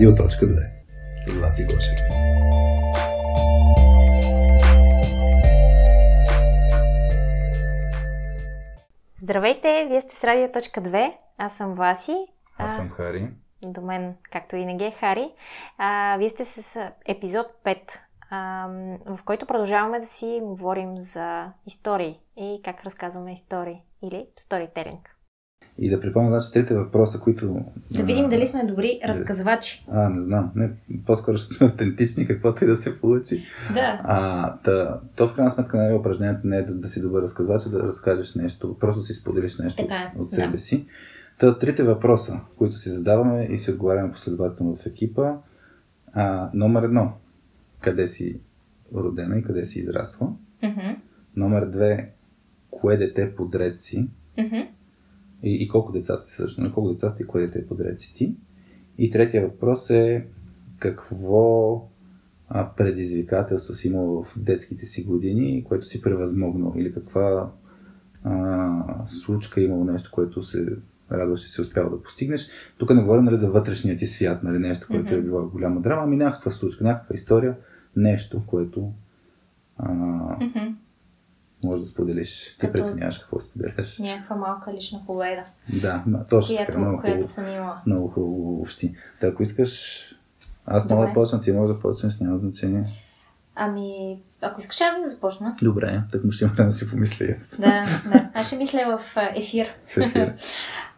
Радио.2 0.00 0.66
с 1.26 1.40
Васи 1.40 1.64
Гошев. 1.64 1.98
Здравейте, 9.18 9.86
вие 9.88 10.00
сте 10.00 10.16
с 10.16 10.24
Радио.2, 10.24 11.12
аз 11.38 11.56
съм 11.56 11.74
Васи. 11.74 12.16
Аз 12.58 12.76
съм 12.76 12.90
Хари. 12.90 13.28
До 13.62 13.80
мен, 13.80 14.14
както 14.30 14.56
и 14.56 14.64
не 14.64 14.86
е 14.86 14.90
Хари. 14.90 15.32
А, 15.78 16.16
вие 16.18 16.28
сте 16.28 16.44
с 16.44 16.90
епизод 17.06 17.46
5, 17.64 17.78
а, 18.30 18.68
в 19.06 19.18
който 19.24 19.46
продължаваме 19.46 20.00
да 20.00 20.06
си 20.06 20.40
говорим 20.42 20.98
за 20.98 21.52
истории 21.66 22.20
и 22.36 22.60
как 22.64 22.84
разказваме 22.84 23.32
истории 23.32 23.82
или 24.02 24.26
сторителинг. 24.36 25.19
И 25.82 25.90
да 25.90 26.00
припомня, 26.00 26.30
значи, 26.30 26.52
трите 26.52 26.78
въпроса, 26.78 27.20
които... 27.20 27.64
Да 27.90 28.02
видим 28.02 28.28
дали 28.28 28.46
сме 28.46 28.66
добри 28.66 29.00
разказвачи. 29.04 29.84
А, 29.90 30.08
не 30.08 30.22
знам. 30.22 30.52
Не, 30.54 30.70
по-скоро 31.06 31.38
сме 31.38 31.56
автентични, 31.66 32.26
каквото 32.26 32.64
и 32.64 32.66
да 32.66 32.76
се 32.76 33.00
получи. 33.00 33.44
Да. 33.74 34.00
А, 34.04 34.56
та, 34.56 35.00
то 35.16 35.28
в 35.28 35.34
крайна 35.34 35.50
сметка 35.50 35.86
е 35.86 35.94
упражнението 35.94 36.40
не 36.44 36.56
е 36.56 36.62
да, 36.62 36.74
да 36.74 36.88
си 36.88 37.02
добър 37.02 37.22
разказвач, 37.22 37.62
а 37.66 37.70
да 37.70 37.78
разкажеш 37.78 38.34
нещо, 38.34 38.76
просто 38.80 39.02
си 39.02 39.14
споделиш 39.14 39.58
нещо 39.58 39.82
Така 39.82 39.94
е, 39.94 40.12
от 40.18 40.30
себе 40.30 40.52
да. 40.52 40.60
си. 40.60 40.86
Та, 41.38 41.58
трите 41.58 41.82
въпроса, 41.82 42.40
които 42.58 42.76
си 42.76 42.88
задаваме 42.88 43.48
и 43.50 43.58
си 43.58 43.70
отговаряме 43.70 44.12
последователно 44.12 44.76
в 44.76 44.86
екипа. 44.86 45.34
А, 46.12 46.50
номер 46.54 46.82
едно. 46.82 47.12
Къде 47.80 48.08
си 48.08 48.40
родена 48.94 49.38
и 49.38 49.42
къде 49.42 49.64
си 49.64 49.80
израсла? 49.80 50.28
Мгм, 50.62 50.96
Номер 51.36 51.66
две. 51.66 52.10
Кое 52.70 52.96
дете 52.96 53.34
подред 53.34 53.80
си? 53.80 54.08
мгм. 54.38 54.56
И, 55.42 55.54
и 55.54 55.68
колко 55.68 55.92
деца 55.92 56.16
сте 56.16 56.36
също? 56.36 56.60
На 56.60 56.72
колко 56.72 56.92
деца 56.92 57.10
сте 57.10 57.22
и 57.22 57.26
кое 57.26 57.40
дете 57.40 57.66
подред 57.66 57.98
си 57.98 58.14
ти? 58.14 58.36
И 58.98 59.10
третия 59.10 59.42
въпрос 59.42 59.90
е 59.90 60.26
какво 60.78 61.74
а, 62.48 62.70
предизвикателство 62.76 63.74
си 63.74 63.88
имал 63.88 64.24
в 64.24 64.38
детските 64.38 64.84
си 64.84 65.04
години, 65.04 65.64
което 65.64 65.86
си 65.86 66.02
превъзмогнал? 66.02 66.74
Или 66.76 66.94
каква 66.94 67.50
а, 68.24 69.06
случка 69.06 69.60
е 69.60 69.64
имало 69.64 69.84
нещо, 69.84 70.10
което 70.12 70.42
се 70.42 70.66
радваш, 71.12 71.40
че 71.40 71.50
си 71.50 71.60
успял 71.60 71.90
да 71.90 72.02
постигнеш. 72.02 72.48
Тук 72.78 72.94
не 72.94 73.02
говорим 73.02 73.24
нали, 73.24 73.36
за 73.36 73.50
вътрешния 73.50 73.96
ти 73.96 74.06
свят, 74.06 74.42
нали, 74.42 74.58
нещо, 74.58 74.86
което 74.90 75.06
Мгм. 75.06 75.14
е 75.14 75.22
било 75.22 75.48
голяма 75.48 75.80
драма, 75.80 76.02
ами 76.02 76.16
някаква 76.16 76.50
случка, 76.50 76.84
някаква 76.84 77.14
история, 77.14 77.56
нещо, 77.96 78.42
което 78.46 78.92
а, 79.78 79.92
Мгм. 80.40 80.76
Може 81.64 81.80
да 81.80 81.86
споделиш. 81.86 82.44
Ти 82.44 82.58
Като- 82.58 82.72
преценяваш 82.72 83.18
какво 83.18 83.40
споделяш. 83.40 83.98
Някаква 83.98 84.36
малка 84.36 84.72
лична 84.72 85.00
победа, 85.06 85.42
Да, 85.82 86.04
точно 86.30 86.56
така, 86.56 86.78
много 86.78 87.00
която, 87.00 87.00
която 87.02 87.16
хубаво. 87.16 87.28
съм 87.32 87.48
имала. 87.48 87.80
Много 87.86 88.08
хубаво 88.08 88.54
въобще. 88.56 88.94
Та, 89.20 89.26
ако 89.26 89.42
искаш, 89.42 90.00
аз 90.66 90.90
мога 90.90 91.06
да 91.06 91.12
почна, 91.14 91.40
ти 91.40 91.52
може 91.52 91.72
да 91.72 91.80
почнеш, 91.80 92.18
няма 92.18 92.36
значение. 92.36 92.84
Ами, 93.54 94.18
ако 94.40 94.60
искаш 94.60 94.80
аз 94.80 95.02
да 95.02 95.08
започна. 95.08 95.56
Добре, 95.62 96.02
так 96.12 96.24
му 96.24 96.32
ще 96.32 96.44
има 96.44 96.54
да 96.56 96.72
си 96.72 96.90
помисля 96.90 97.26
аз. 97.40 97.60
Да, 97.60 97.84
да. 98.12 98.30
Аз 98.34 98.46
ще 98.46 98.56
мисля 98.56 98.98
в 98.98 99.16
ефир. 99.34 99.66
В 99.86 99.96
ефир. 99.96 100.34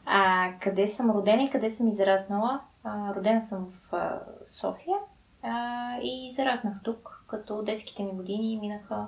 А, 0.06 0.48
къде 0.60 0.86
съм 0.86 1.10
родена 1.10 1.42
и 1.42 1.50
къде 1.50 1.70
съм 1.70 1.88
израснала? 1.88 2.60
А, 2.84 3.14
родена 3.14 3.42
съм 3.42 3.66
в 3.70 3.94
а, 3.94 4.20
София 4.44 4.96
а, 5.42 5.50
и 6.02 6.26
израснах 6.26 6.82
тук, 6.82 7.24
като 7.26 7.62
детските 7.62 8.02
ми 8.02 8.12
години 8.12 8.58
минаха 8.60 9.06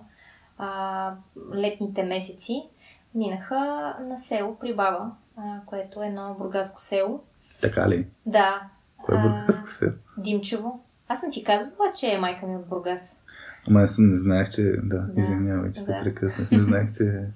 а, 0.59 1.13
летните 1.55 2.03
месеци. 2.03 2.69
Минаха 3.15 3.57
на 4.01 4.19
село 4.19 4.57
при 4.61 4.75
баба, 4.75 5.11
а, 5.37 5.61
което 5.67 6.03
е 6.03 6.07
едно 6.07 6.37
бургаско 6.39 6.83
село. 6.83 7.21
Така 7.61 7.89
ли? 7.89 8.07
Да. 8.27 8.63
Кое 9.05 9.17
е 9.17 9.21
бургаско 9.21 9.71
се? 9.71 9.93
Димчево. 10.19 10.81
Аз 11.09 11.21
съм 11.21 11.31
ти 11.31 11.45
казвала, 11.45 11.93
че 11.95 12.15
е 12.15 12.19
майка 12.19 12.47
ми 12.47 12.57
от 12.57 12.67
Бургас. 12.67 13.25
Ама 13.69 13.81
аз 13.81 13.99
не 13.99 14.17
знаех, 14.17 14.51
че... 14.51 14.63
Да, 14.63 14.99
Да, 14.99 15.21
извинявай, 15.21 15.73
че 15.73 15.81
да. 15.81 15.87
те 15.87 16.01
прекъснах. 16.03 16.51
Не 16.51 16.61
знаех, 16.61 16.97
че... 16.97 17.21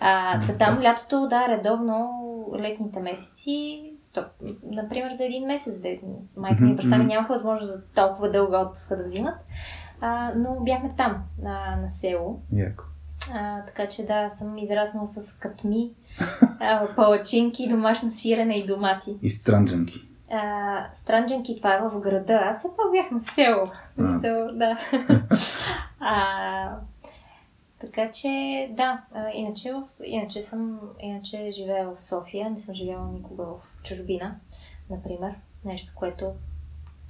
А, 0.00 0.40
та 0.46 0.52
там 0.58 0.82
лятото, 0.82 1.28
да, 1.28 1.48
редовно 1.48 2.10
летните 2.58 3.00
месеци, 3.00 3.92
то, 4.12 4.24
например 4.62 5.12
за 5.12 5.24
един 5.24 5.46
месец, 5.46 5.80
де, 5.80 6.00
майка 6.36 6.64
ми 6.64 6.70
и 6.70 6.74
баща 6.74 6.98
ми 6.98 7.04
нямаха 7.04 7.32
възможност 7.32 7.72
за 7.72 7.82
толкова 7.94 8.30
дълга 8.30 8.60
отпуска 8.60 8.96
да 8.96 9.02
взимат, 9.02 9.34
а, 10.00 10.32
но 10.36 10.56
бяхме 10.60 10.94
там, 10.96 11.24
на, 11.42 11.76
на 11.76 11.90
село. 11.90 12.40
Яко. 12.52 12.84
А, 13.32 13.64
така 13.64 13.88
че 13.88 14.06
да, 14.06 14.30
съм 14.30 14.58
израснала 14.58 15.06
с 15.06 15.32
катми, 15.32 15.90
а, 16.60 16.94
палачинки, 16.96 17.68
домашно 17.68 18.12
сирене 18.12 18.58
и 18.58 18.66
домати. 18.66 19.16
И 19.22 19.30
странджанки. 19.30 20.08
А, 20.30 20.84
странджанки, 20.92 21.56
това 21.56 21.74
е 21.74 21.80
в 21.80 22.00
града. 22.00 22.40
Аз 22.44 22.58
все 22.58 22.68
пак 22.76 22.92
бях 22.92 23.10
на 23.10 23.20
село. 23.20 23.70
А. 23.98 24.02
На 24.02 24.20
село, 24.20 24.48
да. 24.52 24.78
а, 26.00 26.76
така 27.80 28.10
че, 28.10 28.68
да, 28.76 29.02
а, 29.14 29.30
иначе, 29.34 29.72
в, 29.72 29.82
иначе 30.04 30.42
съм, 30.42 30.80
иначе 31.00 31.50
живея 31.50 31.88
в 31.88 32.02
София, 32.02 32.50
не 32.50 32.58
съм 32.58 32.74
живяла 32.74 33.08
никога 33.12 33.44
в 33.44 33.82
чужбина, 33.82 34.36
например. 34.90 35.34
Нещо, 35.64 35.92
което, 35.94 36.32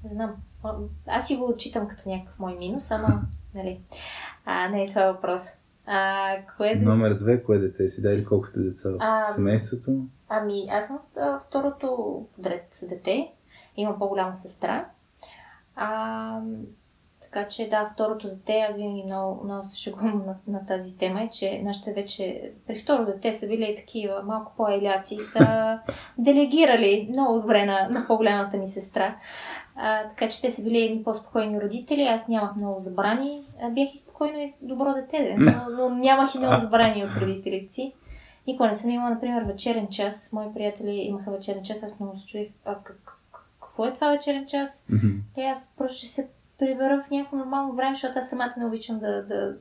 не 0.04 0.10
знам, 0.10 0.34
аз 1.06 1.26
си 1.26 1.36
го 1.36 1.44
отчитам 1.44 1.88
като 1.88 2.08
някакъв 2.08 2.38
мой 2.38 2.56
минус, 2.56 2.90
ама, 2.90 3.22
нали, 3.54 3.80
а, 4.44 4.68
не 4.68 4.84
е 4.84 4.88
това 4.88 5.12
въпрос. 5.12 5.42
А, 5.86 6.36
кое 6.56 6.74
да... 6.74 6.88
Номер 6.88 7.14
две, 7.14 7.42
кое 7.42 7.58
дете 7.58 7.88
си? 7.88 8.02
Да, 8.02 8.12
или 8.12 8.24
колко 8.24 8.46
сте 8.46 8.60
деца 8.60 8.90
в 8.90 8.96
А, 9.00 9.24
семейството? 9.24 10.06
Ами, 10.28 10.66
аз 10.70 10.86
съм 10.86 10.98
а, 11.16 11.38
второто 11.38 12.26
подред 12.36 12.78
дете. 12.88 13.32
Имам 13.76 13.98
по-голяма 13.98 14.34
сестра. 14.34 14.88
А, 15.76 16.40
така 17.22 17.48
че, 17.48 17.68
да, 17.68 17.90
второто 17.94 18.28
дете, 18.28 18.66
аз 18.70 18.76
винаги 18.76 19.02
много, 19.04 19.44
много 19.44 19.68
се 19.68 19.76
шегувам 19.76 20.22
на, 20.26 20.36
на 20.46 20.66
тази 20.66 20.98
тема, 20.98 21.22
е, 21.22 21.30
че 21.30 21.62
нашите 21.62 21.92
вече 21.92 22.52
при 22.66 22.78
второ 22.78 23.04
дете 23.06 23.32
са 23.32 23.48
били 23.48 23.74
такива 23.76 24.22
малко 24.22 24.52
по-еляци, 24.56 25.16
са 25.20 25.78
делегирали 26.18 27.08
много 27.10 27.40
добре 27.40 27.66
на, 27.66 27.88
на 27.88 28.06
по-голямата 28.06 28.56
ми 28.56 28.66
сестра. 28.66 29.16
А, 29.80 30.08
така 30.08 30.28
че 30.28 30.40
те 30.40 30.50
са 30.50 30.62
били 30.62 30.78
едни 30.78 31.04
по-спокойни 31.04 31.60
родители, 31.60 32.02
аз 32.02 32.28
нямах 32.28 32.56
много 32.56 32.80
забрани. 32.80 33.42
А, 33.62 33.70
бях 33.70 33.94
и 33.94 33.98
спокойно 33.98 34.38
и 34.38 34.54
добро 34.62 34.94
дете, 34.94 35.18
де, 35.18 35.36
но, 35.38 35.52
но 35.88 35.94
нямах 35.94 36.34
и 36.34 36.38
много 36.38 36.60
забрани 36.60 37.04
от 37.04 37.10
родителите 37.22 37.72
си. 37.74 37.92
Никога 38.46 38.68
не 38.68 38.74
съм 38.74 38.90
имала, 38.90 39.10
например, 39.10 39.42
вечерен 39.42 39.88
час. 39.88 40.32
Мои 40.32 40.54
приятели 40.54 40.90
имаха 40.90 41.30
вечерен 41.30 41.64
час, 41.64 41.82
аз 41.82 42.00
много 42.00 42.16
се 42.16 42.26
чудих, 42.26 42.48
а 42.64 42.74
как, 42.74 43.00
как- 43.04 43.44
какво 43.60 43.84
е 43.84 43.92
това 43.92 44.10
вечерен 44.10 44.46
час? 44.46 44.86
Мгм. 44.90 45.08
Е, 45.36 45.42
аз 45.42 45.74
просто 45.76 45.96
ще 45.98 46.06
се 46.06 46.28
прибера 46.58 47.02
в 47.06 47.10
някакво 47.10 47.36
нормално 47.36 47.72
време, 47.72 47.94
защото 47.94 48.18
аз 48.18 48.28
самата 48.28 48.54
не 48.56 48.66
обичам 48.66 48.98
да, 48.98 49.26
да, 49.26 49.54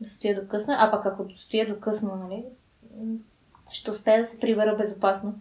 да 0.00 0.08
стоя 0.08 0.40
до 0.42 0.48
късно. 0.48 0.74
А 0.78 0.90
пък 0.90 1.06
ако 1.06 1.24
стоя 1.36 1.74
до 1.74 1.80
късно, 1.80 2.16
нали, 2.16 2.44
ще 3.70 3.90
успея 3.90 4.18
да 4.18 4.24
се 4.24 4.40
прибера 4.40 4.76
безопасно 4.76 5.34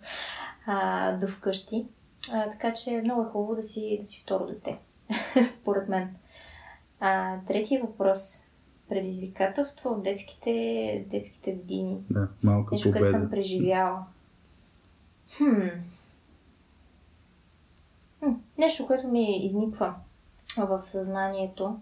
а, 0.68 1.12
до 1.18 1.28
вкъщи. 1.28 1.86
А, 2.34 2.52
така 2.52 2.74
че 2.74 3.02
много 3.04 3.22
е 3.22 3.32
хубаво 3.32 3.56
да 3.56 3.64
си, 3.64 3.98
да 4.00 4.06
си 4.06 4.22
второ 4.22 4.48
дете, 4.48 4.80
според 5.60 5.90
мен. 5.90 6.16
А, 7.00 7.38
третия 7.48 7.82
въпрос. 7.82 8.46
Предизвикателство 8.90 9.90
от 9.90 10.04
детските, 10.04 11.06
детските 11.12 11.52
години. 11.52 11.98
Да, 12.10 12.28
малка 12.44 12.76
Нещо, 12.76 12.92
което 12.92 13.08
съм 13.08 13.30
преживяла. 13.30 14.06
Хм. 15.38 15.68
Хм. 18.20 18.32
Нещо, 18.58 18.88
което 18.88 19.08
ми 19.08 19.46
изниква 19.46 19.94
в 20.58 20.82
съзнанието. 20.82 21.80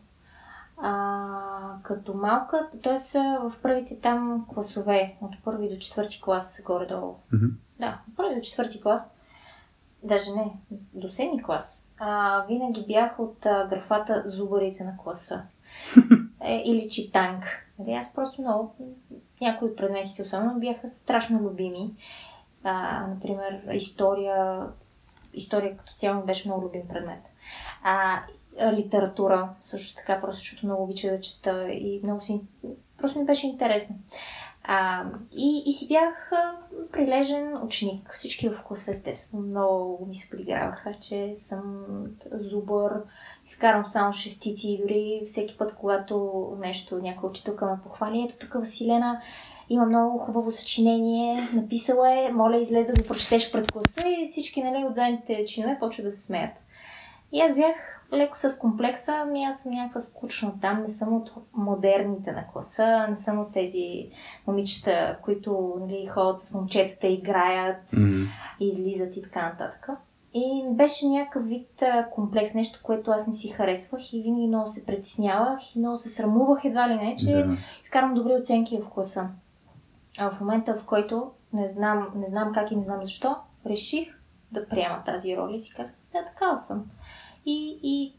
А, 0.78 1.76
като 1.84 2.14
малка, 2.14 2.70
т.е. 2.84 3.20
в 3.20 3.54
първите 3.62 4.00
там 4.00 4.46
класове, 4.54 5.16
от 5.22 5.36
първи 5.44 5.70
до 5.70 5.78
четвърти 5.78 6.22
клас, 6.22 6.62
горе-долу. 6.66 7.16
Мгм. 7.34 7.46
Да, 7.80 8.02
от 8.10 8.16
първи 8.16 8.36
до 8.36 8.42
четвърти 8.42 8.82
клас, 8.82 9.17
даже 10.08 10.32
не, 10.32 10.52
до 10.94 11.10
седми 11.10 11.44
клас, 11.44 11.88
а, 11.98 12.46
винаги 12.48 12.86
бях 12.88 13.20
от 13.20 13.46
а, 13.46 13.68
графата 13.68 14.24
зубарите 14.26 14.84
на 14.84 14.98
класа. 14.98 15.44
е, 16.42 16.64
или 16.66 16.90
читанг. 16.90 17.44
Нали, 17.80 17.94
аз 17.94 18.14
просто 18.14 18.42
много, 18.42 18.76
някои 19.42 19.70
от 19.70 19.78
предметите 19.78 20.22
особено 20.22 20.60
бяха 20.60 20.88
страшно 20.88 21.40
любими. 21.40 21.94
А, 22.64 23.08
например, 23.08 23.62
история, 23.74 24.68
история 25.34 25.78
като 25.78 25.94
цяло 25.94 26.26
беше 26.26 26.48
много 26.48 26.66
любим 26.66 26.88
предмет. 26.88 27.22
А, 27.84 28.22
литература 28.72 29.50
също 29.62 29.96
така, 29.96 30.22
просто 30.22 30.40
защото 30.40 30.66
много 30.66 30.84
обичах 30.84 31.12
да 31.12 31.22
чета 31.22 31.70
и 31.72 32.00
много 32.04 32.22
си... 32.22 32.42
Просто 32.98 33.20
ми 33.20 33.26
беше 33.26 33.48
интересно. 33.48 33.96
А, 34.70 35.04
и, 35.38 35.64
и 35.66 35.74
си 35.74 35.88
бях 35.88 36.32
прилежен 36.92 37.64
ученик. 37.64 38.12
Всички 38.14 38.50
в 38.50 38.64
класа, 38.68 38.92
естествено, 38.92 39.44
много 39.44 40.06
ми 40.06 40.16
се 40.16 40.30
подиграваха, 40.30 40.94
че 41.02 41.34
съм 41.36 41.86
зубър, 42.32 42.94
изкарам 43.46 43.86
само 43.86 44.14
шестици 44.14 44.72
и 44.72 44.78
дори 44.82 45.22
всеки 45.26 45.58
път, 45.58 45.76
когато 45.76 46.48
нещо, 46.60 46.98
някоя 46.98 47.30
учителка 47.30 47.66
ме 47.66 47.82
похвали, 47.84 48.28
ето 48.30 48.38
тук 48.40 48.54
Василена 48.54 49.22
има 49.70 49.86
много 49.86 50.18
хубаво 50.18 50.52
съчинение, 50.52 51.50
написала 51.54 52.12
е, 52.12 52.32
моля 52.32 52.58
излез 52.58 52.88
да 52.88 52.94
го 52.94 53.08
прочетеш 53.08 53.52
пред 53.52 53.72
класа 53.72 54.02
и 54.08 54.26
всички 54.26 54.64
нали, 54.64 54.86
от 54.86 54.96
задните 54.96 55.46
чинове 55.46 55.78
почват 55.80 56.06
да 56.06 56.12
се 56.12 56.26
смеят. 56.26 56.54
И 57.32 57.42
аз 57.42 57.56
бях 57.56 57.97
леко 58.14 58.38
с 58.38 58.58
комплекса, 58.58 59.14
ами 59.22 59.44
аз 59.44 59.62
съм 59.62 59.74
някаква 59.74 60.02
скучна 60.02 60.54
там, 60.62 60.82
не 60.82 60.90
съм 60.90 61.14
от 61.14 61.32
модерните 61.54 62.32
на 62.32 62.48
класа, 62.48 63.06
не 63.10 63.16
съм 63.16 63.40
от 63.40 63.54
тези 63.54 64.10
момичета, 64.48 65.18
които 65.24 65.78
нали, 65.80 66.08
ходят 66.08 66.40
с 66.40 66.54
момчетата, 66.54 67.08
играят, 67.08 67.94
М, 67.94 68.26
излизат 68.60 69.18
и 69.18 69.22
така 69.22 69.50
нататък. 69.50 69.90
И 70.34 70.66
беше 70.70 71.08
някакъв 71.08 71.46
вид 71.48 71.84
комплекс, 72.12 72.54
нещо, 72.54 72.80
което 72.84 73.12
аз 73.12 73.28
не 73.28 73.34
си 73.34 73.50
харесвах 73.50 74.14
и 74.14 74.22
винаги 74.22 74.48
много 74.48 74.70
се 74.70 74.86
притеснявах 74.86 75.76
и 75.76 75.80
много 75.80 75.98
се 75.98 76.10
срамувах 76.10 76.66
едва 76.66 76.90
ли 76.90 76.96
не, 76.96 77.16
че 77.16 77.26
Да. 77.26 77.58
изкарам 77.82 78.14
добри 78.14 78.34
оценки 78.34 78.82
в 78.82 78.90
класа. 78.90 79.30
А 80.20 80.32
в 80.32 80.42
момента, 80.42 80.74
в 80.74 80.86
който 80.86 81.32
не 81.54 81.68
знам, 81.68 82.08
не 82.16 82.28
знам 82.28 82.54
как 82.54 82.72
и 82.72 82.76
не 82.76 82.82
знам 82.82 83.04
защо, 83.04 83.36
реших 83.66 84.20
да 84.52 84.68
приема 84.68 85.04
тази 85.06 85.38
роля 85.38 85.56
и 85.56 85.60
си 85.60 85.74
казах, 85.76 85.94
да, 86.14 86.26
такава 86.26 86.60
съм. 86.60 86.86
И, 87.50 87.80
и, 87.84 88.14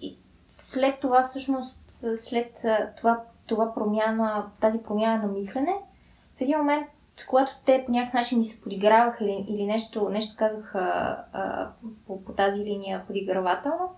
и 0.00 0.18
след 0.48 1.00
това, 1.00 1.22
всъщност, 1.22 1.80
след 2.18 2.64
това, 2.96 3.20
това 3.46 3.74
промяна, 3.74 4.46
тази 4.60 4.82
промяна 4.82 5.22
на 5.26 5.32
мислене, 5.32 5.74
в 6.36 6.40
един 6.40 6.58
момент, 6.58 6.86
когато 7.28 7.52
те 7.64 7.82
по 7.86 7.92
някакъв 7.92 8.14
начин 8.14 8.38
ми 8.38 8.44
се 8.44 8.62
подиграваха 8.62 9.24
или, 9.24 9.46
или 9.48 9.66
нещо, 9.66 10.08
нещо 10.08 10.36
казаха 10.38 10.80
а, 11.32 11.68
по, 12.06 12.24
по 12.24 12.32
тази 12.32 12.64
линия 12.64 13.06
подигравателно, 13.06 13.90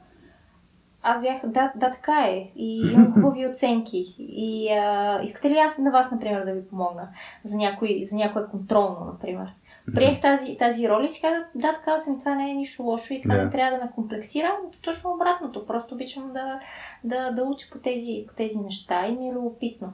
аз 1.06 1.20
бях, 1.20 1.46
да, 1.46 1.72
да, 1.76 1.90
така 1.90 2.24
е. 2.28 2.52
И 2.56 2.92
имам 2.92 3.12
хубави 3.14 3.46
оценки. 3.46 4.14
И 4.18 4.68
а, 4.72 5.20
искате 5.22 5.50
ли 5.50 5.58
аз 5.58 5.78
на 5.78 5.90
вас, 5.90 6.10
например, 6.10 6.44
да 6.44 6.52
ви 6.52 6.68
помогна 6.68 7.08
за, 7.44 7.56
някой, 7.56 8.00
за 8.04 8.16
някое 8.16 8.46
контролно, 8.46 9.04
например? 9.04 9.54
Приех 9.94 10.20
тази, 10.20 10.56
тази 10.58 10.88
роля 10.88 11.04
и 11.04 11.08
си 11.08 11.20
казах, 11.20 11.50
да, 11.54 11.72
така 11.72 11.98
съм, 11.98 12.18
това 12.18 12.34
не 12.34 12.50
е 12.50 12.54
нищо 12.54 12.82
лошо 12.82 13.12
и 13.12 13.22
това 13.22 13.34
не 13.34 13.50
трябва 13.50 13.78
да 13.78 13.84
ме 13.84 13.90
комплексира. 13.94 14.56
Точно 14.82 15.10
обратното. 15.10 15.66
Просто 15.66 15.94
обичам 15.94 16.32
да, 16.32 16.60
да, 17.04 17.30
да 17.30 17.42
уча 17.42 17.66
по 17.72 17.78
тези, 17.78 18.24
по 18.28 18.34
тези 18.34 18.58
неща 18.58 19.06
и 19.06 19.16
ми 19.16 19.28
е 19.28 19.32
любопитно. 19.32 19.92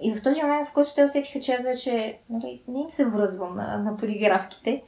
И 0.00 0.14
в 0.14 0.22
този 0.22 0.42
момент, 0.42 0.68
в 0.68 0.72
който 0.72 0.94
те 0.94 1.04
усетиха, 1.04 1.40
че 1.40 1.52
аз 1.52 1.64
вече 1.64 2.18
нали, 2.30 2.62
не 2.68 2.80
им 2.80 2.90
се 2.90 3.04
връзвам 3.04 3.56
на, 3.56 3.78
на 3.78 3.96
подигравките, 3.96 4.82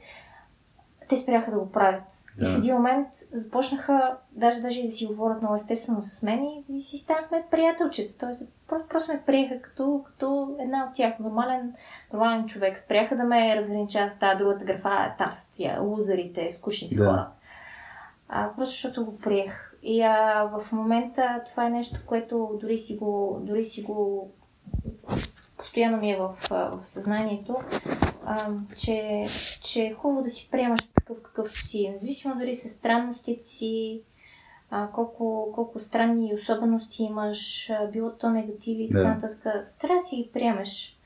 те 1.07 1.17
спряха 1.17 1.51
да 1.51 1.59
го 1.59 1.71
правят. 1.71 2.03
И 2.41 2.45
в 2.45 2.57
един 2.57 2.75
момент 2.75 3.07
започнаха 3.31 4.17
даже, 4.31 4.61
даже 4.61 4.79
и 4.79 4.85
да 4.85 4.91
си 4.91 5.05
говорят 5.05 5.41
много 5.41 5.55
естествено 5.55 6.01
с 6.01 6.23
мен 6.23 6.43
и, 6.43 6.65
и 6.73 6.79
си 6.79 6.97
станахме 6.97 7.43
приятелчета. 7.51 8.17
Тоест, 8.17 8.43
просто, 8.67 8.87
просто 8.87 9.11
ме 9.13 9.23
приеха 9.25 9.61
като, 9.61 10.01
като 10.05 10.55
една 10.59 10.85
от 10.85 10.93
тях, 10.95 11.19
нормален, 11.19 11.73
нормален 12.13 12.45
човек. 12.45 12.77
Спряха 12.77 13.17
да 13.17 13.23
ме 13.23 13.55
разграничават 13.55 14.13
в 14.13 14.19
тази 14.19 14.37
другата 14.37 14.65
графа, 14.65 15.13
там 15.17 15.31
са 15.31 15.51
тия 15.51 15.81
лузарите, 15.81 16.51
скучните 16.51 16.95
Да. 16.95 17.05
хора. 17.05 17.29
А, 18.29 18.49
просто 18.55 18.73
защото 18.73 19.05
го 19.05 19.17
приех. 19.17 19.65
И 19.83 20.01
а, 20.01 20.43
в 20.43 20.71
момента 20.71 21.41
това 21.49 21.65
е 21.65 21.69
нещо, 21.69 21.99
което 22.05 22.57
дори 22.61 22.77
си 22.77 22.97
го, 22.97 23.39
дори 23.41 23.63
си 23.63 23.83
го 23.83 24.31
постоянно 25.57 25.97
ми 25.97 26.11
е 26.11 26.17
в, 26.17 26.35
в 26.49 26.79
съзнанието, 26.83 27.55
а, 28.25 28.47
че, 28.75 29.27
че 29.63 29.81
е 29.81 29.93
хубаво 29.93 30.21
да 30.23 30.29
си 30.29 30.49
приемаш 30.51 30.81
такъв 31.15 31.23
какъвто 31.23 31.67
си, 31.67 31.89
независимо 31.89 32.35
дори 32.35 32.55
с 32.55 32.69
странностите 32.69 33.43
си, 33.43 34.01
а, 34.69 34.91
колко, 34.91 35.51
колко 35.55 35.79
странни 35.79 36.33
особености 36.33 37.03
имаш, 37.03 37.69
а, 37.69 37.87
било 37.91 38.11
то 38.11 38.29
негативи 38.29 38.83
и 38.83 38.89
така 38.89 39.13
нататък. 39.13 39.41
Трябва 39.79 39.95
да 39.95 40.01
си 40.01 40.15
ги 40.15 40.29
приемеш. 40.33 40.99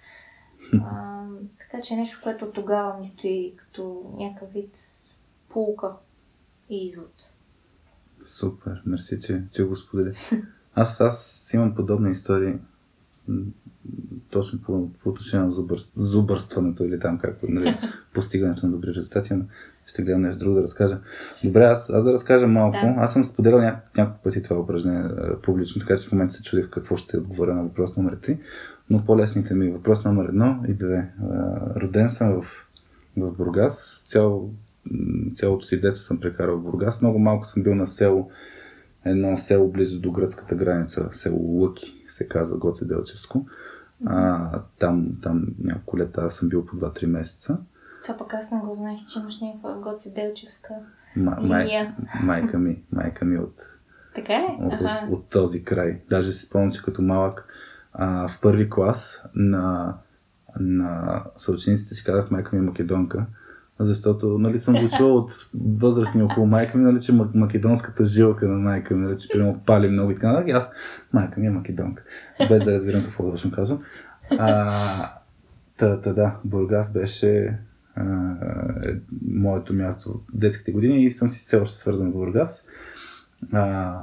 А, 0.82 1.26
така 1.60 1.82
че 1.82 1.94
е 1.94 1.98
нещо, 1.98 2.20
което 2.24 2.52
тогава 2.52 2.98
ми 2.98 3.06
стои 3.06 3.54
като 3.56 4.14
някакъв 4.18 4.54
вид 4.54 4.78
полука 5.50 5.92
и 6.70 6.86
извод. 6.86 7.12
Супер, 8.26 8.82
мерси, 8.86 9.22
че, 9.22 9.44
че 9.52 9.64
го 9.64 9.76
сподели. 9.76 10.16
Аз, 10.76 11.02
аз 11.02 11.52
имам 11.54 11.76
подобни 11.76 12.12
истории 12.12 12.54
точно 14.30 14.62
по, 14.62 14.90
по 15.04 15.10
отношение 15.10 15.46
на 15.46 15.52
зубър, 15.52 15.80
зубърстването 15.96 16.84
или 16.84 17.00
там 17.00 17.20
както, 17.20 17.46
нали, 17.50 17.78
постигането 18.14 18.66
на 18.66 18.72
добри 18.72 18.94
резултати, 18.94 19.34
но 19.34 19.46
ще 19.86 20.04
гледам 20.04 20.22
нещо 20.22 20.40
друго 20.40 20.56
да 20.56 20.62
разкажа. 20.62 21.00
Добре, 21.44 21.64
аз, 21.64 21.90
аз 21.90 22.04
да 22.04 22.14
разкажа 22.14 22.48
малко. 22.48 22.78
Да. 22.84 22.94
Аз 22.98 23.14
съм 23.14 23.24
споделял 23.24 23.60
ня, 23.60 23.80
няколко 23.98 24.24
пъти 24.24 24.44
това 24.44 24.60
упражнение 24.60 25.10
публично, 25.44 25.82
така 25.82 25.98
че 25.98 26.08
в 26.08 26.12
момента 26.12 26.34
се 26.34 26.44
чудих 26.44 26.70
какво 26.70 26.98
ще 26.98 27.18
отговоря 27.18 27.56
на 27.56 27.64
въпрос 27.64 27.96
номер 27.98 28.18
3. 28.18 28.38
Но 28.90 29.06
по-лесните 29.06 29.54
ми 29.54 29.72
въпрос 29.72 30.06
номер 30.06 30.32
1 30.32 30.72
и 30.72 30.78
2. 30.78 31.00
Е, 31.00 31.06
Роден 31.82 32.10
съм 32.10 32.42
в, 32.42 32.46
в 33.18 33.32
Бургас. 33.32 34.06
Цял, 34.08 34.50
цялото 35.34 35.66
си 35.66 35.82
детство 35.82 36.04
съм 36.04 36.20
прекарал 36.20 36.58
в 36.58 36.64
Бургас. 36.64 37.02
Много 37.02 37.20
малко 37.20 37.46
съм 37.46 37.64
бил 37.64 37.76
на 37.76 37.88
село, 37.88 38.30
едно 39.06 39.38
село 39.38 39.72
близо 39.72 40.00
до 40.00 40.12
гръцката 40.12 40.56
граница, 40.56 41.10
село 41.12 41.62
Лъки, 41.62 42.04
се 42.08 42.28
казва 42.28 42.58
Гоце 42.58 42.86
Делчевско. 42.86 43.46
А, 44.06 44.62
там, 44.80 45.08
там 45.22 45.48
няколко 45.64 45.98
лета 45.98 46.22
аз 46.22 46.36
съм 46.36 46.50
бил 46.50 46.66
по 46.66 46.78
2-3 46.78 47.06
месеца. 47.06 47.58
Това 48.04 48.18
пък 48.18 48.34
аз 48.34 48.52
не 48.52 48.58
го 48.60 48.76
знаех, 48.76 49.00
че 49.06 49.20
имаш 49.20 49.42
някаква 49.42 49.74
Гоце 49.74 50.10
Делчевска 50.10 50.74
Ма, 51.16 51.38
май, 51.42 51.94
майка 52.24 52.60
ми, 52.60 52.84
майка 52.92 53.26
ми 53.26 53.38
от, 53.38 53.56
Така 54.16 54.34
ли? 54.34 54.58
от, 54.60 54.74
Ага. 54.74 55.08
от, 55.08 55.14
от 55.18 55.30
този 55.30 55.64
край. 55.64 56.02
Даже 56.10 56.32
си 56.32 56.46
спомням, 56.46 56.72
че 56.72 56.84
като 56.84 57.02
малък 57.02 57.46
а, 57.94 58.28
в 58.28 58.42
първи 58.42 58.70
клас 58.70 59.24
на, 59.36 59.96
на 60.60 61.24
съучениците 61.38 61.96
си 61.96 62.04
казах 62.04 62.32
майка 62.32 62.50
ми 62.56 62.60
е 62.60 62.66
македонка, 62.66 63.26
защото 63.80 64.38
нали, 64.40 64.60
съм 64.60 64.74
го 64.76 64.90
чувал 64.98 65.18
от 65.18 65.32
възрастни 65.78 66.24
около 66.24 66.48
майка 66.48 66.78
ми, 66.78 66.84
нали, 66.84 67.02
че 67.02 67.14
ма- 67.14 67.36
македонската 67.36 68.06
жилка 68.06 68.48
на 68.48 68.58
майка 68.58 68.96
ми, 68.96 69.06
нали, 69.06 69.18
че 69.18 69.28
примерно 69.30 69.62
пали 69.66 69.88
много 69.88 70.12
и 70.12 70.16
така 70.16 70.32
нататък. 70.32 70.56
Аз, 70.56 70.72
майка 71.14 71.40
ми 71.40 71.48
е 71.48 71.52
македонка. 71.52 72.04
Без 72.50 72.64
да 72.64 72.72
разбирам 72.72 73.04
какво 73.04 73.32
точно 73.32 73.52
казвам. 73.52 73.84
А, 74.40 75.12
та, 75.78 76.02
та, 76.02 76.14
да, 76.14 76.38
Бургас 76.44 76.94
беше 76.94 77.60
а, 77.95 78.36
моето 79.28 79.74
място 79.74 80.13
в 80.13 80.38
детските 80.38 80.72
години 80.72 81.04
и 81.04 81.10
съм 81.10 81.30
си 81.30 81.40
все 81.40 81.57
още 81.57 81.78
свързан 81.78 82.10
с 82.10 82.13
Бургас. 82.13 82.68
А, 83.51 84.01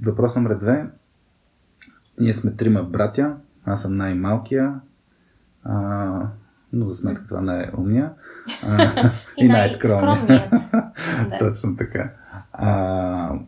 въпрос 0.00 0.34
номер 0.36 0.54
две. 0.54 0.86
Ние 2.20 2.32
сме 2.32 2.56
трима 2.56 2.82
братя. 2.82 3.36
Аз 3.64 3.82
съм 3.82 3.96
най-малкия. 3.96 4.80
А, 5.64 6.28
но 6.72 6.86
за 6.86 6.94
сметка 6.94 7.26
това 7.26 7.40
най-умния. 7.40 8.12
А, 8.62 9.10
И 9.38 9.48
най-скромният. 9.48 10.50
Да. 11.30 11.38
Точно 11.38 11.76
така. 11.76 12.12
А, 12.52 13.38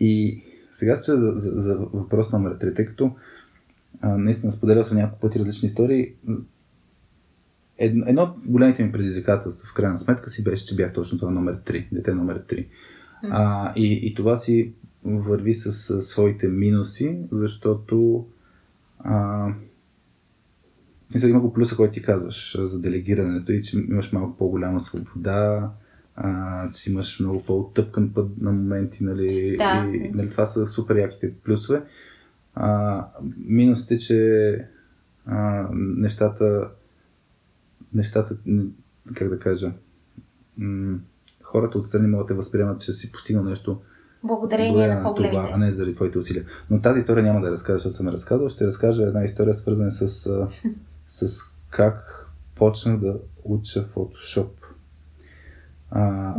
и 0.00 0.44
сега 0.72 0.96
ще 0.96 1.16
за, 1.16 1.32
за, 1.34 1.60
за 1.60 1.78
въпрос 1.78 2.32
номер 2.32 2.58
3, 2.58 2.76
тъй 2.76 2.86
като 2.86 3.16
а, 4.00 4.18
наистина 4.18 4.52
споделял 4.52 4.84
съм 4.84 4.96
няколко 4.96 5.20
пъти 5.20 5.38
различни 5.38 5.66
истории. 5.66 6.14
Едно, 7.78 8.04
едно 8.08 8.22
от 8.22 8.30
големите 8.46 8.84
ми 8.84 8.92
предизвикателства 8.92 9.68
в 9.68 9.74
крайна 9.74 9.98
сметка 9.98 10.30
си 10.30 10.44
беше, 10.44 10.66
че 10.66 10.76
бях 10.76 10.92
точно 10.92 11.18
това 11.18 11.30
номер 11.30 11.56
3, 11.56 11.86
дете 11.92 12.14
номер 12.14 12.44
3. 12.46 12.66
А, 13.22 13.72
и, 13.76 13.92
и 14.02 14.14
това 14.14 14.36
си 14.36 14.72
върви 15.04 15.54
с, 15.54 15.72
с 15.72 16.02
своите 16.02 16.48
минуси, 16.48 17.18
защото 17.30 18.26
а, 18.98 19.48
в 21.08 21.12
смисъл 21.12 21.28
има 21.28 21.40
го 21.40 21.52
плюса, 21.52 21.76
който 21.76 21.94
ти 21.94 22.02
казваш 22.02 22.56
за 22.60 22.80
делегирането 22.80 23.52
и 23.52 23.62
че 23.62 23.78
имаш 23.78 24.12
малко 24.12 24.36
по-голяма 24.38 24.80
свобода, 24.80 25.70
а, 26.16 26.70
че 26.70 26.90
имаш 26.90 27.20
много 27.20 27.42
по-тъпкан 27.42 28.12
път 28.14 28.28
на 28.40 28.52
моменти, 28.52 29.04
нали, 29.04 29.56
Да. 29.58 29.90
и 29.94 30.10
нали, 30.14 30.30
това 30.30 30.46
са 30.46 30.66
супер 30.66 30.96
яките 30.96 31.34
плюсове. 31.34 31.82
А, 32.54 33.06
минусите, 33.38 33.98
че 33.98 34.68
а, 35.26 35.68
нещата, 35.72 36.70
нещата, 37.94 38.36
как 39.14 39.28
да 39.28 39.38
кажа, 39.38 39.72
м- 40.56 40.98
хората 41.42 41.78
отстрани 41.78 42.08
могат 42.08 42.26
да 42.26 42.28
те 42.32 42.36
възприемат, 42.36 42.80
че 42.80 42.92
си 42.92 43.12
постигнал 43.12 43.44
нещо 43.44 43.80
Благодарение 44.24 44.88
на 44.88 45.14
това, 45.14 45.50
а 45.52 45.56
не 45.56 45.72
заради 45.72 45.94
твоите 45.94 46.18
усилия. 46.18 46.44
Но 46.70 46.80
тази 46.80 46.98
история 46.98 47.22
няма 47.22 47.40
да 47.40 47.46
я 47.46 47.52
разкажа, 47.52 47.78
защото 47.78 47.96
съм 47.96 48.06
я 48.06 48.12
разказал. 48.12 48.48
Ще 48.48 48.66
разкажа 48.66 49.02
една 49.02 49.24
история, 49.24 49.54
свързана 49.54 49.90
с, 49.90 50.08
с 51.08 51.42
как 51.70 52.26
почнах 52.54 53.00
да 53.00 53.18
уча 53.44 53.88
Photoshop. 53.94 54.48
А, 55.90 56.34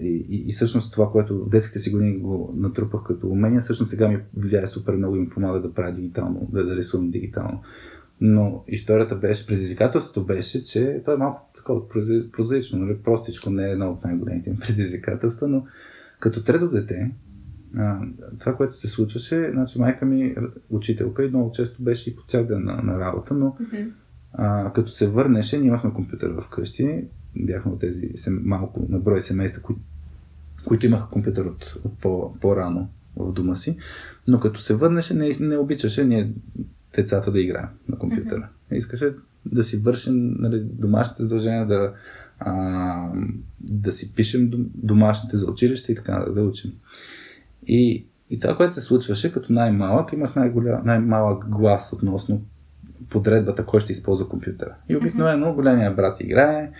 и, 0.00 0.26
и, 0.28 0.48
и 0.48 0.52
всъщност 0.52 0.92
това, 0.92 1.10
което 1.12 1.44
в 1.44 1.48
детските 1.48 1.78
си 1.78 1.90
години 1.90 2.18
го 2.18 2.54
натрупах 2.56 3.02
като 3.02 3.28
умения, 3.28 3.60
всъщност 3.60 3.90
сега 3.90 4.08
ми 4.08 4.18
влияе 4.36 4.66
супер 4.66 4.96
много 4.96 5.16
и 5.16 5.20
ми 5.20 5.28
помага 5.28 5.60
да 5.60 5.74
правя 5.74 5.92
дигитално, 5.92 6.48
да, 6.52 6.66
да 6.66 6.76
рисувам 6.76 7.10
дигитално. 7.10 7.62
Но 8.20 8.64
историята 8.68 9.16
беше, 9.16 9.46
предизвикателството 9.46 10.26
беше, 10.26 10.62
че 10.62 11.02
то 11.04 11.12
е 11.12 11.16
малко 11.16 11.50
такова 11.56 11.88
прозаично, 12.32 12.78
нали? 12.78 12.98
простичко, 12.98 13.50
не 13.50 13.68
е 13.68 13.72
едно 13.72 13.90
от 13.90 14.04
най-големите 14.04 14.50
ми 14.50 14.58
предизвикателства, 14.66 15.48
но 15.48 15.66
като 16.20 16.44
трето 16.44 16.70
дете, 16.70 17.10
а, 17.76 18.00
това, 18.38 18.56
което 18.56 18.74
се 18.74 18.88
случваше, 18.88 19.50
значи 19.52 19.78
майка 19.78 20.06
ми 20.06 20.22
е 20.22 20.36
учителка 20.70 21.24
и 21.24 21.28
много 21.28 21.52
често 21.52 21.82
беше 21.82 22.10
и 22.10 22.16
по 22.16 22.22
цял 22.22 22.44
ден 22.44 22.64
на, 22.64 22.82
на 22.82 23.00
работа, 23.00 23.34
но 23.34 23.56
Мгм. 23.60 23.88
а, 24.32 24.72
като 24.72 24.90
се 24.90 25.08
върнеше, 25.08 25.58
ние 25.58 25.68
имахме 25.68 25.92
компютър 25.92 26.42
вкъщи, 26.42 27.04
бяхме 27.36 27.72
от 27.72 27.80
тези 27.80 28.10
сем, 28.14 28.42
малко 28.44 28.86
на 28.88 28.98
брой 28.98 29.20
семейства, 29.20 29.62
кои, 29.62 29.76
които 30.64 30.86
имаха 30.86 31.10
компютър 31.10 31.44
от, 31.44 31.76
от 31.84 31.98
по, 31.98 32.34
по-рано 32.40 32.88
в 33.16 33.32
дома 33.32 33.56
си, 33.56 33.76
но 34.28 34.40
като 34.40 34.60
се 34.60 34.74
върнеше, 34.74 35.14
не, 35.14 35.30
не 35.40 35.56
обичаше 35.56 36.04
ние 36.04 36.32
децата 36.96 37.32
да 37.32 37.40
играем 37.40 37.68
на 37.88 37.98
компютъра. 37.98 38.48
Mm-hmm. 38.72 38.76
Искаше 38.76 39.14
да 39.46 39.64
си 39.64 39.76
вършим 39.76 40.34
нали, 40.38 40.60
домашните 40.64 41.22
задължения, 41.22 41.66
да, 41.66 41.92
а, 42.38 43.12
да 43.60 43.92
си 43.92 44.14
пишем 44.14 44.50
домашните 44.74 45.36
за 45.36 45.50
училище 45.50 45.92
и 45.92 45.94
така 45.94 46.12
да, 46.12 46.32
да 46.32 46.42
учим. 46.42 46.72
И, 47.66 48.06
и 48.30 48.38
това, 48.38 48.56
което 48.56 48.74
се 48.74 48.80
случваше, 48.80 49.32
като 49.32 49.52
най-малък, 49.52 50.12
имах 50.12 50.34
най-малък 50.84 51.48
глас 51.48 51.92
относно 51.92 52.42
подредбата, 53.10 53.66
кой 53.66 53.80
ще 53.80 53.92
използва 53.92 54.28
компютъра. 54.28 54.74
И 54.88 54.96
обикновено 54.96 55.54
големия 55.54 55.94
брат 55.94 56.20
играе, 56.20 56.70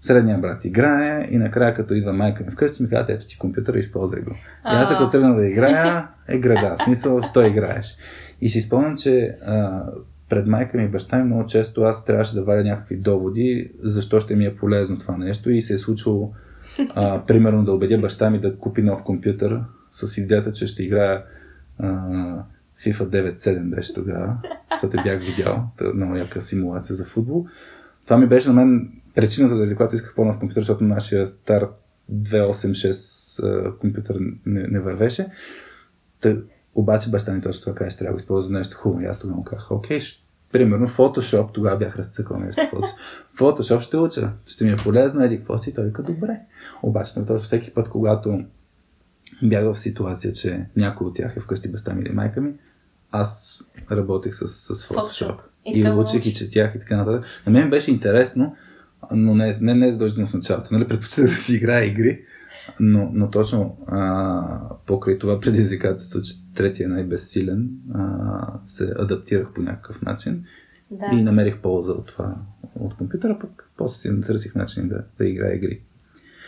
средния 0.00 0.38
брат 0.38 0.64
играе 0.64 1.28
и 1.30 1.38
накрая 1.38 1.74
като 1.74 1.94
идва 1.94 2.12
майка 2.12 2.44
ми 2.44 2.50
вкъщи 2.50 2.82
ми 2.82 2.88
казва, 2.88 3.12
ето 3.12 3.26
ти 3.26 3.38
компютъра, 3.38 3.78
използвай 3.78 4.22
го. 4.22 4.30
И 4.30 4.34
аз 4.62 4.92
ако 4.92 5.10
тръгна 5.10 5.34
да 5.34 5.46
играя, 5.46 6.08
е 6.28 6.38
града. 6.38 6.76
В 6.78 6.84
смисъл, 6.84 7.22
що 7.22 7.46
играеш. 7.46 7.96
И 8.40 8.50
си 8.50 8.60
спомням, 8.60 8.96
че 8.96 9.36
а, 9.46 9.84
пред 10.28 10.46
майка 10.46 10.78
ми 10.78 10.84
и 10.84 10.88
баща 10.88 11.18
ми 11.18 11.24
много 11.24 11.46
често 11.46 11.82
аз 11.82 12.04
трябваше 12.04 12.34
да 12.34 12.44
вадя 12.44 12.64
някакви 12.64 12.96
доводи, 12.96 13.70
защо 13.82 14.20
ще 14.20 14.36
ми 14.36 14.44
е 14.44 14.56
полезно 14.56 14.98
това 14.98 15.16
нещо 15.16 15.50
и 15.50 15.62
се 15.62 15.74
е 15.74 15.78
случило 15.78 16.32
а, 16.94 17.26
примерно 17.26 17.64
да 17.64 17.72
убедя 17.72 17.98
баща 17.98 18.30
ми 18.30 18.40
да 18.40 18.56
купи 18.56 18.82
нов 18.82 19.04
компютър 19.04 19.60
с 19.90 20.18
идеята, 20.18 20.52
че 20.52 20.66
ще 20.66 20.82
играя 20.82 21.24
а, 21.78 21.86
FIFA 22.84 23.34
9-7 23.34 23.74
беше 23.74 23.94
тогава, 23.94 24.36
защото 24.72 25.02
бях 25.04 25.20
видял 25.20 25.68
много 25.94 26.16
яка 26.16 26.40
симулация 26.40 26.96
за 26.96 27.04
футбол. 27.04 27.46
Това 28.04 28.18
ми 28.18 28.26
беше 28.26 28.48
на 28.48 28.54
мен 28.54 28.92
причината, 29.14 29.54
заради 29.54 29.74
която 29.74 29.94
исках 29.94 30.14
по-нов 30.14 30.38
компютър, 30.38 30.60
защото 30.60 30.84
нашия 30.84 31.26
стар 31.26 31.68
286 32.12 33.78
компютър 33.78 34.18
не, 34.46 34.66
не 34.66 34.80
вървеше. 34.80 35.26
Обаче 36.78 37.10
баща 37.10 37.32
ми 37.32 37.40
точно 37.40 37.60
това 37.60 37.74
каже, 37.74 37.90
че 37.90 37.98
трябва 37.98 38.16
да 38.16 38.20
използва 38.20 38.58
нещо 38.58 38.76
хубаво. 38.76 39.00
И 39.00 39.06
аз 39.06 39.18
тогава 39.18 39.36
му 39.36 39.44
казах, 39.44 39.70
окей, 39.70 40.00
примерно 40.52 40.88
Photoshop, 40.88 41.52
тогава 41.52 41.76
бях 41.76 41.96
разцъкал 41.96 42.38
нещо. 42.38 42.60
Photoshop 43.38 43.80
ще 43.80 43.96
уча, 43.96 44.30
ще 44.46 44.64
ми 44.64 44.70
е 44.70 44.76
полезно, 44.76 45.24
еди 45.24 45.38
какво 45.38 45.58
си. 45.58 45.74
Той 45.74 45.84
вика, 45.84 46.02
добре. 46.02 46.40
Обаче, 46.82 47.14
точно 47.14 47.38
всеки 47.38 47.70
път, 47.70 47.88
когато 47.88 48.44
бях 49.42 49.64
в 49.64 49.78
ситуация, 49.78 50.32
че 50.32 50.66
някой 50.76 51.06
от 51.06 51.16
тях 51.16 51.36
е 51.36 51.40
вкъщи 51.40 51.68
баща 51.68 51.94
ми 51.94 52.02
или 52.02 52.12
майка 52.12 52.40
ми, 52.40 52.52
аз 53.10 53.60
работех 53.90 54.34
с, 54.34 54.48
с 54.48 54.88
Photoshop. 54.88 54.94
Photoshop. 54.94 55.36
И, 55.66 55.80
и 55.80 55.90
учих 55.90 56.26
и 56.26 56.32
четях 56.32 56.74
и 56.74 56.78
така 56.78 56.96
нататък. 56.96 57.26
На 57.46 57.52
мен 57.52 57.70
беше 57.70 57.90
интересно, 57.90 58.56
но 59.12 59.34
не, 59.34 59.56
не, 59.60 59.74
не 59.74 59.90
задължително 59.90 60.26
в 60.26 60.34
началото. 60.34 60.74
Нали? 60.74 60.88
Предпочитах 60.88 61.24
да 61.24 61.36
си 61.36 61.54
играя 61.54 61.84
игри, 61.84 62.24
но, 62.80 63.10
но 63.12 63.30
точно 63.30 63.76
а, 63.86 64.76
покрай 64.86 65.18
това 65.18 65.40
предизвикателство, 65.40 66.22
че 66.22 66.32
третия 66.54 66.88
най-безсилен, 66.88 67.68
а, 67.94 68.60
се 68.66 68.94
адаптирах 68.98 69.52
по 69.54 69.60
някакъв 69.60 70.02
начин 70.02 70.44
да. 70.90 71.06
и 71.12 71.22
намерих 71.22 71.58
полза 71.58 71.92
от 71.92 72.06
това 72.06 72.36
от 72.74 72.96
компютъра, 72.96 73.38
пък 73.40 73.70
после 73.76 73.96
си 73.96 74.20
търсих 74.20 74.54
начин 74.54 74.88
да, 74.88 75.04
да 75.18 75.26
играя 75.26 75.56
игри. 75.56 75.82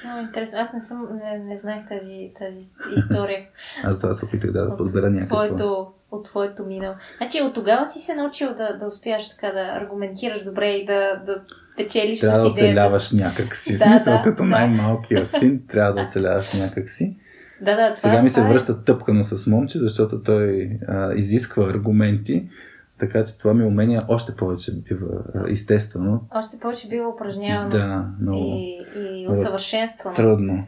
Много 0.05 0.21
интересно. 0.21 0.59
Аз 0.59 0.73
не 0.73 0.81
съм, 0.81 1.09
не, 1.23 1.39
не 1.39 1.57
знаех 1.57 1.89
тази, 1.89 2.33
тази 2.39 2.69
история. 2.97 3.47
Аз 3.85 4.01
това 4.01 4.15
се 4.15 4.25
опитах 4.25 4.53
да, 4.53 4.71
да 4.71 4.77
подбера 4.77 5.11
някакво. 5.11 5.37
Твоето, 5.37 5.93
от 6.11 6.25
твоето 6.25 6.67
минало. 6.67 6.95
Значи 7.17 7.43
от 7.43 7.55
тогава 7.55 7.87
си 7.87 7.99
се 7.99 8.15
научил 8.15 8.55
да, 8.55 8.79
да 8.79 8.87
успяш 8.87 9.31
така 9.31 9.53
да 9.53 9.83
аргументираш 9.83 10.45
добре 10.45 10.71
и 10.71 10.87
да, 10.87 11.23
да 11.27 11.45
печелиш 11.83 12.21
трябва 12.21 12.41
да 12.41 12.47
оцеляваш 12.47 13.13
някак 13.13 13.57
си. 13.57 13.73
Да, 13.73 13.79
Смисъл, 13.79 14.17
да, 14.17 14.23
като 14.23 14.43
да. 14.43 14.49
най-малкия 14.49 15.27
син, 15.39 15.63
трябва 15.69 15.95
да 15.95 16.03
оцеляваш 16.03 16.53
някак 16.53 16.91
си. 16.91 17.17
Да, 17.61 17.77
да, 17.77 17.95
това, 17.95 17.97
Сега 17.97 18.23
ми 18.23 18.31
се 18.31 18.41
е. 18.41 18.45
връща 18.45 18.85
тъпкано 18.85 19.25
с 19.25 19.47
момче, 19.47 19.79
защото 19.79 20.23
той 20.23 20.71
а, 20.89 21.15
изисква 21.15 21.71
аргументи 21.71 22.49
така 23.01 23.25
че 23.25 23.39
това 23.39 23.55
ми 23.55 23.65
умение 23.65 24.01
още 24.09 24.37
повече 24.37 24.73
бива 24.75 25.23
естествено. 25.49 26.25
Още 26.35 26.59
повече 26.59 26.89
бива 26.89 27.09
упражнявано. 27.09 27.71
Да, 27.71 28.09
много. 28.21 28.45
И, 28.57 28.79
и 28.97 29.29
усъвършенствано. 29.29 30.17
Трудно. 30.17 30.65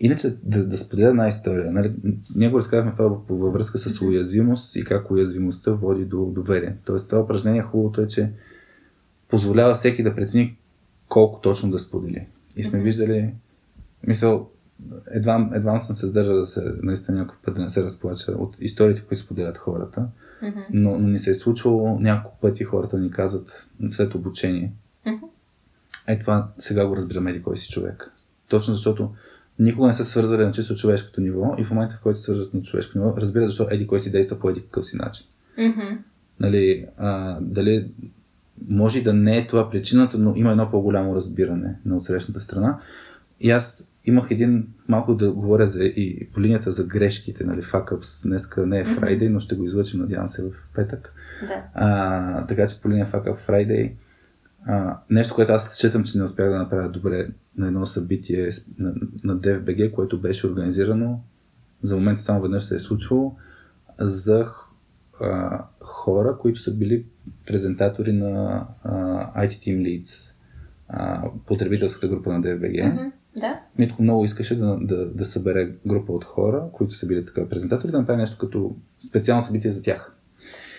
Иначе 0.00 0.28
да, 0.42 0.66
да 0.66 0.76
споделя 0.76 1.08
една 1.08 1.28
история. 1.28 1.72
Нали, 1.72 1.92
ние 2.34 2.48
го 2.48 2.58
разказахме 2.58 2.92
това 2.92 3.16
във 3.28 3.52
връзка 3.52 3.78
с 3.78 4.00
уязвимост 4.00 4.76
и 4.76 4.84
как 4.84 5.10
уязвимостта 5.10 5.72
води 5.72 6.04
до 6.04 6.26
доверие. 6.26 6.76
Тоест 6.84 7.08
това 7.08 7.22
упражнение 7.22 7.62
хубавото 7.62 8.00
е, 8.00 8.06
че 8.06 8.30
позволява 9.28 9.74
всеки 9.74 10.02
да 10.02 10.14
прецени 10.14 10.56
колко 11.08 11.40
точно 11.40 11.70
да 11.70 11.78
сподели. 11.78 12.26
И 12.56 12.64
сме 12.64 12.78
mm-hmm. 12.78 12.82
виждали, 12.82 13.34
мисъл, 14.06 14.48
едва, 15.10 15.50
едва 15.54 15.78
съм 15.78 15.96
се 15.96 16.06
сдържал 16.06 16.36
да 16.36 16.46
се, 16.46 16.74
наистина 16.82 17.18
някой 17.18 17.36
път 17.44 17.54
да 17.54 17.62
не 17.62 17.70
се 17.70 17.82
разплача 17.82 18.32
от 18.32 18.56
историите, 18.60 19.02
които 19.02 19.22
споделят 19.22 19.58
хората. 19.58 20.08
Mm-hmm. 20.42 20.64
Но, 20.70 20.98
но 20.98 21.08
ни 21.08 21.18
се 21.18 21.30
е 21.30 21.34
случвало 21.34 21.98
няколко 22.00 22.38
пъти 22.40 22.64
хората 22.64 22.98
ни 22.98 23.10
казват 23.10 23.68
след 23.90 24.14
обучение. 24.14 24.72
Mm-hmm. 25.06 25.28
Е, 26.08 26.18
това 26.18 26.48
сега 26.58 26.86
го 26.86 26.96
разбираме 26.96 27.32
ли 27.32 27.42
кой 27.42 27.56
си 27.56 27.68
човек. 27.68 28.12
Точно 28.48 28.74
защото 28.74 29.14
никога 29.58 29.86
не 29.86 29.92
са 29.92 30.04
свързвали 30.04 30.44
на 30.44 30.52
чисто 30.52 30.76
човешкото 30.76 31.20
ниво 31.20 31.54
и 31.58 31.64
в 31.64 31.70
момента, 31.70 31.96
в 31.96 32.02
който 32.02 32.18
се 32.18 32.24
свързват 32.24 32.54
на 32.54 32.62
човешко 32.62 32.98
ниво, 32.98 33.16
разбира 33.16 33.46
защо 33.46 33.66
еди 33.70 33.86
кой 33.86 34.00
си 34.00 34.12
действа 34.12 34.38
по 34.38 34.50
еди 34.50 34.62
какъв 34.62 34.86
си 34.86 34.96
начин. 34.96 35.26
Mm-hmm. 35.58 35.98
Нали, 36.40 36.86
а, 36.96 37.38
дали 37.40 37.90
може 38.68 39.02
да 39.02 39.14
не 39.14 39.38
е 39.38 39.46
това 39.46 39.70
причината, 39.70 40.18
но 40.18 40.32
има 40.36 40.50
едно 40.50 40.70
по-голямо 40.70 41.14
разбиране 41.14 41.76
на 41.84 41.96
отсрещната 41.96 42.40
страна. 42.40 42.78
И 43.40 43.50
аз 43.50 43.92
имах 44.04 44.26
един 44.30 44.68
малко 44.88 45.14
да 45.14 45.32
говоря 45.32 45.66
за, 45.66 45.84
и 45.84 46.28
по 46.34 46.40
линията 46.40 46.72
за 46.72 46.84
грешките, 46.84 47.44
нали, 47.44 47.62
fuck 47.62 48.22
Днеска 48.28 48.66
не 48.66 48.78
е 48.78 48.86
Friday, 48.86 49.18
mm-hmm. 49.18 49.28
но 49.28 49.40
ще 49.40 49.54
го 49.54 49.64
излъчим, 49.64 50.00
надявам 50.00 50.28
се, 50.28 50.42
в 50.42 50.50
петък. 50.74 51.12
Да. 51.40 51.62
А, 51.74 52.46
така 52.46 52.66
че 52.66 52.80
по 52.80 52.90
линия 52.90 53.06
fuck 53.06 53.24
up 53.24 53.38
Friday 53.48 53.92
а, 54.66 54.98
нещо, 55.10 55.34
което 55.34 55.52
аз 55.52 55.74
считам, 55.74 56.04
че 56.04 56.18
не 56.18 56.24
успях 56.24 56.50
да 56.50 56.58
направя 56.58 56.88
добре 56.88 57.28
на 57.58 57.66
едно 57.66 57.86
събитие 57.86 58.50
на, 58.78 58.94
на 59.24 59.36
DFBG, 59.40 59.92
което 59.92 60.20
беше 60.20 60.46
организирано, 60.46 61.20
за 61.82 61.96
момента 61.96 62.22
само 62.22 62.42
веднъж 62.42 62.64
се 62.64 62.74
е 62.74 62.78
случвало, 62.78 63.36
за 63.98 64.52
а, 65.20 65.64
хора, 65.80 66.38
които 66.40 66.60
са 66.60 66.74
били 66.74 67.04
презентатори 67.46 68.12
на 68.12 68.66
а, 68.84 68.92
IT 69.46 69.48
Team 69.48 69.82
Leads, 69.82 70.32
а, 70.88 71.30
потребителската 71.46 72.08
група 72.08 72.32
на 72.32 72.40
DFBG. 72.40 72.82
Mm-hmm. 72.82 73.12
Да. 73.36 73.60
Митко 73.78 74.02
много 74.02 74.24
искаше 74.24 74.58
да, 74.58 74.78
да, 74.80 75.14
да 75.14 75.24
събере 75.24 75.72
група 75.86 76.12
от 76.12 76.24
хора, 76.24 76.64
които 76.72 76.94
са 76.94 77.06
били 77.06 77.26
така 77.26 77.48
презентатори, 77.48 77.92
да 77.92 77.98
направи 77.98 78.20
нещо 78.20 78.38
като 78.38 78.76
специално 79.08 79.42
събитие 79.42 79.70
за 79.72 79.82
тях. 79.82 80.16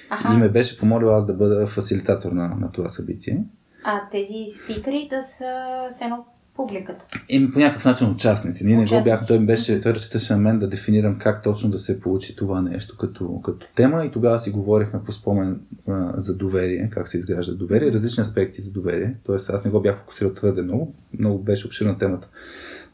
Аха. 0.09 0.33
И 0.33 0.37
ме 0.37 0.49
беше 0.49 0.79
помолил 0.79 1.09
аз 1.09 1.25
да 1.25 1.33
бъда 1.33 1.67
фасилитатор 1.67 2.31
на, 2.31 2.47
на 2.47 2.71
това 2.71 2.89
събитие. 2.89 3.43
А 3.83 4.09
тези 4.09 4.45
спикъри 4.63 5.07
да 5.09 5.23
са 5.23 5.87
с 5.91 6.01
едно 6.01 6.25
публиката? 6.57 7.05
Еми 7.29 7.51
по 7.51 7.59
някакъв 7.59 7.85
начин 7.85 8.07
участници. 8.07 8.65
Ние 8.65 8.75
участници. 8.75 8.93
не 8.93 8.99
го 8.99 9.05
бяхме. 9.05 9.27
Той, 9.27 9.39
беше, 9.39 9.81
той 9.81 9.93
разчиташе 9.93 10.33
на 10.33 10.39
мен 10.39 10.59
да 10.59 10.69
дефинирам 10.69 11.19
как 11.19 11.43
точно 11.43 11.69
да 11.69 11.79
се 11.79 12.01
получи 12.01 12.35
това 12.35 12.61
нещо 12.61 12.97
като, 12.97 13.41
като 13.41 13.67
тема 13.75 14.05
и 14.05 14.11
тогава 14.11 14.39
си 14.39 14.51
говорихме 14.51 15.03
по 15.03 15.11
спомен 15.11 15.61
а, 15.87 16.13
за 16.15 16.37
доверие, 16.37 16.89
как 16.93 17.07
се 17.07 17.17
изгражда 17.17 17.53
доверие, 17.53 17.91
различни 17.91 18.21
аспекти 18.21 18.61
за 18.61 18.71
доверие. 18.71 19.15
Тоест 19.23 19.49
аз 19.49 19.65
не 19.65 19.71
го 19.71 19.81
бях 19.81 19.99
фокусирал 19.99 20.33
твърде 20.33 20.61
много, 20.61 20.95
много 21.19 21.43
беше 21.43 21.67
обширна 21.67 21.97
темата. 21.97 22.29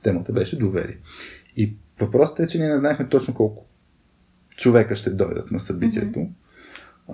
Темата 0.04 0.32
беше 0.32 0.60
доверие. 0.60 0.98
И 1.58 1.74
въпросът 2.00 2.40
е, 2.40 2.48
че 2.48 2.60
ние 2.60 2.70
не 2.70 2.78
знаехме 2.78 3.10
точно 3.10 3.34
колко 3.34 3.66
човека 4.56 4.96
ще 4.96 5.10
дойдат 5.10 5.52
на 5.52 5.60
събитието. 5.60 6.20
Mm-hmm. 6.20 6.30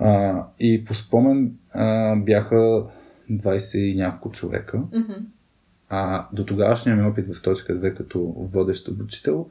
А, 0.00 0.44
и 0.60 0.84
по 0.84 0.94
спомен 0.94 1.52
а, 1.74 2.16
бяха 2.16 2.84
20 3.30 3.78
и 3.78 3.96
няколко 3.96 4.30
човека. 4.30 4.78
Mm-hmm. 4.78 5.24
А 5.90 6.28
до 6.32 6.44
тогавашния 6.44 6.96
ми 6.96 7.02
опит 7.02 7.34
в 7.34 7.42
точка 7.42 7.72
2 7.72 7.96
като 7.96 8.20
водещ 8.36 8.88
обучител, 8.88 9.50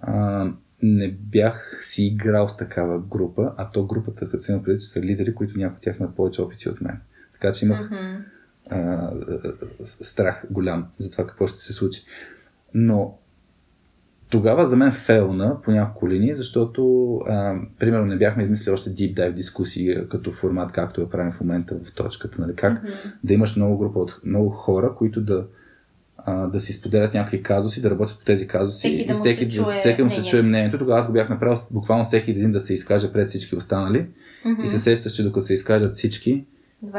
а, 0.00 0.46
не 0.82 1.10
бях 1.10 1.78
си 1.82 2.02
играл 2.02 2.48
с 2.48 2.56
такава 2.56 2.98
група, 2.98 3.54
а 3.56 3.70
то 3.70 3.86
групата, 3.86 4.30
като 4.30 4.42
се 4.42 4.52
има 4.52 4.62
преди, 4.62 4.80
че 4.80 4.86
са 4.86 5.00
лидери, 5.00 5.34
които 5.34 5.58
някои 5.58 5.76
от 5.76 5.82
тях 5.82 5.96
имат 6.00 6.16
повече 6.16 6.42
опити 6.42 6.68
от 6.68 6.80
мен. 6.80 7.00
Така 7.32 7.52
че 7.52 7.64
имах 7.64 7.90
mm-hmm. 7.90 8.24
а, 8.70 9.10
страх 9.84 10.44
голям 10.50 10.86
за 10.90 11.10
това 11.10 11.26
какво 11.26 11.46
ще 11.46 11.58
се 11.58 11.72
случи. 11.72 12.02
Но 12.74 13.18
тогава 14.28 14.66
за 14.66 14.76
мен 14.76 14.92
фейлна 14.92 15.56
по 15.62 15.70
няколко 15.70 16.08
линии, 16.08 16.34
защото 16.34 17.14
а, 17.16 17.54
примерно 17.78 18.06
не 18.06 18.16
бяхме 18.16 18.42
измислили 18.42 18.74
още 18.74 18.90
deep 18.90 19.14
dive 19.14 19.32
дискусии 19.32 19.96
като 20.10 20.32
формат, 20.32 20.72
както 20.72 21.00
я 21.00 21.10
правим 21.10 21.32
в 21.32 21.40
момента 21.40 21.76
в 21.84 21.94
точката. 21.94 22.40
Нали? 22.40 22.54
Как 22.56 22.84
mm-hmm. 22.84 23.12
да 23.24 23.34
имаш 23.34 23.56
много 23.56 23.78
група 23.78 23.98
от 23.98 24.20
много 24.24 24.50
хора, 24.50 24.94
които 24.98 25.20
да, 25.20 25.46
а, 26.18 26.46
да 26.46 26.60
си 26.60 26.72
споделят 26.72 27.14
някакви 27.14 27.42
казуси, 27.42 27.82
да 27.82 27.90
работят 27.90 28.18
по 28.18 28.24
тези 28.24 28.46
казуси 28.46 28.78
всеки 28.78 29.02
и 29.02 29.06
да 29.06 29.14
всеки, 29.14 29.44
да, 29.44 29.50
чуе 29.50 29.78
всеки 29.78 30.02
му 30.02 30.10
се 30.10 30.22
чуе 30.22 30.42
мнението. 30.42 30.78
Тогава 30.78 31.00
аз 31.00 31.06
го 31.06 31.12
бях 31.12 31.28
направил 31.28 31.58
буквално 31.72 32.04
всеки 32.04 32.30
един 32.30 32.52
да 32.52 32.60
се 32.60 32.74
изкаже 32.74 33.12
пред 33.12 33.28
всички 33.28 33.56
останали 33.56 34.06
mm-hmm. 34.46 34.64
и 34.64 34.66
се 34.66 34.78
сещаш, 34.78 35.12
че 35.12 35.22
докато 35.22 35.46
се 35.46 35.54
изкажат 35.54 35.92
всички 35.92 36.44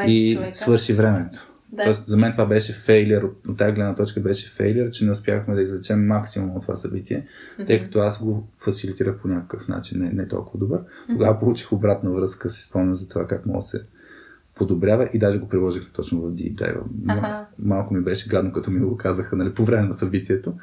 и 0.08 0.36
човека. 0.36 0.58
свърши 0.58 0.94
времето. 0.94 1.50
Да. 1.72 1.84
Тоест, 1.84 2.06
за 2.06 2.18
мен 2.18 2.32
това 2.32 2.46
беше 2.46 2.74
фейлер, 2.74 3.24
от, 3.24 3.48
от 3.48 3.58
тази 3.58 3.72
гледна 3.74 3.96
точка 3.96 4.20
беше 4.20 4.50
фейлер, 4.50 4.92
че 4.92 5.06
не 5.06 5.12
успяхме 5.12 5.56
да 5.56 5.62
извлечем 5.62 6.08
максимум 6.08 6.56
от 6.56 6.62
това 6.62 6.76
събитие, 6.76 7.28
тъй 7.68 7.84
като 7.84 8.00
аз 8.00 8.24
го 8.24 8.48
фасилитирах 8.58 9.18
по 9.22 9.28
някакъв 9.28 9.68
начин, 9.68 10.00
не, 10.00 10.12
не 10.12 10.28
толкова 10.28 10.60
добър. 10.60 10.82
Тогава 11.10 11.40
получих 11.40 11.72
обратна 11.72 12.12
връзка, 12.12 12.50
си 12.50 12.64
спомням 12.64 12.96
за 12.96 13.10
това 13.10 13.28
как 13.28 13.46
мога 13.46 13.60
да 13.60 13.66
се 13.66 13.84
подобрява 14.56 15.10
и 15.14 15.20
даже 15.20 15.40
го 15.40 15.48
приложих 15.48 15.92
точно 15.94 16.22
в 16.22 16.32
Deep 16.32 16.56
Dive. 16.56 16.82
Аха. 17.08 17.46
Малко 17.60 17.94
ми 17.94 18.02
беше 18.02 18.30
гадно, 18.30 18.52
като 18.52 18.72
ми 18.72 18.80
го 18.80 18.98
казаха 18.98 19.36
нали, 19.36 19.54
по 19.54 19.66
време 19.66 19.88
на 19.88 19.94
събитието, 19.94 20.54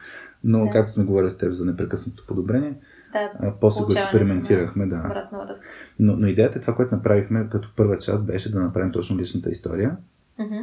но 0.45 0.65
Да. 0.65 0.71
както 0.71 0.93
сме 0.93 1.05
говорили 1.05 1.31
с 1.31 1.37
теб 1.37 1.53
за 1.53 1.65
непрекъснато 1.65 2.27
подобрение, 2.27 2.75
Да, 3.13 3.33
а, 3.41 3.53
после 3.61 3.85
го 3.85 3.93
експериментирахме. 3.93 4.87
Да. 4.87 5.29
Но, 5.99 6.17
но 6.17 6.27
идеята 6.27 6.59
е 6.59 6.61
това, 6.61 6.75
което 6.75 6.95
направихме 6.95 7.49
като 7.51 7.73
първа 7.77 7.99
част, 7.99 8.27
беше 8.27 8.53
да 8.53 8.61
направим 8.61 8.93
точно 8.93 9.19
личната 9.19 9.51
история 9.51 9.97
Мгм. 10.39 10.57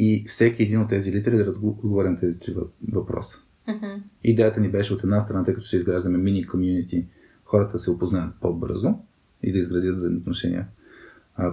И 0.00 0.24
всеки 0.26 0.62
един 0.62 0.80
от 0.80 0.88
тези 0.88 1.12
литери 1.12 1.36
да 1.36 1.44
отго- 1.44 1.68
отговори 1.68 2.08
на 2.08 2.16
тези 2.16 2.38
три 2.40 2.52
въ- 2.52 2.66
въпроса. 2.90 3.38
Мгм. 3.68 3.86
Идеята 4.24 4.60
ни 4.60 4.70
беше 4.70 4.94
от 4.94 5.02
една 5.02 5.20
страна, 5.20 5.44
тъй 5.44 5.54
като 5.54 5.66
ще 5.66 5.76
изграждаме 5.76 6.18
мини 6.18 6.46
комьюнити, 6.46 7.06
хората 7.44 7.78
се 7.78 7.90
опознаят 7.90 8.34
по-бързо 8.40 8.94
и 9.42 9.52
да 9.52 9.58
изградят 9.58 9.96
взаимоотношения 9.96 10.68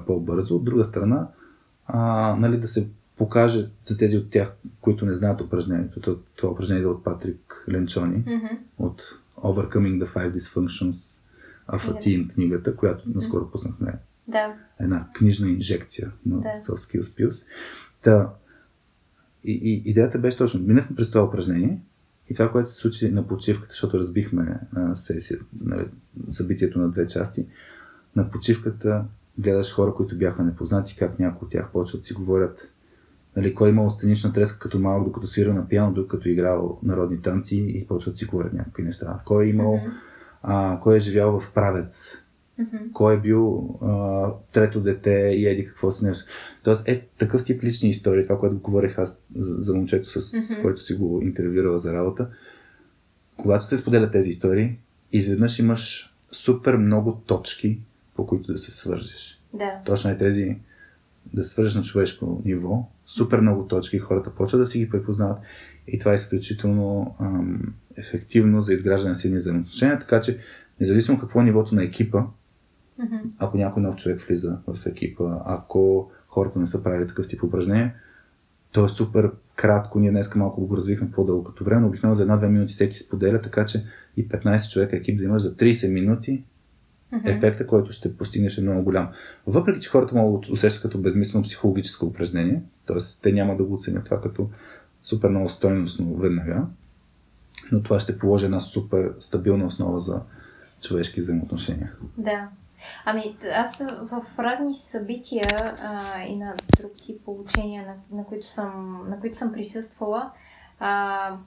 по-бързо. 0.07 0.55
От 0.55 0.63
друга 0.63 0.83
страна, 0.83 1.27
а, 1.85 1.99
нали, 2.35 2.59
да 2.59 2.67
се 2.67 2.87
покаже 3.17 3.69
за 3.83 3.97
тези 3.97 4.17
от 4.17 4.29
тях, 4.29 4.53
които 4.81 5.05
не 5.05 5.13
знаят 5.13 5.41
упражнението. 5.41 5.99
То- 6.01 6.19
Това 6.35 6.51
упражнение 6.51 6.83
е 6.83 6.87
от 6.87 7.03
Патрик 7.03 7.65
Ленчони, 7.69 8.17
Мгм. 8.17 8.45
от 8.77 9.01
Overcoming 9.37 10.03
the 10.03 10.07
Five 10.07 10.33
Dysfunctions 10.33 11.23
of 11.69 11.89
a. 11.89 11.93
Team, 11.95 12.33
книгата, 12.33 12.75
която 12.75 13.09
наскоро 13.09 13.51
пуснахме 13.51 13.93
Да. 14.27 14.53
една 14.79 15.07
книжна 15.13 15.49
инжекция 15.49 16.11
на 16.25 16.37
Да. 16.37 16.47
Soft 16.49 16.99
Skills 16.99 17.01
Pills. 17.01 17.45
Та, 18.01 18.33
и, 19.43 19.51
и, 19.51 19.89
идеята 19.89 20.19
беше 20.19 20.37
точно, 20.37 20.59
минахме 20.59 20.95
през 20.95 21.11
това 21.11 21.25
упражнение 21.25 21.81
и 22.29 22.33
това, 22.33 22.51
което 22.51 22.69
се 22.69 22.75
случи 22.75 23.11
на 23.11 23.27
почивката, 23.27 23.71
защото 23.71 23.99
разбихме 23.99 24.59
а, 24.75 24.95
сесия, 24.95 25.39
нали, 25.61 25.85
събитието 26.29 26.79
на 26.79 26.89
две 26.89 27.07
части, 27.07 27.45
на 28.15 28.31
почивката 28.31 29.05
гледаш 29.37 29.73
хора, 29.73 29.93
които 29.93 30.17
бяха 30.17 30.43
непознати, 30.43 30.95
как 30.95 31.19
някои 31.19 31.45
от 31.45 31.51
тях 31.51 31.71
почват 31.71 32.03
си 32.03 32.13
говорят 32.13 32.71
нали, 33.37 33.55
кой 33.55 33.69
е 33.69 33.71
имал 33.71 33.89
сценична 33.89 34.33
треска 34.33 34.59
като 34.59 34.79
малък, 34.79 35.05
докато 35.05 35.27
свира 35.27 35.53
на 35.53 35.67
пиано, 35.67 35.93
докато 35.93 36.29
е 36.29 36.31
играл 36.31 36.79
народни 36.83 37.21
танци 37.21 37.65
и 37.67 37.87
почват 37.87 38.13
да 38.13 38.17
си 38.17 38.25
говорят 38.25 38.53
някакви 38.53 38.83
неща. 38.83 39.21
Кой 39.25 39.45
е 39.45 39.49
имал, 39.49 39.75
Мгм. 39.75 39.89
а, 40.43 40.79
кой 40.83 40.97
е 40.97 40.99
живял 40.99 41.39
в 41.39 41.51
правец, 41.53 42.17
Мгм. 42.59 42.77
кой 42.93 43.15
е 43.15 43.19
бил 43.19 43.69
а, 43.81 44.31
трето 44.51 44.81
дете 44.81 45.11
и 45.35 45.47
еди 45.47 45.65
какво 45.65 45.91
си 45.91 46.05
нещо. 46.05 46.25
Тоест 46.63 46.87
е 46.87 47.07
такъв 47.17 47.43
тип 47.43 47.63
лични 47.63 47.89
истории, 47.89 48.23
това, 48.23 48.39
което 48.39 48.59
говорих 48.59 48.97
аз 48.97 49.21
за, 49.35 49.55
за 49.59 49.73
момчето, 49.73 50.21
с 50.21 50.33
Мгм. 50.33 50.61
който 50.61 50.81
си 50.81 50.93
го 50.93 51.21
интервюирала 51.21 51.79
за 51.79 51.93
работа. 51.93 52.29
Когато 53.37 53.65
се 53.65 53.77
споделят 53.77 54.11
тези 54.11 54.29
истории, 54.29 54.77
изведнъж 55.11 55.59
имаш 55.59 56.13
супер 56.31 56.77
много 56.77 57.21
точки, 57.25 57.79
по 58.15 58.27
които 58.27 58.51
да 58.51 58.57
се 58.57 58.71
свържеш. 58.71 59.41
Да. 59.53 59.79
Точно 59.85 60.09
е 60.09 60.17
тези 60.17 60.57
да 61.33 61.43
свържеш 61.43 61.75
на 61.75 61.81
човешко 61.81 62.41
ниво, 62.45 62.89
супер 63.05 63.39
много 63.41 63.67
точки, 63.67 63.99
хората 63.99 64.35
почват 64.35 64.61
да 64.61 64.65
си 64.67 64.79
ги 64.79 64.89
препознават 64.89 65.37
и 65.87 65.99
това 65.99 66.11
е 66.11 66.15
изключително 66.15 67.15
ам, 67.21 67.73
ефективно 67.97 68.61
за 68.61 68.73
изграждане 68.73 69.09
на 69.09 69.15
силни 69.15 69.37
взаимоотношения, 69.37 69.99
така 69.99 70.21
че 70.21 70.39
независимо 70.79 71.19
какво 71.19 71.41
е 71.41 71.43
нивото 71.43 71.75
на 71.75 71.83
екипа, 71.83 72.23
Мгм. 72.99 73.15
ако 73.39 73.57
някой 73.57 73.83
нов 73.83 73.95
човек 73.95 74.21
влиза 74.21 74.57
в 74.67 74.85
екипа, 74.85 75.23
ако 75.45 76.11
хората 76.27 76.59
не 76.59 76.65
са 76.67 76.83
правили 76.83 77.07
такъв 77.07 77.27
тип 77.27 77.43
упражнения, 77.43 77.93
то 78.71 78.85
е 78.85 78.89
супер 78.89 79.31
кратко. 79.55 79.99
Ние 79.99 80.11
днес 80.11 80.35
малко 80.35 80.67
го 80.67 80.77
развихме 80.77 81.11
по-дълго 81.11 81.43
като 81.43 81.63
време, 81.63 81.81
но 81.81 81.87
обикновено 81.87 82.15
за 82.15 82.21
една-две 82.21 82.49
минути 82.49 82.73
всеки 82.73 82.97
споделя, 82.97 83.41
така 83.41 83.65
че 83.65 83.83
и 84.17 84.29
15 84.29 84.71
човека 84.71 84.97
екип 84.97 85.17
да 85.17 85.23
имаш 85.23 85.41
за 85.41 85.55
30 85.55 85.93
минути, 85.93 86.43
Мгм. 87.11 87.29
ефекта, 87.29 87.67
който 87.67 87.91
ще 87.91 88.17
постигнеш 88.17 88.57
е 88.57 88.61
много 88.61 88.83
голям. 88.83 89.09
Въпреки, 89.47 89.79
че 89.79 89.89
хората 89.89 90.15
могат 90.15 90.41
да 90.47 90.53
усещат 90.53 90.81
като 90.81 90.97
безмислено 90.97 91.43
психологическо 91.43 92.05
упражнение, 92.05 92.61
т.е. 92.87 92.97
те 93.21 93.31
няма 93.31 93.57
да 93.57 93.63
го 93.63 93.73
оценят 93.73 94.05
това 94.05 94.21
като 94.21 94.49
супер 95.03 95.29
много 95.29 95.49
стойностно 95.49 96.15
веднага, 96.15 96.65
но 97.71 97.83
това 97.83 97.99
ще 97.99 98.19
положи 98.19 98.45
една 98.45 98.59
супер 98.59 99.13
стабилна 99.19 99.65
основа 99.65 99.99
за 99.99 100.21
човешки 100.81 101.19
взаимоотношения. 101.19 101.91
Да. 102.17 102.49
Ами, 103.05 103.37
аз 103.55 103.83
в 104.01 104.25
разни 104.39 104.73
събития 104.73 105.75
а, 105.81 106.21
и 106.23 106.37
на 106.37 106.53
друг 106.77 106.91
тип 107.05 107.27
обучения, 107.27 107.85
на, 107.85 108.17
на, 108.17 108.25
които, 108.25 108.51
съм, 108.51 109.03
на 109.09 109.19
които 109.19 109.37
съм 109.37 109.51
присъствала, 109.51 110.31
а, 110.79 111.37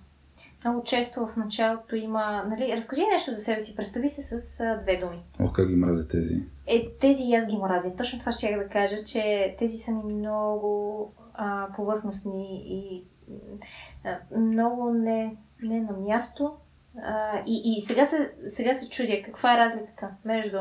много 0.64 0.82
често 0.82 1.26
в 1.26 1.36
началото 1.36 1.96
има, 1.96 2.44
нали, 2.48 2.76
разкажи 2.76 3.02
нещо 3.12 3.30
за 3.30 3.36
себе 3.36 3.60
си, 3.60 3.76
представи 3.76 4.08
се 4.08 4.22
с 4.22 4.60
а, 4.60 4.78
две 4.82 4.96
думи. 4.96 5.22
Ох, 5.40 5.52
как 5.52 5.68
ги 5.68 5.76
мразя 5.76 6.08
тези. 6.08 6.42
Е, 6.66 6.88
тези 7.00 7.22
и 7.24 7.34
аз 7.34 7.46
ги 7.46 7.58
мразя. 7.58 7.96
Точно 7.96 8.18
това 8.18 8.32
ще 8.32 8.56
да 8.56 8.68
кажа, 8.68 9.04
че 9.04 9.56
тези 9.58 9.76
са 9.76 9.92
ми 9.92 10.14
много 10.14 11.12
а, 11.34 11.66
повърхностни 11.76 12.62
и 12.66 13.04
а, 14.04 14.18
много 14.38 14.90
не, 14.90 15.36
не 15.62 15.80
на 15.80 15.92
място. 15.92 16.52
А, 17.02 17.42
и 17.46 17.76
и 17.76 17.80
сега, 17.80 18.04
се, 18.04 18.32
сега 18.48 18.74
се 18.74 18.88
чудя 18.88 19.22
каква 19.24 19.54
е 19.54 19.58
разликата 19.58 20.08
между 20.24 20.58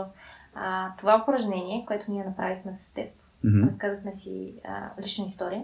а, 0.55 0.91
това 0.99 1.21
упражнение, 1.23 1.85
което 1.87 2.11
ние 2.11 2.23
направихме 2.23 2.73
с 2.73 2.93
теб. 2.93 3.09
Мгм. 3.43 3.65
Разказахме 3.65 4.13
си 4.13 4.53
а, 4.63 5.01
лична 5.01 5.25
история. 5.25 5.63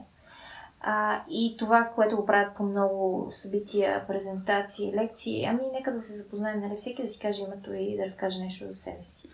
А, 0.82 1.22
и 1.30 1.56
това, 1.60 1.92
което 1.96 2.16
го 2.16 2.26
правят 2.26 2.56
по 2.58 2.64
много 2.64 3.28
събития, 3.32 4.08
презентации, 4.08 4.94
лекции. 4.96 5.46
Ами, 5.46 5.62
нека 5.74 5.92
да 5.92 6.00
се 6.00 6.18
запознаем, 6.18 6.60
нали? 6.60 6.76
Всеки 6.78 7.02
да 7.02 7.08
си 7.08 7.20
каже 7.20 7.42
името 7.42 7.74
и 7.74 7.98
да 7.98 8.06
разкаже 8.06 8.40
нещо 8.40 8.66
за 8.66 8.74
себе 8.74 9.04
си. 9.04 9.28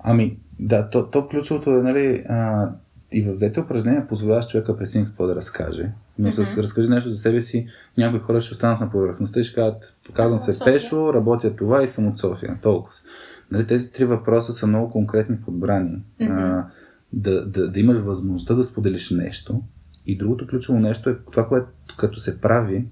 Ами, 0.00 0.38
да, 0.60 0.90
то, 0.90 1.10
то 1.10 1.28
ключовото 1.28 1.70
е, 1.70 1.82
нали, 1.82 2.24
а, 2.28 2.68
и 3.12 3.22
в 3.22 3.36
двете 3.36 3.60
упражнения 3.60 4.08
позволяваш 4.08 4.48
човека 4.48 4.76
прецени 4.76 5.06
какво 5.06 5.26
да 5.26 5.34
разкаже. 5.34 5.90
Но 6.18 6.32
с 6.32 6.52
Мгм. 6.52 6.60
разкажи 6.62 6.88
нещо 6.88 7.10
за 7.10 7.16
себе 7.16 7.40
си, 7.40 7.68
някои 7.98 8.20
хора 8.20 8.40
ще 8.40 8.54
останат 8.54 8.80
на 8.80 8.90
повърхността 8.90 9.40
и 9.40 9.44
ще 9.44 9.54
кажат, 9.54 9.94
казвам 10.12 10.36
Аз 10.36 10.44
съм 10.44 10.54
се. 10.54 10.64
Пешо, 10.64 11.14
работя 11.14 11.56
това 11.56 11.82
и 11.82 11.88
съм 11.88 12.06
от 12.06 12.18
София. 12.18 12.58
Толкова. 12.62 12.94
Нали, 13.50 13.66
тези 13.66 13.92
три 13.92 14.04
въпроса 14.04 14.52
са 14.52 14.66
много 14.66 14.90
конкретни 14.90 15.40
подбрани. 15.40 16.02
Мгм. 16.20 16.32
А, 16.32 16.66
да, 17.12 17.46
да, 17.46 17.70
да 17.70 17.80
имаш 17.80 17.98
възможността 17.98 18.54
да 18.54 18.64
споделиш 18.64 19.10
нещо. 19.10 19.62
И 20.06 20.18
другото 20.18 20.46
ключово 20.46 20.80
нещо 20.80 21.10
е 21.10 21.18
това, 21.32 21.48
което 21.48 21.68
като 21.98 22.20
се 22.20 22.40
прави, 22.40 22.88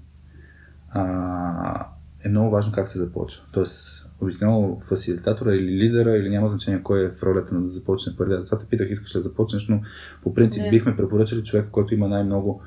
а, 0.89 1.87
е 2.25 2.29
много 2.29 2.49
важно 2.49 2.73
как 2.73 2.87
се 2.87 2.99
започва. 2.99 3.43
Тоест, 3.51 4.07
обикновено 4.21 4.79
фасилитатора 4.89 5.55
или 5.55 5.77
лидера, 5.77 6.17
или 6.17 6.29
няма 6.29 6.49
значение 6.49 6.83
кой 6.83 7.05
е 7.05 7.09
в 7.11 7.23
ролята 7.23 7.55
на 7.55 7.61
да 7.61 7.69
започне 7.69 8.15
първи. 8.17 8.33
Аз 8.33 8.41
затова 8.41 8.59
те 8.59 8.65
питах, 8.65 8.89
искаш 8.89 9.15
ли 9.15 9.19
да 9.19 9.23
започнеш, 9.23 9.67
но 9.67 9.81
по 10.23 10.33
принцип 10.33 10.63
Да. 10.63 10.69
бихме 10.69 10.97
препоръчали 10.97 11.43
човек, 11.43 11.67
който 11.71 11.93
има 11.93 12.07
най-много 12.07 12.61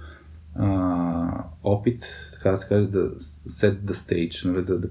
а, 0.54 1.44
опит, 1.64 2.04
така 2.32 2.50
да 2.50 2.56
се 2.56 2.68
каже, 2.68 2.86
да 2.86 3.10
set 3.10 3.80
the 3.80 3.92
stage, 3.92 4.48
нали, 4.48 4.64
да, 4.64 4.78
да, 4.78 4.88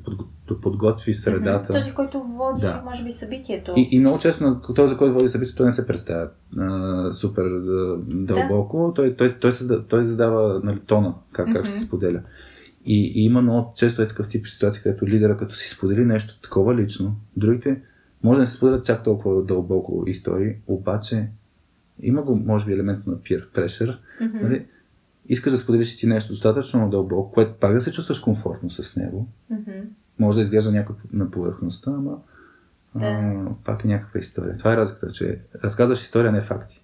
да 0.48 0.62
подготви 0.62 1.14
средата. 1.14 1.74
Този, 1.74 1.92
който 1.92 2.24
води, 2.24 2.62
Да. 2.62 2.82
може 2.86 3.04
би, 3.04 3.12
събитието. 3.12 3.74
И, 3.76 3.88
и 3.92 4.00
много 4.00 4.20
често 4.20 4.44
на 4.44 4.62
този, 4.62 4.98
който 4.98 5.14
води 5.14 5.30
събитието, 5.30 5.58
той 5.58 5.66
не 5.66 5.72
се 5.72 5.88
представя 5.88 6.30
а, 6.58 7.14
супер 7.14 7.44
дълбоко. 8.08 8.92
Той, 8.96 9.16
той, 9.16 9.40
той, 9.40 9.54
създа, 9.54 9.84
той 9.84 10.06
задава 10.06 10.62
нали, 10.64 10.80
тона, 10.80 11.14
как, 11.32 11.54
как 11.54 11.66
ще 11.66 11.80
се 11.80 11.86
споделя. 11.86 12.22
И, 12.86 13.12
и 13.16 13.26
има 13.26 13.42
много 13.42 13.74
често 13.76 14.02
е 14.02 14.08
такъв 14.08 14.30
тип 14.30 14.48
ситуации, 14.48 14.84
където 14.84 15.08
лидера, 15.08 15.38
като 15.38 15.56
си 15.56 15.70
сподели 15.70 16.06
нещо 16.06 16.42
такова 16.42 16.76
лично, 16.76 17.16
другите 17.38 17.82
може 18.24 18.36
да 18.38 18.42
не 18.42 18.48
се 18.48 18.58
споделят 18.58 18.86
чак 18.86 19.04
толкова 19.04 19.44
дълбоко 19.44 20.04
истории, 20.08 20.56
обаче 20.68 21.30
има 22.02 22.22
го, 22.22 22.36
може 22.36 22.66
би, 22.66 22.74
елемент 22.74 23.08
на 23.08 23.14
peer 23.14 23.50
pressure. 23.50 23.98
Мгм. 24.22 24.38
Нали? 24.42 24.66
Искаш 25.30 25.52
да 25.52 25.58
споделиш 25.58 25.98
ти 25.98 26.08
нещо 26.08 26.34
достатъчно 26.34 26.90
дълбоко, 26.90 27.32
което 27.32 27.54
пак 27.60 27.74
да 27.74 27.82
се 27.82 27.92
чувстваш 27.92 28.20
комфортно 28.20 28.70
с 28.70 28.96
него. 28.96 29.28
Мгм. 29.50 29.80
Може 30.20 30.36
да 30.36 30.42
изглежда 30.42 30.72
някой 30.72 30.96
на 31.14 31.32
повърхността, 31.32 31.92
ама 31.92 32.18
Да. 32.96 33.06
а, 33.06 33.46
пак 33.66 33.84
е 33.84 33.88
някаква 33.88 34.20
история. 34.20 34.58
Това 34.58 34.74
е 34.74 34.78
разликата, 34.78 35.14
че 35.14 35.40
разказваш 35.64 36.02
история, 36.02 36.32
не 36.32 36.42
факти. 36.42 36.84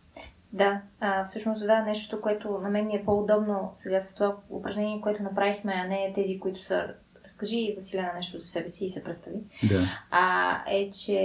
Да, 0.53 0.81
а, 0.99 1.25
всъщност 1.25 1.67
да, 1.67 1.81
нещото, 1.81 2.21
което 2.21 2.59
на 2.63 2.69
мен 2.69 2.87
ми 2.87 2.95
е 2.95 3.03
по-удобно 3.05 3.71
сега 3.75 3.99
с 3.99 4.15
това 4.15 4.35
упражнение, 4.49 5.01
което 5.01 5.23
направихме, 5.23 5.73
а 5.75 5.87
не 5.87 6.11
тези, 6.15 6.39
които 6.39 6.63
са 6.63 6.87
разкажи 7.25 7.73
Василена 7.75 8.11
нещо 8.15 8.39
за 8.39 8.45
себе 8.45 8.69
си 8.69 8.85
и 8.85 8.89
се 8.89 9.03
представи, 9.03 9.37
Да. 9.69 9.81
а, 10.11 10.51
е, 10.67 10.89
че 10.89 11.19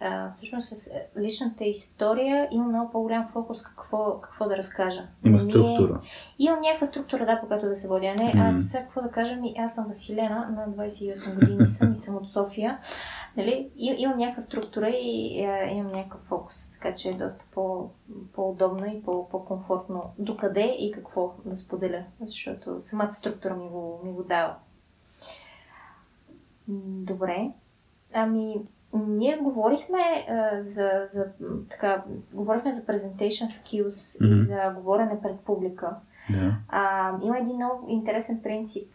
а, 0.00 0.30
всъщност 0.30 0.68
с 0.68 0.90
личната 1.20 1.64
история 1.64 2.48
има 2.50 2.64
много 2.64 2.90
по-голям 2.92 3.28
фокус 3.28 3.62
какво, 3.62 4.20
какво 4.20 4.48
да 4.48 4.56
разкажа. 4.56 5.00
Има 5.24 5.36
Не 5.38 5.44
ми 5.44 5.50
е- 5.50 5.52
структура. 5.52 6.00
Имам 6.38 6.60
някаква 6.60 6.86
структура, 6.86 7.26
да, 7.26 7.40
по 7.40 7.46
която 7.46 7.66
да 7.66 7.76
се 7.76 7.88
водя. 7.88 8.14
Не, 8.14 8.28
Мгм. 8.28 8.58
а 8.58 8.62
сега 8.62 8.82
какво 8.82 9.02
да 9.02 9.10
кажа 9.10 9.36
ми, 9.36 9.54
аз 9.58 9.74
съм 9.74 9.84
Василена, 9.86 10.48
на 10.50 10.68
28 10.68 11.34
години 11.34 11.66
съм 11.66 11.92
и 11.92 11.96
съм 11.96 12.16
от 12.16 12.32
София. 12.32 12.78
Нали? 13.36 13.70
И, 13.76 13.94
имам 13.98 14.18
някаква 14.18 14.42
структура 14.42 14.88
и 14.90 15.44
а, 15.44 15.64
имам 15.66 15.92
някакъв 15.92 16.20
фокус, 16.20 16.72
така 16.72 16.94
че 16.94 17.08
е 17.08 17.14
доста 17.14 17.44
по, 17.54 17.90
по-удобно 18.34 18.86
и 18.86 19.02
по, 19.02 19.28
по-комфортно 19.28 20.02
докъде 20.18 20.76
и 20.78 20.92
какво 20.92 21.32
да 21.44 21.56
споделя, 21.56 22.04
защото 22.20 22.76
самата 22.80 23.10
структура 23.10 23.56
ми 23.56 23.68
го, 23.68 24.00
ми 24.04 24.12
го 24.12 24.22
дава. 24.22 24.54
Добре. 26.68 27.50
Ами, 28.14 28.54
ние 28.94 29.36
говорихме 29.36 29.98
а, 30.28 30.62
за, 30.62 30.90
за, 31.06 31.26
м, 31.40 31.56
така, 31.70 32.04
говорихме 32.32 32.72
за 32.72 32.82
presentation 32.82 33.46
skills 33.46 34.24
Мгм. 34.26 34.36
и 34.36 34.40
за 34.40 34.72
говорене 34.76 35.20
пред 35.22 35.40
публика. 35.40 35.96
Да. 36.30 36.56
А, 36.68 37.12
има 37.22 37.38
един 37.38 37.56
много 37.56 37.86
интересен 37.88 38.40
принцип, 38.42 38.88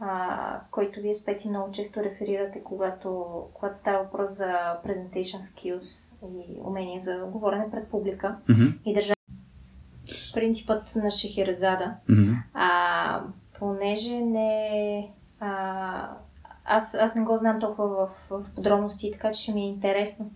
а, 0.00 0.60
който 0.70 1.00
вие 1.00 1.14
с 1.14 1.24
Пети 1.24 1.48
много 1.48 1.70
често 1.72 2.00
реферирате, 2.02 2.62
когато, 2.64 3.26
когато 3.54 3.78
става 3.78 4.02
въпрос 4.02 4.36
за 4.36 4.52
presentation 4.86 5.40
skills 5.40 6.12
и 6.26 6.60
умения 6.64 7.00
за 7.00 7.24
говорене 7.26 7.70
пред 7.70 7.88
публика 7.88 8.36
Мгм. 8.48 8.64
и 8.84 8.94
държа 8.94 9.14
принципът 10.34 10.92
на 10.96 11.10
Шехерезада. 11.10 11.94
Мгм. 12.08 12.32
А, 12.54 13.22
понеже 13.58 14.20
не... 14.20 15.12
А, 15.40 16.10
аз, 16.68 16.94
аз 16.94 17.14
не 17.14 17.22
го 17.22 17.36
знам 17.36 17.60
толкова 17.60 17.88
в, 17.88 18.10
в 18.30 18.44
подробности, 18.54 19.10
така 19.12 19.30
че 19.30 19.42
ще 19.42 19.52
ми 19.52 19.60
е 19.60 19.68
интересно 19.68 20.30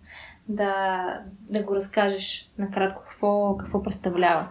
да, 0.47 1.03
да 1.49 1.63
го 1.63 1.75
разкажеш 1.75 2.51
накратко 2.57 3.03
какво, 3.09 3.57
какво 3.57 3.83
представлява. 3.83 4.49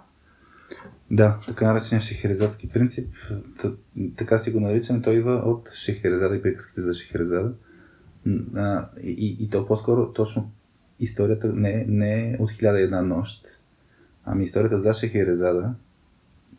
Да, 1.10 1.38
така 1.48 1.66
наречения 1.66 2.02
шехерезадски 2.02 2.68
принцип, 2.68 3.14
т- 3.60 3.72
така 4.16 4.38
си 4.38 4.52
го 4.52 4.60
наричам, 4.60 5.02
той 5.02 5.14
идва 5.14 5.32
от 5.32 5.70
Шехерезада 5.74 6.36
и 6.36 6.42
приказките 6.42 6.80
за 6.80 6.94
Шехерезада. 6.94 7.52
А, 8.56 8.88
и, 9.02 9.36
и 9.40 9.50
то 9.50 9.66
по-скоро 9.66 10.12
точно 10.12 10.50
историята 11.00 11.46
не, 11.46 11.84
не 11.88 12.30
е 12.30 12.36
от 12.38 12.50
хиляда 12.50 12.80
и 12.80 12.82
една 12.82 13.02
нощ, 13.02 13.46
ами 14.24 14.44
историята 14.44 14.78
за 14.78 14.94
Шехерезада, 14.94 15.74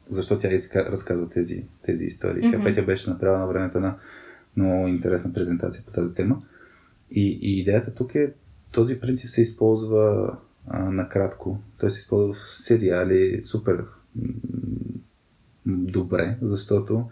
защо 0.09 0.39
тя 0.39 0.47
изка, 0.47 0.91
разказва 0.91 1.29
тези, 1.29 1.65
тези 1.85 2.03
истории. 2.03 2.41
Тя 2.51 2.57
Мгм. 2.57 2.63
Петя 2.63 2.83
беше 2.83 3.09
направила 3.09 3.39
на 3.39 3.47
времето 3.47 3.79
на 3.79 3.95
много 4.57 4.87
интересна 4.87 5.33
презентация 5.33 5.83
по 5.85 5.91
тази 5.91 6.15
тема. 6.15 6.41
И, 7.11 7.39
и 7.41 7.59
идеята 7.59 7.93
тук 7.93 8.15
е, 8.15 8.33
този 8.71 8.99
принцип 8.99 9.29
се 9.29 9.41
използва 9.41 10.37
а, 10.67 10.79
накратко. 10.91 11.59
Той 11.77 11.91
се 11.91 11.99
използва 11.99 12.33
в 12.33 12.39
сериали 12.39 13.41
супер 13.43 13.85
добре, 15.65 16.37
защото 16.41 17.09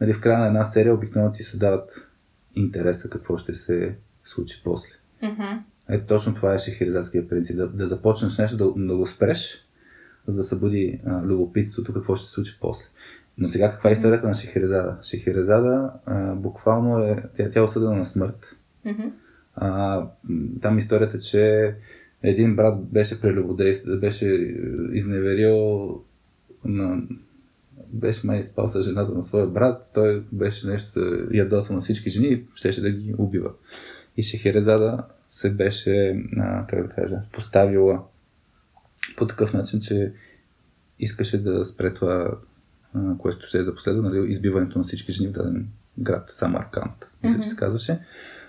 нали, 0.00 0.12
в 0.12 0.20
края 0.20 0.38
на 0.38 0.46
една 0.46 0.64
серия 0.64 0.94
обикновено 0.94 1.32
ти 1.32 1.42
създават 1.42 2.10
интереса 2.54 3.10
какво 3.10 3.38
ще 3.38 3.54
се 3.54 3.96
случи 4.24 4.60
после. 4.64 4.94
Mm-hmm. 5.22 5.62
Ето 5.88 6.06
точно 6.06 6.34
това 6.34 6.54
е 6.54 6.58
шехеризатския 6.58 7.28
принцип. 7.28 7.56
Да, 7.56 7.68
да 7.68 7.86
започнеш 7.86 8.38
нещо, 8.38 8.56
да, 8.56 8.86
да 8.86 8.96
го 8.96 9.06
спреш, 9.06 9.66
за 10.26 10.36
да 10.36 10.44
събуди 10.44 11.00
а, 11.06 11.22
любопитството 11.22 11.94
какво 11.94 12.16
ще 12.16 12.26
се 12.26 12.32
случи 12.32 12.58
после. 12.60 12.84
Но 13.38 13.48
сега 13.48 13.72
каква 13.72 13.90
е 13.90 13.92
историята 13.92 14.28
на 14.28 14.34
Шехерезада? 14.34 14.98
Шехерезада 15.02 15.90
а, 16.06 16.34
буквално 16.34 16.98
е, 16.98 17.22
тя, 17.36 17.50
тя 17.50 17.60
е 17.60 17.62
осъдена 17.62 17.94
на 17.94 18.04
смърт. 18.04 18.56
Mm-hmm. 18.86 19.12
А, 19.54 20.02
там 20.62 20.78
историята, 20.78 21.18
че 21.18 21.74
един 22.22 22.56
брат 22.56 22.84
беше 22.84 23.20
прелюбодействал, 23.20 24.00
беше 24.00 24.34
е, 24.34 24.56
изневерил 24.92 25.88
на... 26.64 27.02
беше 27.88 28.26
май 28.26 28.44
спал 28.44 28.68
с 28.68 28.82
жената 28.82 29.12
на 29.12 29.22
своя 29.22 29.46
брат, 29.46 29.90
той 29.94 30.24
беше 30.32 30.66
нещо 30.66 30.88
се 30.88 31.26
ядосал 31.30 31.74
на 31.74 31.80
всички 31.80 32.10
жени 32.10 32.28
и 32.28 32.44
щеше 32.54 32.82
да 32.82 32.90
ги 32.90 33.14
убива. 33.18 33.50
И 34.16 34.22
Шехерезада 34.22 35.04
се 35.28 35.50
беше, 35.50 36.24
а, 36.36 36.66
как 36.66 36.82
да 36.82 36.88
кажа, 36.88 37.22
поставила 37.32 38.02
по 39.16 39.26
такъв 39.26 39.52
начин, 39.52 39.80
че 39.80 40.12
искаше 40.98 41.42
да 41.42 41.64
спре 41.64 41.94
това, 41.94 42.30
което 43.18 43.46
ще 43.46 43.58
е 43.58 43.62
за 43.62 43.74
последно, 43.74 44.02
нали, 44.02 44.30
избиването 44.30 44.78
на 44.78 44.84
всички 44.84 45.12
жени 45.12 45.28
в 45.28 45.32
даден 45.32 45.68
град, 45.98 46.30
Самарканд, 46.30 47.10
мисля, 47.22 47.40
че 47.40 47.48
се 47.48 47.56
казваше. 47.56 48.00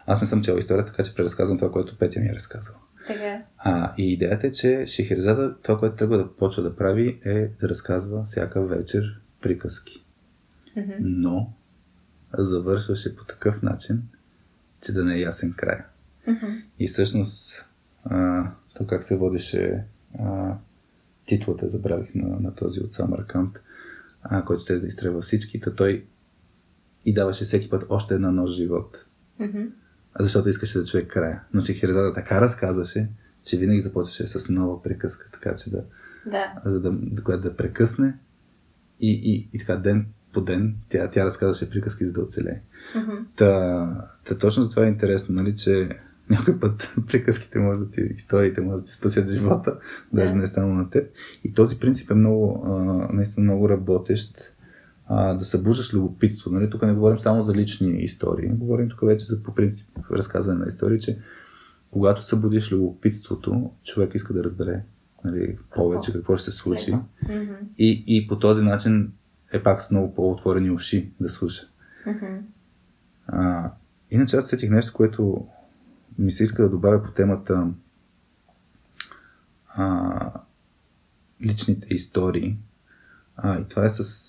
Аз 0.06 0.22
не 0.22 0.28
съм 0.28 0.44
чел 0.44 0.58
историята, 0.58 0.92
така 0.92 1.04
че 1.04 1.16
преразказвам 1.16 1.58
това, 1.58 1.72
което 1.72 1.98
Петя 1.98 2.20
ми 2.20 2.28
е 2.28 2.34
разказала. 2.34 2.78
Така. 3.08 3.42
А, 3.58 3.94
и 3.98 4.14
идеята 4.14 4.48
е, 4.48 4.52
че 4.52 4.86
Шехерзада, 4.86 5.56
това, 5.64 5.80
което 5.80 5.96
тръгва 5.96 6.18
да 6.18 6.36
почва 6.36 6.64
да 6.64 6.76
прави, 6.76 7.20
е 7.26 7.48
да 7.48 7.70
разказва 7.70 8.24
всяка 8.24 8.66
вечер 8.66 9.22
приказки. 9.42 10.06
Mm-hmm. 10.78 10.96
Но 11.00 11.54
завършваше 12.38 13.16
по 13.16 13.26
такъв 13.26 13.62
начин, 13.62 14.04
че 14.82 14.94
да 14.94 15.06
не 15.06 15.16
е 15.16 15.20
ясен 15.20 15.54
край. 15.58 15.80
Mm-hmm. 16.28 16.62
И 16.80 16.88
всъщност, 16.88 17.70
а, 18.04 18.52
то 18.76 18.88
как 18.88 19.04
се 19.04 19.18
водеше 19.18 19.84
а, 20.20 20.56
титлата, 21.26 21.68
забравих 21.68 22.16
на, 22.16 22.40
на 22.40 22.56
този 22.56 22.80
от 22.80 22.94
Самарканд, 22.94 23.60
а, 24.30 24.46
който 24.46 24.64
ще 24.64 24.80
да 24.80 24.88
изтребва 24.88 25.22
всички, 25.22 25.60
та 25.60 25.76
той 25.76 26.06
и 27.06 27.14
даваше 27.14 27.46
всеки 27.46 27.70
път 27.70 27.86
още 27.90 28.14
една 28.14 28.32
нощ 28.32 28.56
живот. 28.56 29.06
Mm-hmm. 29.42 29.70
Защото 30.20 30.50
искаше 30.50 30.80
да 30.80 30.86
чуе 30.86 31.08
края. 31.08 31.44
Но 31.54 31.62
че 31.62 31.74
Херезада 31.74 32.14
така 32.14 32.42
разказваше, 32.42 33.10
че 33.44 33.58
винаги 33.58 33.82
започваше 33.82 34.28
с 34.28 34.50
нова 34.50 34.84
приказка, 34.84 35.30
така 35.34 35.56
че 35.56 35.72
да, 35.72 35.84
Да. 36.26 36.54
за 36.66 36.82
да, 36.82 36.92
да, 36.92 37.24
която 37.24 37.44
да 37.44 37.56
прекъсне. 37.56 38.18
И, 39.00 39.12
и, 39.24 39.50
и 39.54 39.60
така 39.60 39.76
ден 39.76 40.06
по 40.34 40.42
ден 40.42 40.76
тя, 40.90 41.10
тя 41.10 41.26
разказваше 41.26 41.70
приказки, 41.70 42.06
за 42.06 42.14
да 42.14 42.22
оцелее. 42.22 42.62
Mm-hmm. 42.96 43.26
Та, 43.36 44.10
та 44.26 44.38
точно 44.38 44.64
за 44.64 44.70
това 44.70 44.86
е 44.86 44.90
интересно, 44.90 45.36
нали, 45.36 45.56
че 45.56 45.90
някой 46.30 46.60
път 46.60 46.94
приказките 47.08 47.60
може 47.60 47.82
да 47.82 47.92
ти, 47.92 48.02
историите 48.02 48.62
може 48.62 48.84
да 48.84 48.86
ти 48.86 48.92
спасят 48.92 49.30
живота, 49.30 49.80
даже 50.14 50.34
Да. 50.34 50.36
не 50.36 50.48
само 50.48 50.74
на 50.74 50.90
теб. 50.90 51.12
И 51.44 51.54
този 51.54 51.80
принцип 51.80 52.12
е 52.12 52.16
много, 52.16 52.64
а, 52.66 52.74
наистина 53.14 53.44
много 53.44 53.70
работещ, 53.70 54.56
а, 55.06 55.34
да 55.34 55.46
събуждаш 55.46 55.94
любопитство. 55.94 56.52
Нали? 56.52 56.70
Тук 56.70 56.82
не 56.82 56.94
говорим 56.94 57.20
само 57.20 57.42
за 57.42 57.54
лични 57.54 57.92
истории, 58.02 58.50
говорим 58.50 58.90
тук 58.90 59.02
вече 59.02 59.26
за 59.26 59.44
по 59.44 59.56
принцип 59.56 59.90
разказване 60.12 60.60
на 60.60 60.68
истории, 60.68 61.00
че 61.00 61.20
когато 61.92 62.24
събудиш 62.24 62.72
любопитството, 62.72 63.72
човек 63.84 64.16
иска 64.16 64.34
да 64.34 64.44
разбере 64.44 64.84
нали, 65.24 65.58
повече 65.76 66.14
какво 66.14 66.38
ще 66.38 66.52
се 66.52 66.58
случи. 66.58 66.92
Mm-hmm. 66.92 67.58
И, 67.78 68.04
и 68.08 68.28
по 68.28 68.40
този 68.40 68.64
начин 68.64 69.12
е 69.54 69.64
пак 69.64 69.82
с 69.82 69.92
много 69.92 70.16
по-отворени 70.16 70.72
уши 70.72 71.12
да 71.20 71.30
слуша. 71.30 71.68
Mm-hmm. 72.08 72.40
А, 73.28 73.72
иначе 74.12 74.38
аз 74.38 74.48
сетих 74.48 74.70
нещо, 74.70 74.94
което 74.94 75.48
ми 76.18 76.32
се 76.32 76.44
иска 76.44 76.64
да 76.64 76.70
добавя 76.70 77.04
по 77.04 77.12
темата 77.12 77.68
а, 79.68 80.32
личните 81.46 81.94
истории. 81.94 82.58
А, 83.36 83.60
и 83.60 83.64
това 83.64 83.86
е 83.86 83.90
с 83.90 84.28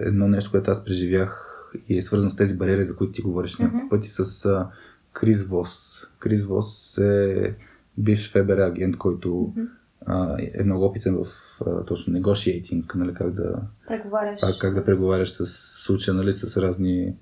едно 0.00 0.28
нещо, 0.28 0.50
което 0.50 0.70
аз 0.70 0.84
преживях 0.84 1.50
и 1.88 1.96
е 1.98 2.02
свързано 2.02 2.30
с 2.30 2.36
тези 2.36 2.56
бариери, 2.56 2.84
за 2.84 2.96
които 2.96 3.12
ти 3.12 3.22
говориш 3.22 3.56
няколко 3.58 3.76
Мгм. 3.84 3.88
пъти, 3.88 4.08
с 4.08 4.44
а, 4.44 4.68
Крис 5.12 5.44
Вос. 5.44 6.04
Крис 6.18 6.44
Вос 6.44 6.98
е 6.98 7.56
бивш 7.98 8.32
ФБР 8.32 8.58
агент, 8.58 8.96
който 8.98 9.52
Мгм. 9.56 9.66
а, 10.06 10.36
е 10.54 10.64
много 10.64 10.84
опитен 10.84 11.14
в 11.14 11.26
а, 11.66 11.84
точно 11.84 12.14
negotiating, 12.14 12.94
нали, 12.94 13.14
как 13.14 13.30
да, 13.30 13.54
Преговаряш. 13.88 14.40
как, 14.40 14.58
как 14.58 14.74
да 14.74 14.82
преговаряш 14.82 15.30
с 15.30 15.46
случая, 15.84 16.14
нали, 16.14 16.32
с 16.32 16.56
разни 16.62 17.16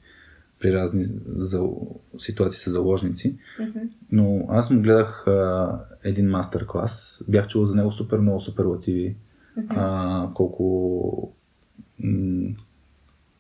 при 0.63 0.75
разни 0.75 1.05
за, 1.27 1.63
ситуации 2.19 2.61
с 2.61 2.71
заложници. 2.71 3.37
Мгм. 3.61 3.79
Но 4.13 4.45
аз 4.49 4.71
му 4.71 4.83
гледах 4.83 5.27
а, 5.27 5.79
един 6.05 6.31
мастер 6.31 6.67
клас. 6.67 7.25
Бях 7.29 7.49
чул 7.49 7.65
за 7.65 7.77
него 7.77 7.93
супер 7.93 8.19
много 8.19 8.41
суперлативи. 8.41 9.17
Мгм. 9.57 9.67
А, 9.71 10.31
колко, 10.35 11.33
м- 12.05 12.55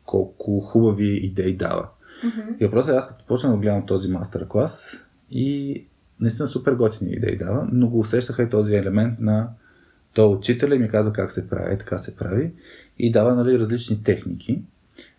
колко 0.04 0.60
хубави 0.60 1.16
идеи 1.16 1.56
дава. 1.56 1.88
Мгм. 2.24 2.40
И 2.60 2.64
въпросът 2.64 2.92
е, 2.92 2.96
аз 2.96 3.08
като 3.08 3.26
почнах 3.26 3.52
да 3.52 3.58
гледам 3.58 3.86
този 3.86 4.08
мастер 4.08 4.48
клас 4.48 5.04
и 5.30 5.84
наистина 6.20 6.48
супер 6.48 6.74
готини 6.74 7.12
идеи 7.12 7.36
дава, 7.36 7.68
но 7.72 7.88
го 7.88 7.98
усещаха 7.98 8.42
и 8.42 8.50
този 8.50 8.74
елемент 8.74 9.20
на 9.20 9.48
то 10.14 10.32
учителя 10.32 10.76
ми 10.76 10.88
казва 10.88 11.12
как 11.12 11.32
се 11.32 11.48
прави, 11.48 11.74
е, 11.74 11.78
така 11.78 11.98
се 11.98 12.16
прави 12.16 12.52
и 12.98 13.12
дава 13.12 13.34
нали, 13.34 13.58
различни 13.58 14.02
техники. 14.02 14.62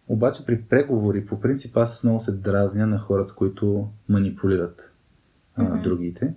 Обаче 0.07 0.45
при 0.45 0.61
преговори, 0.61 1.25
по 1.25 1.39
принцип, 1.39 1.77
аз 1.77 2.03
много 2.03 2.19
се 2.19 2.31
дразня 2.31 2.87
на 2.87 2.99
хората, 2.99 3.33
които 3.33 3.87
манипулират 4.09 4.91
а, 5.55 5.63
Мгм. 5.63 5.81
другите. 5.83 6.33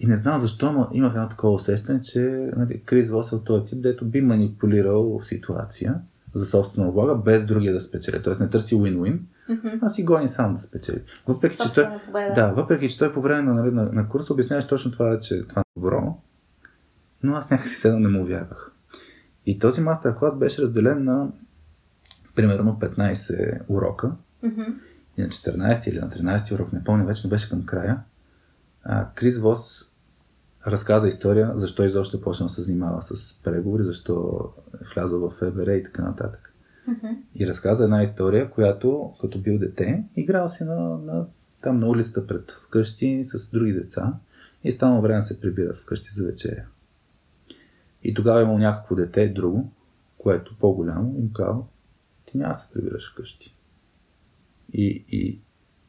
И 0.00 0.06
не 0.06 0.16
знам 0.16 0.38
защо, 0.38 0.66
ама 0.66 0.88
имах 0.92 1.12
едно 1.14 1.28
такова 1.28 1.52
усещане, 1.52 2.00
че 2.00 2.20
нали, 2.56 2.82
Крис 2.82 3.10
Вос 3.10 3.32
е 3.32 3.34
от 3.34 3.44
този 3.44 3.64
тип, 3.64 3.82
дето 3.82 4.04
би 4.04 4.20
манипулирал 4.20 5.18
ситуация, 5.22 5.94
за 6.34 6.46
собствена 6.46 6.88
облага, 6.88 7.14
без 7.14 7.46
другия 7.46 7.72
да 7.72 7.80
спечели. 7.80 8.22
Тоест 8.22 8.40
не 8.40 8.48
търси 8.50 8.74
win-win, 8.74 9.18
Мгм. 9.48 9.68
а 9.82 9.88
си 9.88 10.04
гони 10.04 10.28
сам 10.28 10.54
да 10.54 10.60
спечели. 10.60 11.02
Въпреки, 11.28 11.56
че 11.56 11.74
той, 11.74 11.84
да, 12.34 12.52
въпреки, 12.56 12.88
че 12.88 12.98
той 12.98 13.12
по 13.12 13.22
време 13.22 13.42
на, 13.42 13.54
нали, 13.54 13.70
на, 13.70 13.92
на 13.92 14.08
курса 14.08 14.32
обясняваше 14.32 14.68
точно 14.68 14.90
това, 14.90 15.20
че 15.20 15.46
това 15.48 15.60
е 15.60 15.80
добро, 15.80 16.16
но 17.22 17.32
аз 17.32 17.50
някакси 17.50 17.76
седна 17.76 18.00
не 18.00 18.08
му 18.08 18.24
вярвах. 18.24 18.72
И 19.46 19.58
този 19.58 19.80
мастер 19.80 20.16
клас 20.18 20.38
беше 20.38 20.62
разделен 20.62 21.04
на 21.04 21.28
примерно 22.40 22.78
15 22.80 23.60
урока, 23.68 24.12
Мгм. 24.42 24.62
и 25.16 25.22
на 25.22 25.28
14 25.28 25.90
или 25.90 26.00
на 26.00 26.08
13 26.08 26.54
урок, 26.54 26.72
не 26.72 26.84
помня 26.84 27.04
вече, 27.04 27.20
но 27.24 27.30
беше 27.30 27.48
към 27.48 27.66
края. 27.66 28.00
А, 28.84 29.08
Крис 29.14 29.38
Вос 29.38 29.92
разказа 30.66 31.08
история, 31.08 31.52
защо 31.54 31.84
изобщо 31.84 32.16
е 32.16 32.20
почна 32.20 32.46
да 32.46 32.50
се 32.50 32.62
занимава 32.62 33.02
с 33.02 33.40
преговори, 33.44 33.82
защо 33.82 34.40
е 34.74 34.94
влязъл 34.94 35.20
в 35.20 35.30
ФБР 35.30 35.66
и 35.68 35.82
така 35.84 36.02
нататък. 36.02 36.54
Мгм. 36.86 37.06
И 37.34 37.46
разказа 37.46 37.84
една 37.84 38.02
история, 38.02 38.50
която, 38.50 39.12
като 39.20 39.40
бил 39.40 39.58
дете, 39.58 40.04
играл 40.16 40.48
си 40.48 40.64
на, 40.64 40.98
на, 40.98 41.26
там 41.62 41.80
на 41.80 41.88
улицата 41.88 42.26
пред 42.26 42.50
вкъщи 42.50 43.24
с 43.24 43.50
други 43.50 43.72
деца 43.72 44.14
и 44.64 44.70
станало 44.70 45.02
време 45.02 45.18
да 45.18 45.22
се 45.22 45.40
прибира 45.40 45.74
вкъщи 45.74 46.08
за 46.10 46.24
вечеря. 46.24 46.64
И 48.04 48.14
тогава 48.14 48.42
имал 48.42 48.58
някакво 48.58 48.94
дете, 48.94 49.28
друго, 49.28 49.72
което 50.18 50.56
по-голямо, 50.60 51.14
и 51.18 51.22
му 51.22 51.32
казал, 51.32 51.68
ти 52.30 52.38
няма 52.38 52.52
да 52.52 52.54
се 52.54 52.68
прибираш 52.72 53.12
вкъщи. 53.12 53.56
И, 54.72 55.04
и, 55.08 55.40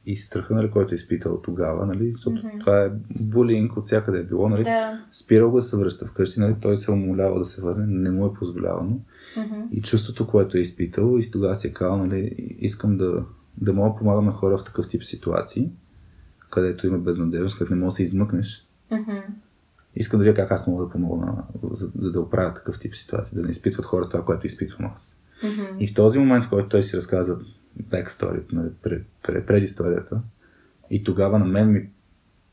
и 0.06 0.16
страха, 0.16 0.56
нали, 0.56 0.72
който 0.72 0.94
е 0.94 0.96
изпитал 0.96 1.42
тогава, 1.42 1.86
нали, 1.86 2.12
защото 2.12 2.48
Мгм. 2.48 2.60
това 2.60 2.82
е 2.84 2.92
булинг 3.20 3.78
от 3.78 3.86
всякъде 3.86 4.20
е 4.20 4.24
било, 4.24 4.50
нали, 4.50 4.64
Да. 4.64 5.06
спирал 5.12 5.52
го 5.52 5.58
да 5.58 5.64
се 5.64 5.78
връща 5.78 6.06
вкъщи, 6.06 6.40
нали, 6.40 6.56
той 6.62 6.78
се 6.78 6.92
умолява 6.92 7.40
да 7.40 7.46
се 7.46 7.62
върне, 7.62 7.86
не 7.88 8.12
му 8.12 8.26
е 8.26 8.34
позволявано. 8.34 9.00
Мгм. 9.38 9.62
И 9.72 9.82
чувството, 9.82 10.28
което 10.28 10.58
е 10.58 10.62
изпитал, 10.62 11.18
и 11.20 11.32
тогава 11.32 11.56
си 11.56 11.68
е 11.68 11.74
казал, 11.74 11.98
нали, 11.98 12.36
искам 12.60 12.98
да, 12.98 13.26
да 13.58 13.74
мога 13.74 13.90
да 13.90 13.96
помагам 13.96 14.26
на 14.26 14.32
хора 14.32 14.58
в 14.58 14.64
такъв 14.64 14.88
тип 14.88 15.04
ситуации, 15.04 15.72
където 16.50 16.88
има 16.88 16.98
безнадежност, 16.98 17.58
където 17.58 17.76
не 17.76 17.80
можеш 17.82 17.94
да 17.94 17.98
се 17.98 18.04
измъкнеш. 18.04 18.68
Мгм. 18.92 19.18
Искам 19.96 20.20
да 20.20 20.24
видя 20.24 20.36
как 20.36 20.52
аз 20.52 20.68
мога 20.68 20.84
да 20.84 20.90
помогна, 20.90 21.44
за, 21.72 21.92
за 21.98 22.12
да 22.12 22.22
оправя 22.22 22.54
такъв 22.54 22.80
тип 22.80 22.96
ситуации, 22.96 23.36
да 23.38 23.44
не 23.44 23.50
изпитват 23.50 23.86
хора 23.86 24.10
това, 24.10 24.26
което 24.26 24.46
изпитвам 24.46 24.92
аз. 24.94 25.21
Мгм. 25.44 25.64
И 25.80 25.88
в 25.88 25.94
този 25.94 26.20
момент, 26.20 26.44
в 26.44 26.50
който 26.50 26.70
той 26.70 26.84
си 26.84 26.98
разказа 26.98 27.38
бекстори, 27.90 28.40
нали, 28.52 28.70
пред, 28.84 29.06
пред, 29.24 29.46
пред 29.46 29.64
историята, 29.64 30.22
и 30.90 31.04
тогава 31.04 31.40
на 31.40 31.46
мен 31.46 31.72
ми 31.72 31.90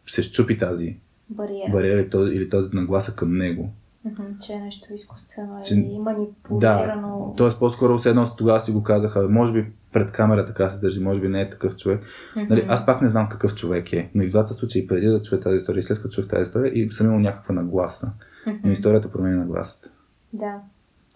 се 0.07 0.22
щупи 0.22 0.59
тази 0.59 0.96
Бариера. 1.31 1.72
бариера 1.72 2.01
или 2.01 2.11
този, 2.11 2.35
или 2.35 2.48
този 2.48 2.77
нагласа 2.77 3.14
към 3.14 3.37
него. 3.37 3.72
Мгм. 4.05 4.22
Че 4.40 4.53
е 4.53 4.61
нещо 4.61 4.94
изкуствено 4.94 5.61
Че- 5.64 5.74
и 5.74 5.98
манипулирано. 5.98 7.35
Тоест, 7.37 7.59
по-скоро 7.59 7.98
все 7.98 8.11
едно 8.11 8.27
тогава 8.38 8.61
си 8.61 8.72
го 8.72 8.83
казаха, 8.83 9.29
може 9.29 9.53
би 9.53 9.66
пред 9.92 10.12
камера 10.12 10.46
така 10.46 10.68
се 10.68 10.81
държи, 10.81 11.01
може 11.01 11.20
би 11.20 11.29
не 11.29 11.40
е 11.40 11.51
такъв 11.51 11.77
човек. 11.77 12.01
Мгм. 12.37 12.46
Нали, 12.51 12.64
аз 12.68 12.87
пак 12.87 13.03
не 13.03 13.09
знам 13.09 13.29
какъв 13.29 13.55
човек 13.55 13.92
е, 13.92 14.11
но 14.14 14.22
и 14.22 14.27
в 14.27 14.31
двата 14.31 14.55
случаи, 14.55 14.87
преди 14.87 15.07
да 15.07 15.22
чуя 15.22 15.40
тази 15.40 15.57
история 15.57 15.79
и 15.79 15.83
след 15.83 16.03
като 16.03 16.14
чух 16.14 16.29
тази 16.29 16.42
история, 16.42 16.72
и 16.72 16.92
съм 16.92 17.07
имал 17.07 17.18
някаква 17.20 17.55
нагласа. 17.55 18.12
Мгм. 18.46 18.57
Но 18.64 18.70
историята 18.70 19.11
промени 19.12 19.37
нагласата. 19.37 19.90
Да. 20.33 20.61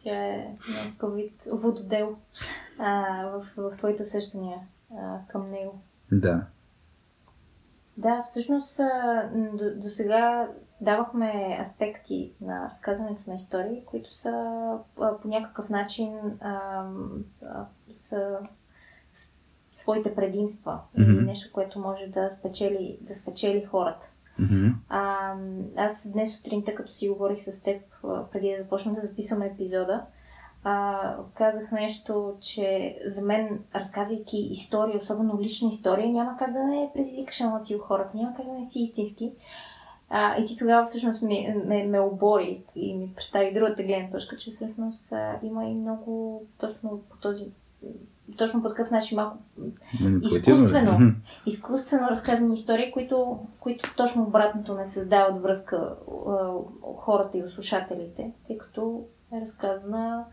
Тя 0.02 0.24
е 0.26 0.56
някакъв 0.84 1.14
вид 1.14 1.42
вододел 1.52 2.16
а, 2.78 3.24
в, 3.26 3.46
в 3.56 3.76
твоите 3.76 4.02
усещания 4.02 4.58
а, 4.98 5.18
към 5.28 5.50
него. 5.50 5.80
Да. 6.12 6.46
Да, 7.96 8.24
всъщност 8.28 8.80
до, 9.34 9.74
до 9.76 9.90
сега 9.90 10.48
давахме 10.80 11.58
аспекти 11.60 12.32
на 12.40 12.68
разказването 12.70 13.30
на 13.30 13.34
истории, 13.34 13.84
които 13.86 14.14
са 14.14 14.78
по 14.94 15.28
някакъв 15.28 15.68
начин 15.68 16.18
а, 16.40 16.84
а, 17.44 17.66
са 17.92 18.38
с 19.10 19.32
своите 19.72 20.14
предимства 20.14 20.80
Мгм. 20.98 21.10
или 21.10 21.24
нещо, 21.24 21.52
което 21.52 21.78
може 21.78 22.06
да 22.06 22.30
спечели, 22.30 22.98
да 23.00 23.14
спечели 23.14 23.64
хората. 23.64 24.06
Мгм. 24.38 24.68
А, 24.88 25.34
аз 25.76 26.12
днес 26.12 26.36
сутринта, 26.36 26.74
като 26.74 26.92
си 26.92 27.08
говорих 27.08 27.42
с 27.42 27.62
теб, 27.62 27.82
преди 28.32 28.50
да 28.50 28.62
започнем 28.62 28.94
да 28.94 29.00
записваме 29.00 29.46
епизода, 29.46 30.02
а, 30.64 31.16
казах 31.34 31.72
нещо, 31.72 32.34
че 32.40 32.98
за 33.04 33.26
мен, 33.26 33.64
разказвайки 33.74 34.38
история, 34.38 34.98
особено 34.98 35.40
лична 35.40 35.68
история, 35.68 36.08
няма 36.08 36.36
как 36.38 36.52
да 36.52 36.64
не 36.64 36.90
предизвикаш 36.94 37.40
емоции 37.40 37.76
у 37.76 37.78
хората, 37.78 38.16
няма 38.16 38.34
как 38.36 38.46
да 38.46 38.52
не 38.52 38.64
си 38.64 38.80
истински. 38.80 39.32
А, 40.08 40.36
и 40.36 40.46
ти 40.46 40.56
тогава 40.58 40.86
всъщност 40.86 41.22
ме, 41.22 41.56
ме, 41.66 41.84
ме 41.84 42.00
обори 42.00 42.62
и 42.76 42.94
ми 42.94 43.14
представи 43.14 43.54
другата 43.54 43.82
гледна 43.82 44.10
точка, 44.10 44.36
че 44.36 44.50
всъщност 44.50 45.12
а, 45.12 45.38
има 45.42 45.64
и 45.64 45.74
много 45.74 46.42
точно 46.58 47.00
по 47.10 47.16
този 47.16 47.52
точно 48.36 48.62
по 48.62 48.68
такъв 48.68 48.90
начин 48.90 49.16
малко? 49.16 49.38
Изкуствено. 50.22 51.12
Изкуствено 51.46 52.10
разказани 52.10 52.54
истории, 52.54 52.92
които, 52.92 53.38
които 53.60 53.94
точно 53.96 54.22
обратното 54.22 54.74
не 54.74 54.86
създават 54.86 55.42
връзка 55.42 55.94
у 56.82 56.92
хората 56.96 57.38
и 57.38 57.42
у 57.42 57.48
слушателите, 57.48 58.32
тъй 58.46 58.58
като 58.58 59.04
е 59.32 59.40
разказана 59.40 60.24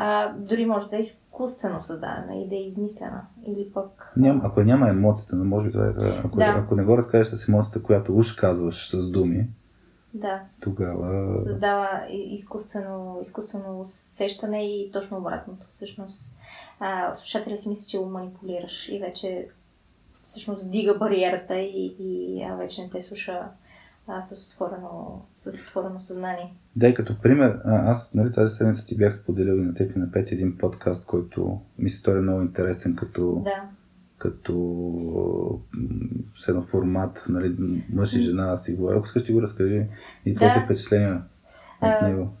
а, 0.00 0.32
дори 0.32 0.66
може 0.66 0.88
да 0.88 0.96
е 0.96 1.00
изкуствено 1.00 1.82
създадена 1.82 2.34
и 2.34 2.48
да 2.48 2.54
е 2.54 2.58
измислена. 2.58 3.22
Или 3.46 3.70
пък... 3.74 4.12
Ням, 4.16 4.40
ако 4.44 4.60
няма 4.60 4.88
емоцията, 4.88 5.36
но 5.36 5.44
може 5.44 5.66
би 5.66 5.72
това 5.72 5.86
е, 5.86 5.92
да, 5.92 6.22
ако, 6.24 6.36
Да. 6.36 6.44
ако 6.44 6.74
не 6.74 6.84
го 6.84 6.96
разкажеш 6.96 7.26
с 7.28 7.48
емоцията, 7.48 7.82
която 7.82 8.16
уж 8.16 8.32
казваш 8.32 8.90
с 8.90 9.10
думи, 9.10 9.48
Да, 10.14 10.42
тогава... 10.60 11.38
създава 11.38 12.06
изкуствено, 12.10 13.18
изкуствено 13.22 13.80
усещане 13.80 14.66
и 14.66 14.90
точно 14.92 15.18
обратното. 15.18 15.66
Всъщност, 15.74 16.38
а, 16.80 17.16
слушателя 17.16 17.56
си 17.56 17.68
мисли, 17.68 17.90
че 17.90 17.98
го 17.98 18.06
манипулираш 18.06 18.88
и 18.88 18.98
вече 18.98 19.48
всъщност 20.26 20.70
дига 20.70 20.98
бариерата 20.98 21.54
и, 21.58 21.96
и 21.98 22.42
а, 22.42 22.56
вече 22.56 22.82
не 22.82 22.90
те 22.90 23.00
слуша 23.00 23.48
а, 24.06 24.22
с, 24.22 24.48
отворено, 24.48 25.22
с 25.36 25.60
отворено 25.60 26.00
съзнание. 26.00 26.54
Да, 26.76 26.88
и 26.88 26.94
като 26.94 27.20
пример, 27.20 27.60
аз 27.64 28.14
нали, 28.14 28.32
тази 28.32 28.56
седмица 28.56 28.86
ти 28.86 28.96
бях 28.96 29.14
споделил 29.16 29.52
и 29.52 29.64
на 29.64 29.74
теб 29.74 29.96
и 29.96 29.98
на 29.98 30.12
Пет 30.12 30.32
един 30.32 30.58
подкаст, 30.58 31.06
който 31.06 31.60
ми 31.78 31.90
се 31.90 31.98
стори 31.98 32.20
много 32.20 32.42
интересен 32.42 32.96
като, 32.96 33.42
Да, 33.44 33.68
като 34.18 35.60
с 36.36 36.48
едно 36.48 36.62
формат, 36.62 37.24
нали, 37.28 37.56
мъж 37.92 38.14
и 38.14 38.20
жена 38.20 38.56
си 38.56 38.74
говоря. 38.74 38.96
Ако 38.96 39.06
искаш 39.06 39.24
ти 39.24 39.32
го 39.32 39.42
разкажи 39.42 39.86
и 40.26 40.34
твоите 40.34 40.58
Да. 40.58 40.64
впечатления 40.64 41.22
от 41.82 42.02
него. 42.02 42.32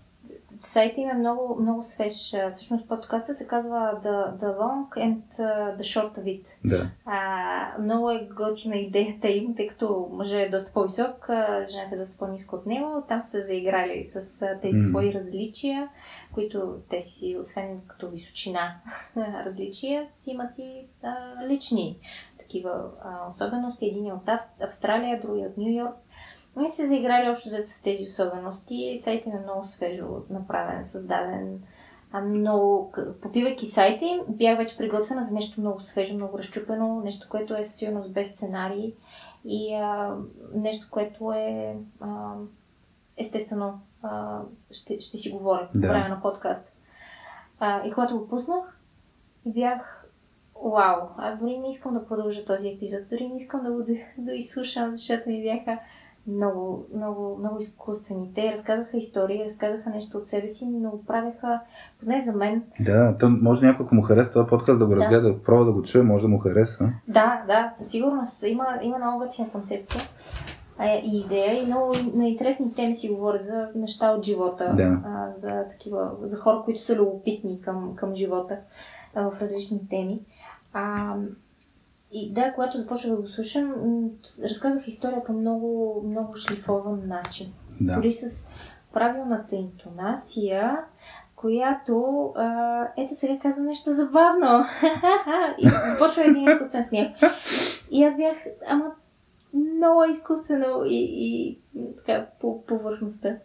Сайта 0.68 1.00
им 1.00 1.10
е 1.10 1.14
много, 1.14 1.62
много 1.62 1.84
свеж. 1.84 2.12
Всъщност 2.52 2.88
подкаста 2.88 3.34
се 3.34 3.46
казва 3.46 4.00
The, 4.04 4.36
the 4.36 4.58
Long 4.58 4.88
and 4.88 5.20
the 5.76 5.80
Short 5.80 6.18
of 6.18 6.22
It. 6.24 6.46
Да. 6.64 6.90
А, 7.04 7.78
много 7.80 8.10
е 8.10 8.28
готина 8.36 8.76
идеята 8.76 9.28
им, 9.28 9.54
тъй 9.56 9.66
като 9.68 10.08
мъжът 10.12 10.40
е 10.40 10.48
доста 10.50 10.72
по-висок, 10.72 11.26
жената 11.70 11.94
е 11.94 11.98
доста 11.98 12.16
по-низко 12.18 12.56
от 12.56 12.66
него. 12.66 13.02
Там 13.08 13.22
са 13.22 13.42
заиграли 13.42 14.04
с 14.04 14.38
тези 14.62 14.76
М. 14.76 14.88
свои 14.88 15.14
различия, 15.14 15.88
които 16.34 16.76
те 16.90 17.00
си, 17.00 17.36
освен 17.40 17.80
като 17.86 18.10
височина 18.10 18.74
различия, 19.16 20.08
си 20.08 20.30
имат 20.30 20.50
и 20.58 20.86
а, 21.02 21.16
лични 21.48 21.98
такива 22.38 22.70
а, 23.04 23.30
особености. 23.30 23.86
Един 23.86 24.06
е 24.06 24.12
от 24.12 24.24
Авс- 24.24 24.66
Австралия, 24.66 25.20
другия 25.20 25.48
от 25.48 25.56
Нью 25.56 25.72
Йорк. 25.72 25.96
И 26.64 26.68
се 26.68 26.86
заиграли 26.86 27.30
общо 27.30 27.48
взето 27.48 27.68
с 27.68 27.82
тези 27.82 28.04
особености. 28.04 28.98
Сайтът 29.00 29.26
им 29.26 29.32
е 29.32 29.40
много 29.40 29.64
свежо 29.64 30.04
направен, 30.30 30.84
създаден. 30.84 31.62
А 32.12 32.20
много, 32.20 32.92
попивайки 33.22 33.66
сайта 33.66 34.04
им, 34.04 34.20
бях 34.28 34.58
вече 34.58 34.76
приготвена 34.76 35.22
за 35.22 35.34
нещо 35.34 35.60
много 35.60 35.80
свежо, 35.80 36.14
много 36.14 36.38
разчупено, 36.38 37.00
нещо, 37.04 37.26
което 37.30 37.54
е 37.54 37.64
със 37.64 37.76
сигурност 37.76 38.12
без 38.12 38.30
сценарий 38.30 38.94
и 39.44 39.74
а, 39.74 40.16
нещо, 40.54 40.86
което 40.90 41.32
е 41.32 41.76
а, 42.00 42.34
естествено 43.16 43.80
а, 44.02 44.40
ще, 44.70 45.00
ще 45.00 45.16
си 45.16 45.30
говоря 45.30 45.68
по 45.72 45.78
Да. 45.78 45.88
време 45.88 46.08
на 46.08 46.22
подкаст. 46.22 46.72
А, 47.60 47.86
и 47.86 47.92
когато 47.92 48.18
го 48.18 48.28
пуснах, 48.28 48.78
бях 49.46 49.98
Вау, 50.64 51.08
аз 51.18 51.38
дори 51.38 51.58
не 51.58 51.70
искам 51.70 51.94
да 51.94 52.06
продължа 52.06 52.44
този 52.44 52.68
епизод, 52.68 53.08
дори 53.10 53.28
не 53.28 53.36
искам 53.36 53.64
да 53.64 53.70
го 53.72 53.82
да, 53.86 53.94
да 54.18 54.32
изслушам, 54.32 54.96
защото 54.96 55.28
ми 55.28 55.42
бяха 55.42 55.78
много, 56.28 56.86
много, 56.94 57.36
много 57.38 57.58
изкуствени. 57.58 58.32
Те 58.34 58.52
разказаха 58.52 58.96
истории, 58.96 59.44
разказаха 59.44 59.90
нещо 59.90 60.18
от 60.18 60.28
себе 60.28 60.48
си, 60.48 60.68
но 60.70 60.92
правеха, 61.06 61.60
поне 62.00 62.20
за 62.20 62.36
мен, 62.36 62.62
Да, 62.80 63.16
то 63.20 63.28
може 63.30 63.66
някой, 63.66 63.86
ако 63.86 63.94
му 63.94 64.02
хареса 64.02 64.32
този 64.32 64.48
подкаст, 64.48 64.78
да 64.78 64.86
го 64.86 64.94
Да. 64.94 64.96
разгледа, 65.00 65.32
да 65.32 65.42
пробва 65.42 65.64
да 65.64 65.72
го 65.72 65.82
чуе, 65.82 66.02
може 66.02 66.22
да 66.22 66.28
му 66.28 66.38
хареса. 66.38 66.90
Да, 67.08 67.42
да, 67.46 67.72
със 67.76 67.88
сигурност. 67.90 68.42
Има, 68.46 68.66
има 68.82 68.98
много 68.98 69.18
готина 69.18 69.48
концепция 69.48 70.02
е, 70.80 71.02
и 71.04 71.20
идея 71.20 71.62
и 71.62 71.66
много 71.66 71.92
на 72.14 72.28
интересни 72.28 72.74
теми 72.74 72.94
си 72.94 73.08
говорят 73.08 73.44
за 73.44 73.68
неща 73.74 74.10
от 74.10 74.24
живота, 74.24 74.74
Да. 74.76 75.00
а, 75.04 75.32
за 75.36 75.64
такива, 75.70 76.10
за 76.22 76.38
хора, 76.38 76.62
които 76.64 76.82
са 76.82 76.96
любопитни 76.96 77.60
към, 77.60 77.92
към 77.96 78.14
живота 78.14 78.56
а, 79.14 79.30
в 79.30 79.40
различни 79.40 79.88
теми. 79.88 80.20
А, 80.72 81.14
и 82.12 82.32
да, 82.32 82.52
когато 82.54 82.78
започнах 82.78 83.16
да 83.16 83.22
го 83.22 83.28
слушам, 83.28 83.74
разказах 84.44 84.88
историята 84.88 85.32
много, 85.32 86.02
много 86.06 86.36
шлифован 86.36 87.08
начин. 87.08 87.52
Да. 87.80 87.94
Дори 87.94 88.12
с 88.12 88.50
правилната 88.92 89.56
интонация, 89.56 90.78
която 91.36 92.24
а, 92.36 92.88
ето 92.96 93.14
сега 93.14 93.38
казвам 93.38 93.66
нещо 93.66 93.92
забавно. 93.92 94.64
и 95.58 95.68
започва 95.68 96.24
един 96.24 96.48
изкуствен 96.48 96.82
смях. 96.82 97.08
И 97.90 98.04
аз 98.04 98.16
бях, 98.16 98.36
ама 98.66 98.84
много 99.54 100.04
изкуствено 100.10 100.84
и, 100.84 101.08
и 101.10 101.58
така 101.96 102.26
по 102.40 102.66
повърхността. 102.66 103.36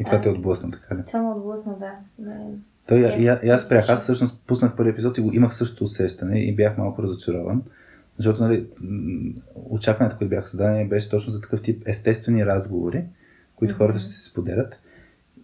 И 0.00 0.04
това 0.04 0.20
те 0.20 0.28
отблъсна, 0.28 0.70
така 0.70 0.96
ли? 0.96 1.04
Това 1.06 1.22
ме 1.22 1.30
отблъсна, 1.30 1.74
да. 1.78 1.92
Той, 2.88 2.98
и, 2.98 3.22
и 3.22 3.50
аз 3.50 3.62
спрях. 3.62 3.88
Аз 3.88 4.02
всъщност 4.02 4.40
пуснах 4.46 4.76
първи 4.76 4.90
епизод 4.90 5.18
и 5.18 5.20
го 5.20 5.32
имах 5.32 5.54
същото 5.54 5.84
усещане 5.84 6.38
и 6.38 6.56
бях 6.56 6.78
малко 6.78 7.02
разочарован. 7.02 7.62
Защото 8.20 8.42
нали, 8.42 8.66
очакването, 9.54 10.18
които 10.18 10.30
бяха 10.30 10.48
създадени, 10.48 10.88
беше 10.88 11.10
точно 11.10 11.32
за 11.32 11.40
такъв 11.40 11.62
тип 11.62 11.82
естествени 11.86 12.46
разговори, 12.46 13.04
които 13.56 13.74
mm-hmm. 13.74 13.78
хората 13.78 13.98
ще 13.98 14.12
се 14.12 14.28
споделят. 14.28 14.80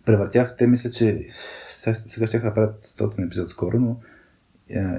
Превъртях, 0.05 0.57
те 0.57 0.67
мисля, 0.67 0.91
че 0.91 1.29
сега 2.07 2.27
ще 2.27 2.41
правят 2.41 2.81
100 2.81 3.27
епизод 3.27 3.51
скоро, 3.51 3.81
но 3.81 3.97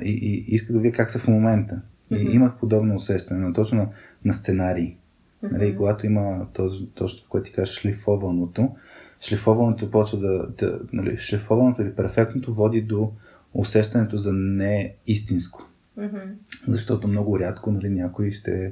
и, 0.02 0.10
и, 0.10 0.46
и 0.48 0.56
иска 0.56 0.74
да 0.74 0.80
видя 0.80 0.96
как 0.96 1.12
са 1.12 1.20
в 1.20 1.28
момента. 1.28 1.82
И 2.12 2.16
mm-hmm. 2.16 2.32
имах 2.32 2.58
подобно 2.60 2.96
усещане, 2.96 3.40
но 3.40 3.54
точно 3.54 3.78
на, 3.78 3.90
на 4.26 4.34
сценарии. 4.34 4.98
Mm-hmm. 5.44 5.52
Нали, 5.52 5.76
когато 5.76 6.06
има 6.06 6.48
този, 6.54 6.90
точно, 6.90 7.30
което 7.30 7.46
ти 7.46 7.54
кажеш, 7.54 7.76
шлифованото, 7.76 8.76
шлифованото 9.22 9.92
почва 9.92 10.20
да, 10.20 10.48
да 10.48 10.80
нали, 10.94 11.18
шлифованото 11.18 11.82
или 11.82 11.96
перфектното 11.96 12.54
води 12.54 12.82
до 12.82 13.12
усещането 13.54 14.18
за 14.18 14.34
не 14.34 14.96
истинско. 15.08 15.67
Mm-hmm. 15.98 16.34
Защото 16.68 17.08
много 17.08 17.40
рядко 17.40 17.72
нали, 17.72 17.90
някой 17.90 18.32
ще 18.32 18.52
е 18.52 18.72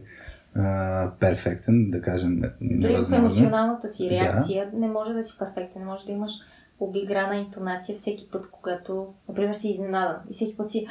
перфектен, 1.19 1.91
да 1.91 2.01
кажем, 2.01 2.41
Дори 2.61 3.03
в 3.03 3.11
емоционалната 3.13 3.89
си 3.89 4.09
реакция 4.09 4.71
да. 4.71 4.79
не 4.79 4.87
може 4.87 5.13
да 5.13 5.23
си 5.23 5.37
перфектен, 5.39 5.81
не 5.81 5.87
може 5.87 6.05
да 6.05 6.11
имаш 6.11 6.31
обиграна 6.79 7.35
интонация 7.35 7.97
всеки 7.97 8.27
път, 8.31 8.49
когато, 8.51 9.13
например, 9.29 9.53
си 9.53 9.69
изненадан 9.69 10.17
и 10.29 10.33
всеки 10.33 10.57
път 10.57 10.71
си 10.71 10.87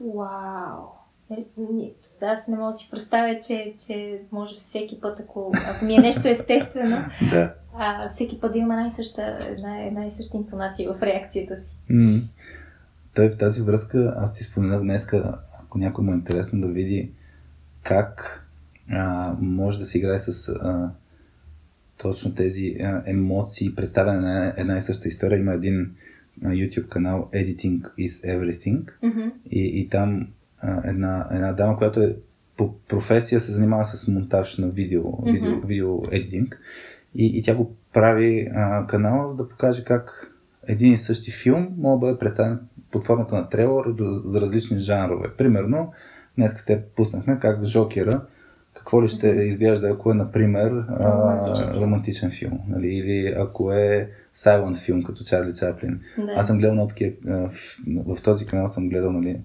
вау! 0.00 0.84
Нали, 1.30 1.46
да, 2.20 2.26
аз 2.26 2.48
не 2.48 2.56
мога 2.56 2.70
да 2.70 2.74
си 2.74 2.88
представя, 2.90 3.40
че, 3.40 3.74
че 3.86 4.20
може 4.32 4.56
всеки 4.56 5.00
път, 5.00 5.20
ако, 5.20 5.52
ако 5.70 5.84
ми 5.84 5.94
е 5.94 5.98
нещо 5.98 6.28
естествено, 6.28 6.96
да. 7.30 7.54
а, 7.74 8.08
всеки 8.08 8.40
път 8.40 8.52
да 8.52 8.58
има 8.58 8.74
една 8.74 8.86
и 8.86 8.90
съща, 8.90 9.38
една, 9.40 9.82
една 9.82 10.06
и 10.06 10.10
съща 10.10 10.36
интонация 10.36 10.92
в 10.92 11.02
реакцията 11.02 11.56
си. 11.56 11.76
Mm. 11.90 12.22
Той 13.14 13.30
в 13.30 13.38
тази 13.38 13.62
връзка, 13.62 14.14
аз 14.16 14.34
ти 14.34 14.44
споменах 14.44 14.80
днес, 14.80 15.06
ако 15.68 15.78
някой 15.78 16.04
му 16.04 16.12
е 16.12 16.14
интересно 16.14 16.60
да 16.60 16.68
види 16.68 17.10
как 17.82 18.44
а, 18.90 19.34
може 19.40 19.78
да 19.78 19.84
се 19.84 19.98
играе 19.98 20.18
с 20.18 20.48
а, 20.48 20.90
точно 21.98 22.34
тези 22.34 22.76
а, 22.80 23.02
емоции, 23.06 23.74
представяне 23.74 24.20
на 24.20 24.54
една 24.56 24.76
и 24.76 24.80
съща 24.80 25.08
история. 25.08 25.38
Има 25.38 25.54
един 25.54 25.94
а, 26.44 26.48
YouTube 26.48 26.88
канал 26.88 27.30
Editing 27.34 27.80
is 27.98 28.36
Everything 28.36 28.84
mm-hmm. 29.02 29.32
и, 29.50 29.80
и 29.80 29.88
там 29.88 30.28
а, 30.60 30.88
една, 30.90 31.28
една 31.30 31.52
дама, 31.52 31.78
която 31.78 32.00
е 32.00 32.16
по 32.56 32.74
професия 32.78 33.40
се 33.40 33.52
занимава 33.52 33.84
с 33.84 34.08
монтаж 34.08 34.58
на 34.58 34.68
видео, 34.68 35.02
mm-hmm. 35.02 35.32
видео, 35.32 35.66
видео 35.66 36.02
едитинг 36.10 36.60
и, 37.14 37.38
и 37.38 37.42
тя 37.42 37.54
го 37.54 37.76
прави 37.92 38.48
а, 38.54 38.86
канала, 38.86 39.30
за 39.30 39.36
да 39.36 39.48
покаже 39.48 39.84
как 39.84 40.34
един 40.66 40.92
и 40.92 40.98
същи 40.98 41.30
филм 41.30 41.68
може 41.78 41.94
да 41.94 41.98
бъде 41.98 42.18
представен 42.18 42.60
под 42.90 43.04
формата 43.04 43.34
на 43.34 43.48
трейлър 43.48 43.94
за 44.24 44.40
различни 44.40 44.78
жанрове. 44.78 45.28
Примерно, 45.38 45.92
днес 46.36 46.52
сте 46.52 46.82
пуснахме 46.96 47.38
как 47.40 47.60
в 47.60 47.64
Жокера 47.64 48.20
какво 48.78 49.02
ли 49.02 49.08
ще 49.08 49.28
изглежда, 49.28 49.88
ако 49.88 50.10
е, 50.10 50.14
например, 50.14 50.84
романтичен, 51.00 51.68
а, 51.68 51.80
романтичен 51.80 52.30
филм, 52.30 52.58
нали? 52.68 52.86
или 52.86 53.34
ако 53.38 53.72
е 53.72 54.10
silent 54.36 54.76
филм, 54.76 55.02
като 55.02 55.24
Чарли 55.24 55.54
Чаплин. 55.54 56.00
Да. 56.18 56.32
Аз 56.36 56.46
съм 56.46 56.58
гледал 56.58 56.74
много 56.74 56.88
такива, 56.88 57.50
в 57.86 58.22
този 58.24 58.46
канал 58.46 58.68
съм 58.68 58.88
гледал 58.88 59.12
нали, 59.12 59.40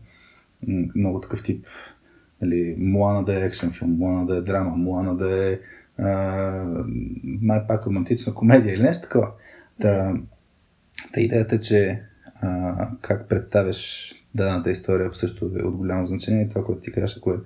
много 0.96 1.20
такъв 1.20 1.44
тип, 1.44 1.66
нали, 2.42 2.76
Муана 2.80 3.24
да 3.24 3.36
е 3.36 3.46
екшен 3.46 3.72
филм, 3.72 3.92
Муана 3.98 4.26
да 4.26 4.38
е 4.38 4.42
драма, 4.42 4.76
Муана 4.76 5.16
да 5.16 5.52
е 5.52 5.60
а, 5.98 6.10
май 7.24 7.68
пак 7.68 7.88
романтична 7.88 8.34
комедия 8.34 8.74
или 8.74 8.82
нещо 8.82 9.04
такова. 9.04 9.28
Та, 9.82 10.14
та 11.14 11.22
идеята 11.22 11.56
е, 11.56 11.60
че 11.60 12.02
а, 12.44 12.90
как 13.02 13.30
представяш 13.30 14.12
дадената 14.36 14.72
история 14.72 15.10
също 15.14 15.46
е 15.46 15.64
от 15.64 15.76
голямо 15.76 16.08
значение. 16.08 16.50
Това, 16.50 16.64
което 16.64 16.82
ти 16.82 16.92
кажеш, 16.92 17.18
ако 17.18 17.32
е 17.32 17.38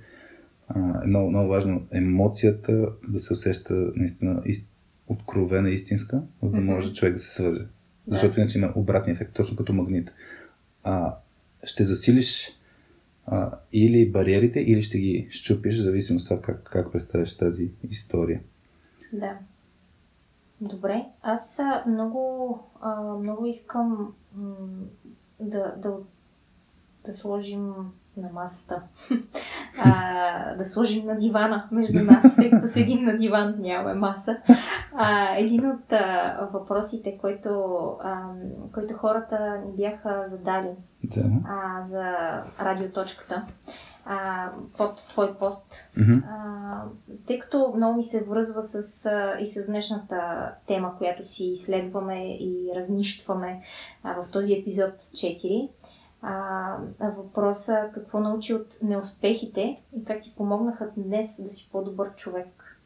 е 0.76 1.08
много, 1.08 1.30
много 1.30 1.50
важно 1.50 1.88
емоцията 1.92 2.90
да 3.08 3.20
се 3.20 3.34
усеща 3.34 3.92
наистина 3.96 4.42
ист, 4.46 4.70
откровена, 5.08 5.70
истинска, 5.70 6.22
за 6.44 6.52
да 6.52 6.62
може 6.62 6.90
mm-hmm. 6.90 6.94
човек 6.94 7.14
да 7.14 7.20
се 7.20 7.34
свърже. 7.34 7.66
Защото 8.08 8.40
иначе 8.40 8.58
има 8.58 8.74
обратния 8.76 9.14
ефект, 9.14 9.34
точно 9.34 9.58
като 9.58 9.74
магнит. 9.74 10.14
А, 10.84 11.16
ще 11.64 11.86
засилиш 11.86 12.60
а, 13.26 13.60
или 13.74 14.12
бариерите, 14.12 14.60
или 14.60 14.84
ще 14.84 15.00
ги 15.00 15.28
щупиш, 15.30 15.80
в 15.80 15.84
зависимост 15.84 16.24
от 16.24 16.30
това 16.30 16.42
как, 16.42 16.70
как 16.72 16.92
представяш 16.92 17.38
тази 17.38 17.72
история. 17.90 18.42
Да. 19.14 19.38
Добре. 20.62 21.06
Аз 21.22 21.62
много, 21.88 22.60
а, 22.82 23.02
много 23.02 23.46
искам 23.46 24.14
м- 24.36 24.56
да, 25.40 25.74
да, 25.78 25.94
да 27.06 27.14
сложим 27.14 27.74
на 28.18 28.30
масата. 28.34 28.82
а, 29.84 30.56
да 30.56 30.66
сложим 30.66 31.06
на 31.06 31.18
дивана 31.18 31.68
между 31.72 32.06
нас, 32.06 32.36
тъй 32.36 32.50
като 32.50 32.68
седим 32.68 33.04
на 33.04 33.18
диван, 33.18 33.56
нямаме 33.60 33.94
маса. 33.94 34.38
А, 34.96 35.36
един 35.36 35.70
от 35.70 35.92
а, 35.92 36.50
въпросите, 36.54 37.18
който, 37.18 37.50
а, 38.04 38.24
който 38.74 38.94
хората 38.94 39.62
ни 39.66 39.72
бяха 39.72 40.24
задали 40.28 40.70
да. 41.04 41.24
а, 41.48 41.84
за 41.84 42.04
радиоточката, 42.62 43.46
а, 44.10 44.52
под 44.78 45.08
твой 45.10 45.38
пост, 45.38 45.66
mm-hmm. 45.98 46.24
а, 46.30 46.84
тъй 47.28 47.40
като 47.40 47.74
много 47.76 47.98
ми 47.98 48.04
се 48.04 48.24
връзва 48.24 48.64
с, 48.64 49.06
а, 49.06 49.38
и 49.40 49.48
с 49.48 49.66
днешната 49.66 50.52
тема, 50.68 50.98
която 50.98 51.28
си 51.28 51.46
изследваме 51.46 52.36
и 52.36 52.72
разнищваме 52.76 53.62
а, 54.04 54.24
в 54.24 54.32
този 54.32 54.54
епизод 54.54 54.94
4, 55.12 55.70
а, 56.22 56.78
въпроса 57.00 57.90
какво 57.94 58.20
научи 58.20 58.54
от 58.54 58.78
неуспехите 58.82 59.82
и 59.96 60.06
как 60.06 60.22
ти 60.22 60.34
помогнаха 60.38 60.90
днес 60.98 61.44
да 61.44 61.52
си 61.52 61.70
по-добър 61.72 62.16
човек. 62.16 62.80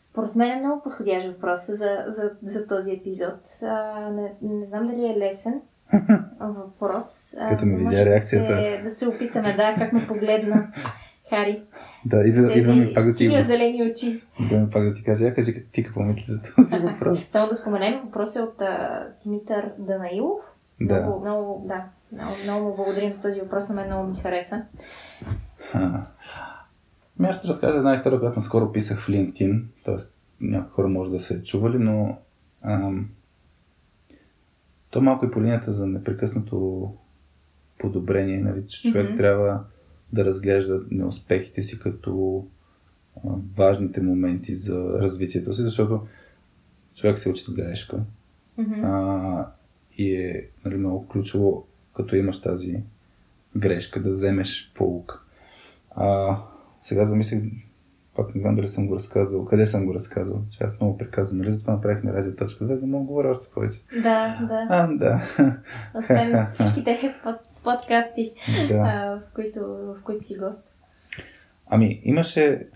Според 0.00 0.34
мен 0.34 0.50
е 0.50 0.60
много 0.60 0.82
подходящ 0.82 1.28
въпрос 1.28 1.66
за, 1.66 2.04
за, 2.08 2.30
за 2.42 2.66
този 2.66 2.92
епизод. 2.92 3.40
А, 3.62 4.10
не, 4.10 4.34
не 4.42 4.66
знам 4.66 4.86
дали 4.86 5.06
е 5.06 5.18
лесен 5.18 5.62
въпрос. 6.40 7.34
Като 7.50 7.66
ми 7.66 7.76
видя 7.76 8.04
реакцията. 8.04 8.54
Да 8.54 8.62
се, 8.62 8.82
да 8.84 8.90
се 8.90 9.08
опитаме, 9.08 9.52
да, 9.56 9.74
как 9.78 9.92
ме 9.92 10.06
погледна 10.06 10.72
Хари. 11.30 11.62
Да, 12.06 12.24
идва, 12.24 12.52
идва 12.52 12.74
ми 12.74 12.94
пак 12.94 13.06
да 13.06 13.14
ти... 13.14 13.42
зелени 13.42 13.90
очи. 13.90 14.22
Да 14.50 14.58
ми 14.58 14.70
пак 14.70 14.84
да 14.84 14.94
ти 14.94 15.04
кажа, 15.04 15.24
я 15.24 15.34
кажи 15.34 15.64
ти 15.72 15.84
какво 15.84 16.02
мислиш 16.02 16.26
за 16.26 16.42
този 16.56 16.78
въпрос. 16.82 17.24
Само 17.24 17.48
да 17.48 17.56
споменем, 17.56 18.00
въпросът 18.04 18.36
е 18.36 18.40
от 18.40 18.60
а, 18.60 19.06
Димитър 19.24 19.70
Данаилов 19.78 20.40
да. 20.80 21.00
Много, 21.00 21.20
много, 21.20 21.64
да. 21.68 21.84
Много, 22.12 22.32
много 22.44 22.68
му 22.68 22.76
благодарим 22.76 23.12
за 23.12 23.22
този 23.22 23.40
въпрос, 23.40 23.68
на 23.68 23.74
мен 23.74 23.86
много 23.86 24.10
ми 24.10 24.16
хареса. 24.16 24.66
Ми 27.18 27.26
аз 27.28 27.38
ще 27.38 27.48
разкажа 27.48 27.76
една 27.76 27.94
история, 27.94 28.20
която 28.20 28.38
наскоро 28.38 28.72
писах 28.72 29.00
в 29.00 29.08
LinkedIn, 29.08 29.64
т.е. 29.84 29.94
някои 30.40 30.70
хора 30.70 30.88
може 30.88 31.10
да 31.10 31.20
се 31.20 31.42
чували, 31.42 31.78
но 31.78 32.18
ам, 32.62 33.08
то 34.92 35.00
малко 35.00 35.26
и 35.26 35.30
по 35.30 35.42
линията 35.42 35.72
за 35.72 35.86
непрекъснато 35.86 36.88
подобрение, 37.78 38.40
нали, 38.40 38.66
че 38.66 38.90
човек 38.90 39.10
mm-hmm. 39.10 39.16
трябва 39.16 39.64
да 40.12 40.24
разглежда 40.24 40.82
неуспехите 40.90 41.62
си 41.62 41.78
като 41.78 42.44
а, 43.16 43.28
важните 43.56 44.02
моменти 44.02 44.54
за 44.54 44.84
развитието 44.84 45.54
си, 45.54 45.62
защото 45.62 46.06
човек 46.94 47.18
се 47.18 47.28
учи 47.28 47.42
с 47.42 47.54
грешка. 47.54 48.00
Mm-hmm. 48.58 48.80
А, 48.84 49.52
и 49.98 50.14
е 50.16 50.42
нали, 50.64 50.76
много 50.76 51.08
ключово, 51.08 51.66
като 51.96 52.16
имаш 52.16 52.40
тази 52.40 52.82
грешка, 53.56 54.02
да 54.02 54.12
вземеш 54.12 54.72
полука. 54.74 55.20
А, 55.90 56.38
сега 56.82 57.06
замислих, 57.06 57.42
пак 58.16 58.34
не 58.34 58.40
знам 58.40 58.56
дали 58.56 58.68
съм 58.68 58.86
го 58.86 58.96
разказвал, 58.96 59.44
къде 59.44 59.66
съм 59.66 59.86
го 59.86 59.94
разказвал, 59.94 60.42
че 60.50 60.64
аз 60.64 60.80
много 60.80 60.98
приказвам, 60.98 61.38
нали? 61.38 61.50
Затова 61.50 61.72
направихме 61.72 62.12
радио 62.12 62.36
точка, 62.36 62.66
за 62.66 62.80
да 62.80 62.86
мога 62.86 63.04
говоря 63.04 63.30
още 63.30 63.54
повече. 63.54 63.80
Да, 64.02 64.38
да. 64.48 64.66
А, 64.68 64.86
да. 64.86 65.22
Освен 65.94 66.46
всичките 66.50 67.14
под, 67.22 67.36
подкасти, 67.64 68.32
да. 68.68 68.74
а, 68.74 69.16
в, 69.16 69.34
които, 69.34 69.60
в 69.66 69.96
които 70.04 70.26
си 70.26 70.38
гост. 70.38 70.62
Ами, 71.66 72.00
имаше 72.04 72.66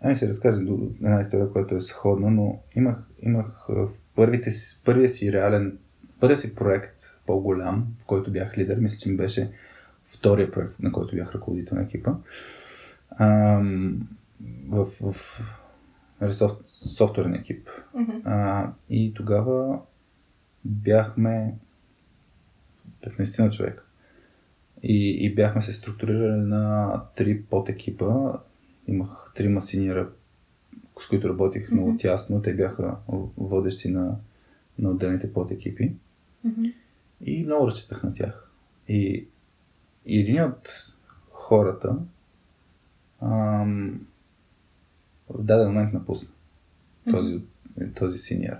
Ами 0.00 0.16
се 0.16 0.28
разкажа 0.28 0.60
една 1.02 1.20
история, 1.20 1.50
която 1.50 1.76
е 1.76 1.80
сходна, 1.80 2.30
но 2.30 2.58
имах, 2.76 2.96
имах 3.22 3.66
в 3.68 3.88
първите, 4.14 4.50
първия 4.84 5.10
си 5.10 5.32
реален, 5.32 5.78
първия 6.20 6.38
си 6.38 6.54
проект 6.54 6.94
по-голям, 7.26 7.86
в 8.02 8.04
който 8.04 8.32
бях 8.32 8.58
лидер, 8.58 8.76
мисля, 8.76 8.98
че 8.98 9.08
ми 9.08 9.16
беше 9.16 9.50
втория 10.08 10.50
проект, 10.50 10.80
на 10.80 10.92
който 10.92 11.16
бях 11.16 11.34
ръководител 11.34 11.76
на 11.76 11.82
екипа. 11.82 12.12
Ам, 13.10 14.08
в, 14.68 14.84
в 14.84 15.40
нали, 16.20 16.32
софт, 16.32 16.64
софтуерен 16.68 17.34
екип. 17.34 17.68
Мгм. 17.94 18.12
А, 18.24 18.72
и 18.90 19.14
тогава 19.14 19.80
бяхме 20.64 21.54
15 23.06 23.44
на 23.44 23.50
човека. 23.50 23.82
И, 24.82 25.26
и 25.26 25.34
бяхме 25.34 25.62
се 25.62 25.72
структурирали 25.72 26.40
на 26.40 27.02
три 27.16 27.42
подекипа. 27.42 28.38
Имах 28.88 29.32
трима 29.34 29.62
синьора, 29.62 30.08
с 31.00 31.08
които 31.08 31.28
работих 31.28 31.70
много 31.70 31.88
Мгм. 31.88 31.98
тясно. 31.98 32.42
Те 32.42 32.54
бяха 32.54 32.96
водещи 33.36 33.88
на, 33.90 34.16
на 34.78 34.90
отделните 34.90 35.32
подекипи. 35.32 35.92
Мгм. 36.44 36.64
И 37.24 37.44
много 37.44 37.66
разчитах 37.66 38.02
на 38.02 38.14
тях. 38.14 38.50
И, 38.88 39.26
и 40.06 40.20
един 40.20 40.44
от 40.44 40.68
хората 41.30 41.96
ам, 43.20 44.06
в 45.30 45.35
даден 45.46 45.66
момент 45.66 45.92
напусна. 45.92 46.28
Този, 47.10 47.40
този 47.94 48.18
синьор. 48.18 48.56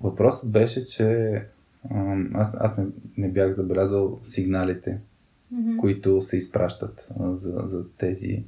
Въпросът 0.00 0.50
беше, 0.50 0.86
че 0.86 1.42
аз, 2.34 2.56
аз 2.60 2.76
не, 2.76 2.86
не 3.16 3.28
бях 3.28 3.52
забелязал 3.52 4.18
сигналите, 4.22 4.98
Мгм. 5.50 5.76
които 5.76 6.20
се 6.20 6.36
изпращат 6.36 7.08
а, 7.20 7.34
за, 7.34 7.62
за 7.64 7.88
тези, 7.88 8.44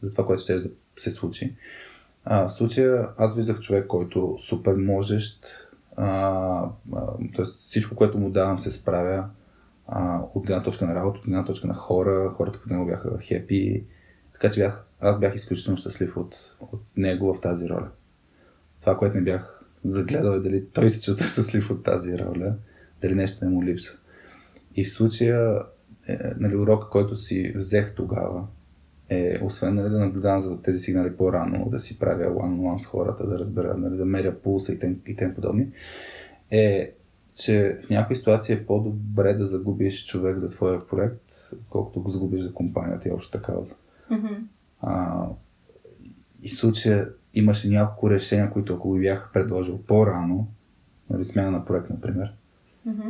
за 0.00 0.10
това, 0.10 0.26
което 0.26 0.42
ще 0.42 0.54
да 0.54 0.70
се 0.96 1.10
случи. 1.10 1.54
А, 2.24 2.48
в 2.48 2.52
случая 2.52 3.08
аз 3.18 3.36
виждах 3.36 3.60
човек, 3.60 3.86
който 3.86 4.36
супер 4.38 4.74
можещ, 4.74 5.46
а, 5.96 6.06
а, 6.92 7.06
т.е. 7.36 7.44
всичко, 7.44 7.96
което 7.96 8.18
му 8.18 8.30
давам 8.30 8.60
се 8.60 8.70
справя 8.70 9.28
а, 9.86 10.20
от 10.34 10.46
гледна 10.46 10.62
точка 10.62 10.86
на 10.86 10.94
работа, 10.94 11.18
от 11.18 11.24
гледна 11.24 11.44
точка 11.44 11.66
на 11.66 11.74
хора, 11.74 12.30
хората 12.36 12.60
по 12.62 12.72
него 12.72 12.86
бяха 12.86 13.18
хепи, 13.20 13.84
така 14.32 14.50
че 14.50 14.60
бях, 14.60 14.83
аз 15.00 15.20
бях 15.20 15.34
изключително 15.34 15.76
щастлив 15.76 16.16
от, 16.16 16.56
от 16.60 16.82
него 16.96 17.34
в 17.34 17.40
тази 17.40 17.68
роля. 17.68 17.88
Това, 18.80 18.98
което 18.98 19.16
не 19.16 19.22
бях 19.22 19.60
загледал 19.84 20.32
е 20.32 20.40
дали 20.40 20.66
той 20.72 20.90
се 20.90 21.02
чувства 21.02 21.28
щастлив 21.28 21.70
от 21.70 21.82
тази 21.82 22.18
роля, 22.18 22.54
дали 23.02 23.14
нещо 23.14 23.44
не 23.44 23.50
му 23.50 23.64
липсва. 23.64 23.98
И 24.76 24.84
в 24.84 24.92
случая, 24.92 25.62
е, 26.08 26.18
нали, 26.38 26.56
урока, 26.56 26.88
който 26.88 27.16
си 27.16 27.52
взех 27.56 27.94
тогава, 27.94 28.46
е, 29.08 29.38
освен 29.42 29.74
нали, 29.74 29.88
да 29.88 29.98
наблюдавам 29.98 30.40
за 30.40 30.62
тези 30.62 30.78
сигнали 30.78 31.16
по-рано, 31.16 31.68
да 31.70 31.78
си 31.78 31.98
правя 31.98 32.24
one-on-one 32.24 32.76
с 32.76 32.86
хората, 32.86 33.26
да 33.26 33.38
разбера, 33.38 33.76
нали, 33.76 33.96
да 33.96 34.04
меря 34.04 34.34
пулса 34.34 34.72
и 34.72 34.78
тем, 34.78 35.00
и 35.06 35.16
тем 35.16 35.34
подобни, 35.34 35.68
е, 36.50 36.92
че 37.34 37.78
в 37.82 37.90
някои 37.90 38.16
ситуации 38.16 38.54
е 38.54 38.66
по-добре 38.66 39.34
да 39.34 39.46
загубиш 39.46 40.06
човек 40.06 40.38
за 40.38 40.48
твоя 40.50 40.86
проект, 40.86 41.32
колкото 41.70 42.02
го 42.02 42.10
загубиш 42.10 42.42
за 42.42 42.52
компанията 42.52 43.08
и 43.08 43.12
общата 43.12 43.42
кауза. 43.42 43.74
Мгм. 44.10 44.34
А, 44.86 45.26
и 46.42 46.48
в 46.48 46.56
случая 46.56 47.08
имаше 47.34 47.68
няколко 47.68 48.10
решения, 48.10 48.50
които 48.50 48.74
ако 48.74 48.94
ги 48.94 49.00
бях 49.00 49.30
предложил 49.32 49.78
по-рано, 49.82 50.48
нали, 51.10 51.24
смяна 51.24 51.50
на 51.50 51.64
проект, 51.64 51.90
например, 51.90 52.34
Мгм. 52.86 53.08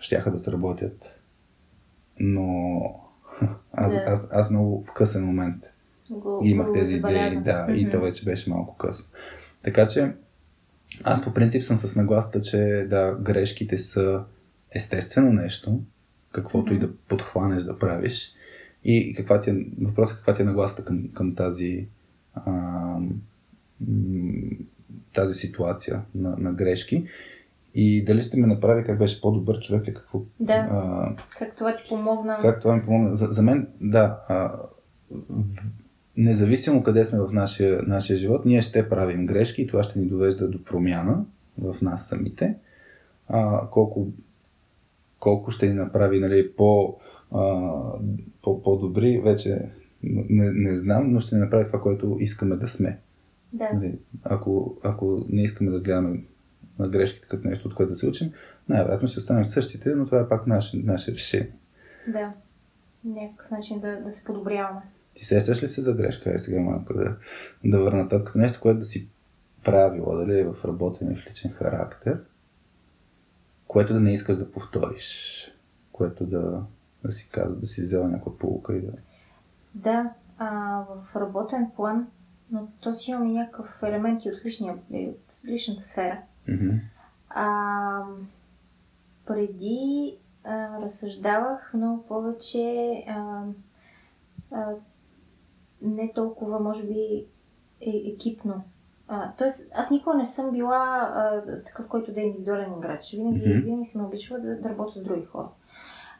щяха 0.00 0.30
да 0.30 0.38
сработят. 0.38 1.22
Но 2.20 2.80
аз, 3.72 3.92
Да. 3.92 4.02
аз, 4.06 4.28
аз 4.32 4.50
много 4.50 4.84
в 4.84 4.92
късен 4.92 5.24
момент 5.24 5.64
Го, 6.10 6.40
имах 6.44 6.66
го 6.66 6.72
тези 6.72 6.96
идеи, 6.96 7.40
да, 7.40 7.66
и 7.70 7.82
Мгм. 7.82 7.90
то 7.90 8.00
вече 8.00 8.24
беше 8.24 8.50
малко 8.50 8.76
късно. 8.76 9.06
Така 9.62 9.88
че, 9.88 10.12
аз 11.04 11.24
по 11.24 11.34
принцип 11.34 11.64
съм 11.64 11.76
с 11.76 11.96
нагласата, 11.96 12.42
че 12.42 12.86
да, 12.90 13.16
грешките 13.20 13.78
са 13.78 14.24
естествено 14.74 15.32
нещо, 15.32 15.80
каквото 16.32 16.72
и 16.72 16.76
Мгм. 16.76 16.86
да 16.86 16.92
подхванеш 17.08 17.62
да 17.62 17.78
правиш. 17.78 18.34
И, 18.84 19.14
каква 19.14 19.40
ти 19.40 19.50
е, 19.50 19.66
въпросът 19.80 20.14
е 20.14 20.16
каква 20.16 20.34
ти 20.34 20.42
е 20.42 20.44
нагласата 20.44 20.84
към, 20.84 21.08
към 21.14 21.34
тази, 21.34 21.86
а, 22.34 22.96
тази 25.14 25.34
ситуация 25.34 26.02
на, 26.14 26.36
на 26.38 26.52
грешки. 26.52 27.06
И 27.74 28.04
дали 28.04 28.22
ще 28.22 28.40
ме 28.40 28.46
направи 28.46 28.84
как 28.84 28.98
беше 28.98 29.20
по-добър 29.20 29.60
човек 29.60 29.88
ли 29.88 29.94
какво. 29.94 30.22
Да. 30.40 30.68
А, 30.70 31.14
Как 31.38 31.56
това 31.56 31.76
ти 31.76 31.82
помогна? 31.88 32.38
как 32.42 32.60
това 32.60 32.76
ми 32.76 32.84
помогна? 32.84 33.14
За, 33.16 33.26
за 33.26 33.42
мен, 33.42 33.68
да. 33.80 34.18
А, 34.28 34.52
независимо 36.16 36.82
къде 36.82 37.04
сме 37.04 37.20
в 37.20 37.32
нашия, 37.32 37.82
нашия 37.86 38.16
живот, 38.16 38.44
ние 38.44 38.62
ще 38.62 38.88
правим 38.88 39.26
грешки 39.26 39.62
и 39.62 39.66
това 39.66 39.82
ще 39.82 39.98
ни 39.98 40.06
довежда 40.06 40.48
до 40.48 40.64
промяна 40.64 41.24
в 41.58 41.76
нас 41.82 42.08
самите. 42.08 42.54
А, 43.28 43.66
колко, 43.70 44.08
колко 45.18 45.50
ще 45.50 45.68
ни 45.68 45.74
направи 45.74 46.20
нали, 46.20 46.52
по, 46.52 46.98
по-добри, 48.42 49.20
вече 49.24 49.70
не, 50.02 50.52
не 50.52 50.76
знам, 50.76 51.12
но 51.12 51.20
ще 51.20 51.36
направи 51.36 51.64
това, 51.64 51.80
което 51.80 52.16
искаме 52.20 52.56
да 52.56 52.68
сме. 52.68 53.00
Да. 53.52 53.68
Нали, 53.74 53.98
ако, 54.22 54.76
ако 54.84 55.24
не 55.28 55.42
искаме 55.42 55.70
да 55.70 55.80
гледаме 55.80 56.24
на 56.78 56.88
грешките 56.88 57.28
като 57.28 57.48
нещо, 57.48 57.68
от 57.68 57.74
което 57.74 57.90
да 57.90 57.96
се 57.96 58.06
учим, 58.06 58.32
най-вероятно 58.68 59.08
ще 59.08 59.18
останем 59.18 59.44
същите, 59.44 59.94
но 59.94 60.06
това 60.06 60.20
е 60.20 60.28
пак 60.28 60.46
наше, 60.46 60.76
наше 60.76 61.12
решение. 61.12 61.52
Да. 62.08 62.32
Някакъв 63.04 63.50
начин 63.50 63.80
да, 63.80 64.00
да 64.00 64.10
се 64.10 64.24
подобряваме. 64.24 64.80
Ти 65.14 65.24
сещаш 65.24 65.62
ли 65.62 65.68
се 65.68 65.82
за 65.82 65.94
грешка? 65.94 66.34
Е 66.34 66.38
сега 66.38 66.60
малко 66.60 66.94
да, 66.94 67.16
да 67.64 67.78
върна 67.78 68.08
топката. 68.08 68.38
Нещо, 68.38 68.60
което 68.60 68.78
да 68.78 68.84
си 68.84 69.08
правила, 69.64 70.16
дали 70.16 70.40
е 70.40 70.44
в 70.44 70.64
работен 70.64 71.12
и 71.12 71.16
в 71.16 71.26
личен 71.26 71.50
характер, 71.50 72.20
което 73.66 73.92
да 73.92 74.00
не 74.00 74.12
искаш 74.12 74.36
да 74.36 74.52
повториш, 74.52 75.44
което 75.92 76.26
да, 76.26 76.62
да 77.04 77.12
си 77.12 77.30
казва, 77.32 77.60
да 77.60 77.66
си 77.66 77.80
взела 77.80 78.08
някаква 78.08 78.38
полука 78.38 78.76
и 78.76 78.80
да... 78.80 78.92
Да, 79.74 80.12
а, 80.38 80.80
в 80.88 81.16
работен 81.16 81.70
план, 81.76 82.06
но 82.50 82.68
то 82.80 82.94
си 82.94 83.10
имаме 83.10 83.32
някакъв 83.32 83.82
елемент 83.82 84.24
и 84.24 84.30
от, 84.30 84.44
личния, 84.44 84.76
и 84.90 85.08
от 85.08 85.44
личната 85.44 85.82
сфера. 85.82 86.22
А, 87.28 88.02
преди 89.26 90.16
а, 90.44 90.80
разсъждавах 90.80 91.74
много 91.74 92.06
повече 92.06 92.92
а, 93.08 93.44
а, 94.50 94.72
не 95.82 96.12
толкова, 96.12 96.60
може 96.60 96.86
би, 96.86 97.26
е, 97.80 98.12
екипно. 98.14 98.62
А, 99.08 99.32
тоест, 99.38 99.70
аз 99.74 99.90
никога 99.90 100.16
не 100.16 100.26
съм 100.26 100.50
била 100.50 101.12
а, 101.14 101.42
такъв, 101.64 101.88
който 101.88 102.12
да 102.12 102.20
е 102.20 102.24
индивидуален 102.24 102.72
играч. 102.78 103.12
Винаги, 103.12 103.40
винаги 103.40 103.86
съм 103.86 104.04
обичала 104.04 104.40
да, 104.40 104.56
да 104.56 104.68
работя 104.68 104.98
с 104.98 105.02
други 105.02 105.24
хора. 105.24 105.48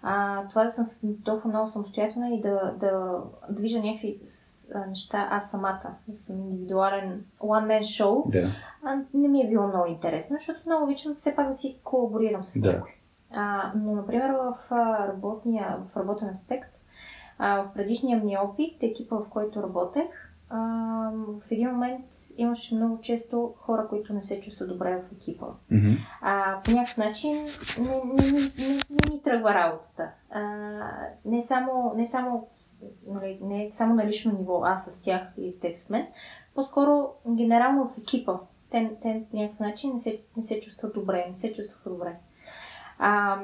А, 0.03 0.45
това 0.49 0.65
да 0.65 0.71
съм 0.71 1.17
толкова 1.25 1.49
много 1.51 1.69
самостоятелна 1.69 2.29
и 2.35 2.41
да, 2.41 2.75
да 2.81 3.23
движа 3.51 3.81
някакви 3.83 4.21
неща 4.89 5.29
аз 5.31 5.51
самата, 5.51 5.95
да 6.09 6.19
съм 6.19 6.37
индивидуален 6.37 7.25
one-man 7.41 7.81
show, 7.81 8.31
Да. 8.31 8.49
а, 8.85 8.97
не 9.15 9.29
ми 9.29 9.43
е 9.43 9.49
било 9.49 9.67
много 9.67 9.87
интересно, 9.87 10.37
защото 10.37 10.61
много 10.67 10.85
обичам 10.85 11.15
все 11.15 11.37
пак 11.37 11.49
да 11.49 11.55
си 11.55 11.81
колаборирам 11.85 12.45
с 12.45 12.61
Да. 12.61 12.73
някой. 12.73 12.91
А, 13.33 13.73
но, 13.77 13.93
например, 13.93 14.31
в, 14.31 14.57
работния, 15.09 15.77
в 15.93 15.97
работен 15.97 16.29
аспект, 16.29 16.77
а, 17.39 17.63
в 17.63 17.73
предишния 17.75 18.25
ми 18.25 18.39
опит, 18.39 18.83
екипа, 18.83 19.17
в 19.17 19.29
който 19.31 19.63
работех, 19.63 20.11
а, 20.51 20.59
в 21.15 21.51
един 21.51 21.71
момент 21.71 22.05
имаше 22.43 22.75
много 22.75 23.01
често 23.01 23.55
хора, 23.59 23.87
които 23.89 24.13
не 24.13 24.23
се 24.23 24.41
чувстват 24.41 24.69
добре 24.69 24.97
в 24.97 25.13
екипа. 25.13 25.47
Мгм. 25.71 25.93
А, 26.21 26.61
по 26.65 26.71
някакъв 26.71 26.97
начин 26.97 27.47
не, 27.79 28.03
не, 28.05 28.33
не, 28.33 28.41
не, 28.41 28.75
не 28.91 29.11
ни 29.11 29.23
тръгва 29.25 29.55
работата. 29.55 30.11
А, 30.31 30.43
не 31.25 31.43
само, 31.43 31.93
не 31.97 32.07
само, 32.07 32.49
нали, 33.07 33.39
не 33.43 33.71
само 33.71 33.95
на 33.95 34.07
лично 34.07 34.39
ниво, 34.39 34.63
аз 34.65 34.87
с 34.87 35.03
тях 35.03 35.23
и 35.39 35.61
те 35.61 35.71
с 35.71 35.91
мен, 35.91 36.07
по-скоро 36.55 37.09
генерално 37.29 37.89
в 37.89 37.99
екипа. 37.99 38.35
Те, 38.71 38.91
те 39.03 39.25
по 39.31 39.37
някакъв 39.37 39.61
начин 39.61 39.93
не 39.93 39.99
се, 39.99 40.21
не 40.37 40.43
се 40.43 40.61
чувстват 40.61 40.95
добре, 40.95 41.27
не 41.29 41.37
се 41.37 41.53
чувстваха 41.53 41.91
добре. 41.91 42.17
А, 42.99 43.39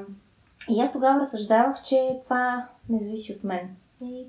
и 0.69 0.81
аз 0.81 0.91
тогава 0.91 1.19
разсъждавах, 1.19 1.83
че 1.83 2.19
това 2.23 2.67
не 2.89 2.99
зависи 2.99 3.33
от 3.33 3.43
мен. 3.43 3.75
И 4.01 4.27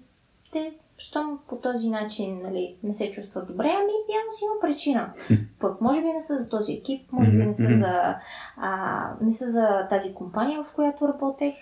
те, 0.53 0.75
щом 0.99 1.39
по 1.49 1.57
този 1.57 1.91
начин 1.91 2.43
нали, 2.43 2.77
не 2.83 2.95
се 2.95 3.11
чувстват 3.11 3.47
добре, 3.47 3.67
ами 3.67 3.93
явно 4.19 4.33
си 4.33 4.45
има 4.45 4.61
причина. 4.61 5.13
Пък 5.59 5.81
може 5.81 6.01
би 6.01 6.07
не 6.07 6.23
са 6.23 6.37
за 6.37 6.49
този 6.49 6.73
екип, 6.73 7.13
може 7.13 7.31
би 7.31 7.47
не 7.47 7.55
са 7.55 7.77
за, 7.79 8.17
а, 8.57 9.13
не 9.21 9.33
са 9.33 9.51
за 9.51 9.87
тази 9.91 10.15
компания, 10.15 10.65
в 10.65 10.73
която 10.75 11.09
работех. 11.09 11.55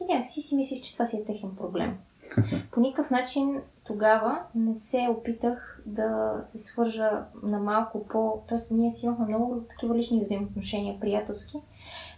И 0.00 0.12
някакси 0.12 0.42
си 0.42 0.56
мислих, 0.56 0.82
че 0.82 0.92
това 0.92 1.06
си 1.06 1.16
е 1.16 1.24
техен 1.24 1.56
проблем. 1.56 1.98
По 2.72 2.80
никакъв 2.80 3.10
начин 3.10 3.60
тогава 3.84 4.42
не 4.54 4.74
се 4.74 5.08
опитах 5.10 5.82
да 5.86 6.38
се 6.42 6.58
свържа 6.58 7.10
на 7.42 7.58
малко 7.58 8.06
по... 8.08 8.42
Тоест, 8.48 8.70
ние 8.70 8.90
си 8.90 9.06
имахме 9.06 9.26
много 9.26 9.60
такива 9.60 9.96
лични 9.96 10.24
взаимоотношения, 10.24 11.00
приятелски, 11.00 11.60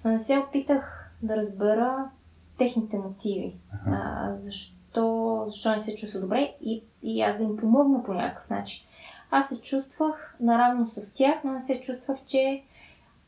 но 0.04 0.10
не 0.10 0.18
се 0.18 0.38
опитах 0.38 1.10
да 1.22 1.36
разбера 1.36 2.10
техните 2.58 2.98
мотиви. 2.98 3.56
А, 3.86 4.32
защо, 4.36 4.81
защо 5.48 5.70
не 5.70 5.80
се 5.80 5.94
чувства 5.94 6.20
добре 6.20 6.54
и, 6.60 6.82
и 7.02 7.22
аз 7.22 7.36
да 7.36 7.42
им 7.42 7.56
помогна 7.56 8.04
по 8.04 8.14
някакъв 8.14 8.50
начин. 8.50 8.86
Аз 9.30 9.48
се 9.48 9.60
чувствах 9.60 10.36
наравно 10.40 10.86
с 10.88 11.14
тях, 11.14 11.34
но 11.44 11.52
не 11.52 11.62
се 11.62 11.80
чувствах, 11.80 12.18
че 12.26 12.62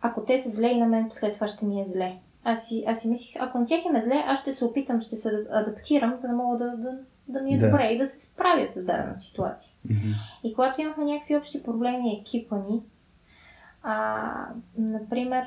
ако 0.00 0.24
те 0.24 0.38
са 0.38 0.50
зле 0.50 0.66
и 0.66 0.80
на 0.80 0.86
мен 0.86 1.08
след 1.10 1.34
това 1.34 1.48
ще 1.48 1.64
ми 1.64 1.80
е 1.80 1.84
зле. 1.84 2.16
Аз 2.44 2.68
си, 2.68 2.84
аз 2.86 3.00
си 3.00 3.08
мислих, 3.08 3.36
ако 3.42 3.58
на 3.58 3.66
тях 3.66 3.84
им 3.84 3.96
е 3.96 4.00
зле, 4.00 4.24
аз 4.26 4.40
ще 4.40 4.52
се 4.52 4.64
опитам, 4.64 5.00
ще 5.00 5.16
се 5.16 5.46
адаптирам, 5.50 6.16
за 6.16 6.28
да 6.28 6.34
мога 6.34 6.58
да, 6.58 6.76
да, 6.76 6.98
да 7.28 7.42
ми 7.42 7.54
е 7.54 7.58
Да. 7.58 7.66
добре 7.66 7.84
и 7.84 7.98
да 7.98 8.06
се 8.06 8.26
справя 8.26 8.68
с 8.68 8.84
дадена 8.84 9.16
ситуация. 9.16 9.72
Мгм. 9.90 10.12
И 10.44 10.54
когато 10.54 10.80
имахме 10.80 11.04
някакви 11.04 11.36
общи 11.36 11.62
проблеми, 11.62 12.20
екипа 12.20 12.56
ни, 12.56 12.82
а, 13.82 14.46
например, 14.78 15.44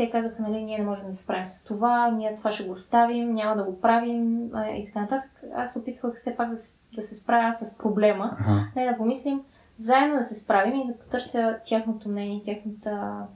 те 0.00 0.10
казаха, 0.10 0.42
нали, 0.42 0.62
ние 0.62 0.78
не 0.78 0.84
можем 0.84 1.06
да 1.06 1.12
се 1.12 1.24
справим 1.24 1.46
с 1.46 1.64
това, 1.64 2.10
ние 2.10 2.36
това 2.36 2.50
ще 2.50 2.64
го 2.64 2.72
оставим, 2.72 3.34
няма 3.34 3.56
да 3.56 3.64
го 3.64 3.80
правим 3.80 4.50
а, 4.52 4.68
и 4.68 4.86
така 4.86 5.00
нататък. 5.00 5.30
Аз 5.54 5.72
се 5.72 5.78
опитвах 5.78 6.14
все 6.14 6.36
пак 6.36 6.50
да, 6.50 6.56
с- 6.56 6.80
да 6.94 7.02
се 7.02 7.14
справя 7.14 7.52
с 7.52 7.78
проблема, 7.78 8.30
Аха. 8.32 8.70
не 8.76 8.84
да 8.84 8.96
помислим, 8.96 9.40
заедно 9.76 10.16
да 10.16 10.24
се 10.24 10.34
справим 10.34 10.74
и 10.74 10.86
да 10.86 10.98
потърся 10.98 11.58
тяхното 11.64 12.08
мнение, 12.08 12.42
тяхната, 12.44 13.26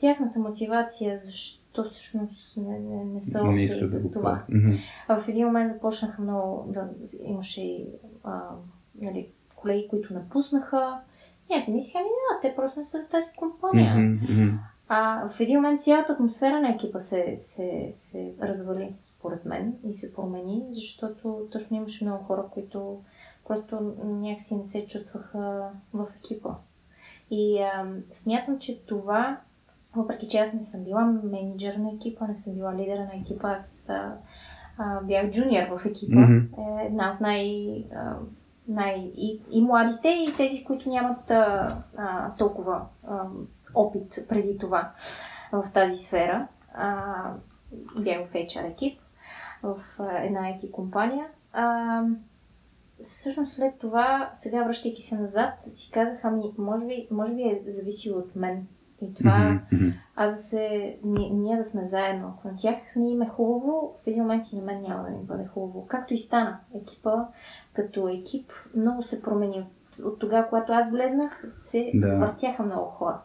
тяхната 0.00 0.38
мотивация, 0.38 1.20
защо 1.20 1.84
всъщност 1.84 2.56
не, 2.56 2.78
не, 2.78 3.04
не 3.04 3.20
са 3.20 3.44
Не 3.44 3.62
иска 3.62 3.80
да 3.80 3.86
с 3.86 4.12
това. 4.12 4.42
А 5.08 5.20
В 5.20 5.28
един 5.28 5.46
момент 5.46 5.70
започнаха 5.70 6.22
много 6.22 6.64
да 6.68 6.88
имаше 7.20 7.62
и, 7.62 7.86
нали, 9.00 9.28
колеги, 9.56 9.86
които 9.90 10.14
напуснаха. 10.14 10.98
И 11.50 11.56
аз 11.56 11.64
си 11.64 11.72
мислех, 11.72 11.94
ами 11.96 12.04
да, 12.04 12.48
те 12.48 12.56
просто 12.56 12.80
не 12.80 12.86
са 12.86 13.02
за 13.02 13.08
тази 13.08 13.26
компания. 13.36 13.94
Мгм. 13.96 14.58
А 14.88 15.28
в 15.28 15.40
един 15.40 15.56
момент 15.56 15.82
цялата 15.82 16.12
атмосфера 16.12 16.60
на 16.60 16.68
екипа 16.68 16.98
се, 16.98 17.36
се, 17.36 17.88
се 17.90 18.32
развали, 18.42 18.94
според 19.04 19.44
мен, 19.44 19.74
и 19.88 19.92
се 19.92 20.14
промени, 20.14 20.66
защото 20.70 21.48
точно 21.52 21.76
имаше 21.76 22.04
много 22.04 22.24
хора, 22.24 22.44
които 22.50 22.98
просто 23.48 23.94
някакси 24.04 24.56
не 24.56 24.64
се 24.64 24.86
чувстваха 24.86 25.70
в 25.94 26.06
екипа. 26.18 26.50
И 27.30 27.58
а, 27.58 27.86
смятам, 28.12 28.58
че 28.58 28.86
това, 28.86 29.40
въпреки 29.96 30.28
че 30.28 30.38
аз 30.38 30.52
не 30.52 30.64
съм 30.64 30.84
била 30.84 31.04
менеджер 31.04 31.74
на 31.74 31.90
екипа, 31.90 32.26
не 32.26 32.36
съм 32.36 32.54
била 32.54 32.74
лидер 32.74 32.98
на 32.98 33.10
екипа, 33.22 33.52
аз 33.52 33.88
а, 33.90 34.16
а, 34.78 35.00
бях 35.00 35.30
джуниор 35.30 35.68
в 35.68 35.86
екипа. 35.86 36.20
Мгм. 36.20 36.60
Е 36.62 36.86
една 36.86 37.12
от 37.14 37.20
най- 37.20 37.84
а, 37.94 38.16
най- 38.68 39.12
и, 39.16 39.40
и 39.50 39.60
младите, 39.62 40.08
и 40.08 40.34
тези, 40.36 40.64
които 40.64 40.88
нямат 40.88 41.30
а, 41.30 41.76
а, 41.96 42.34
толкова 42.38 42.82
а, 43.08 43.24
опит 43.74 44.18
преди 44.28 44.58
това 44.58 44.92
в 45.52 45.64
тази 45.74 45.96
сфера. 45.96 46.48
А, 46.74 47.14
бях 48.00 48.28
в 48.28 48.32
HR 48.32 48.72
екип, 48.72 49.00
в 49.62 49.80
една 49.98 50.40
IT 50.40 50.70
компания. 50.70 51.26
А, 51.52 52.02
всъщност 53.02 53.54
след 53.54 53.78
това, 53.78 54.30
сега 54.32 54.64
връщайки 54.64 55.02
се 55.02 55.18
назад, 55.18 55.54
си 55.62 55.90
казах, 55.90 56.18
ами 56.22 56.42
може 56.58 56.86
би, 56.86 57.08
може 57.10 57.34
би 57.34 57.42
е 57.42 57.62
зависило 57.66 58.18
от 58.18 58.36
мен. 58.36 58.66
И 59.02 59.14
това, 59.14 59.60
мгм. 59.72 59.88
аз 60.16 60.30
да 60.30 60.36
се, 60.36 60.98
ние, 61.04 61.30
ние 61.30 61.56
да 61.56 61.64
сме 61.64 61.84
заедно. 61.84 62.34
Ако 62.38 62.48
на 62.48 62.56
тях 62.56 62.76
не 62.96 63.10
им 63.10 63.22
е 63.22 63.28
хубаво, 63.28 63.96
в 64.04 64.06
един 64.06 64.22
момент 64.22 64.46
и 64.52 64.56
на 64.56 64.62
мен 64.62 64.82
няма 64.82 65.02
да 65.02 65.10
ми 65.10 65.24
бъде 65.24 65.46
хубаво. 65.46 65.86
Както 65.86 66.14
и 66.14 66.18
стана. 66.18 66.58
Екипа 66.74 67.26
като 67.72 68.08
екип 68.08 68.52
много 68.76 69.02
се 69.02 69.22
промени. 69.22 69.58
От, 69.58 69.98
от 70.04 70.18
тогава, 70.18 70.48
когато 70.48 70.72
аз 70.72 70.90
влезнах, 70.90 71.44
се 71.56 71.90
да. 71.94 72.06
завъртяха 72.06 72.62
много 72.62 72.90
хора. 72.90 73.20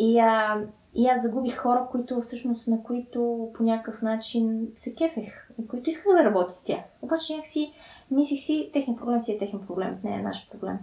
И, 0.00 0.18
а, 0.18 0.62
и 0.94 1.06
аз 1.06 1.22
загубих 1.22 1.56
хора, 1.56 1.88
които 1.90 2.20
всъщност 2.20 2.68
на 2.68 2.82
които 2.82 3.50
по 3.54 3.62
някакъв 3.62 4.02
начин 4.02 4.68
се 4.76 4.94
кефех, 4.94 5.50
на 5.58 5.66
които 5.66 5.90
исках 5.90 6.16
да 6.16 6.24
работя 6.24 6.52
с 6.52 6.64
тях. 6.64 6.80
Обаче 7.02 7.32
някакси 7.32 7.72
мислих 8.10 8.40
си, 8.40 8.70
техния 8.72 8.96
проблем 8.96 9.20
си 9.20 9.32
е 9.32 9.38
техен 9.38 9.60
проблем, 9.66 9.98
не 10.04 10.14
е 10.14 10.22
наш 10.22 10.50
проблем. 10.50 10.78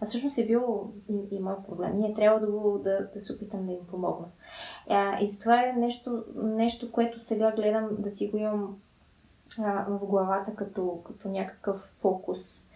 А 0.00 0.06
всъщност 0.06 0.38
е 0.38 0.46
бил 0.46 0.92
и, 1.08 1.36
и 1.36 1.40
мой 1.40 1.54
проблем. 1.68 1.98
Ние 1.98 2.14
трябва 2.14 2.40
да, 2.40 2.46
да, 2.78 3.08
да 3.14 3.20
се 3.20 3.32
опитам 3.32 3.66
да 3.66 3.72
им 3.72 3.86
помогна. 3.90 4.26
А, 4.88 5.20
и 5.20 5.26
затова 5.26 5.68
е 5.68 5.72
нещо, 5.72 6.24
нещо, 6.36 6.92
което 6.92 7.20
сега 7.20 7.52
гледам 7.52 7.88
да 7.98 8.10
си 8.10 8.30
го 8.30 8.36
имам 8.36 8.76
а, 9.58 9.84
в 9.88 10.06
главата 10.06 10.54
като, 10.54 11.00
като 11.06 11.28
някакъв 11.28 11.92
фокус. 12.00 12.68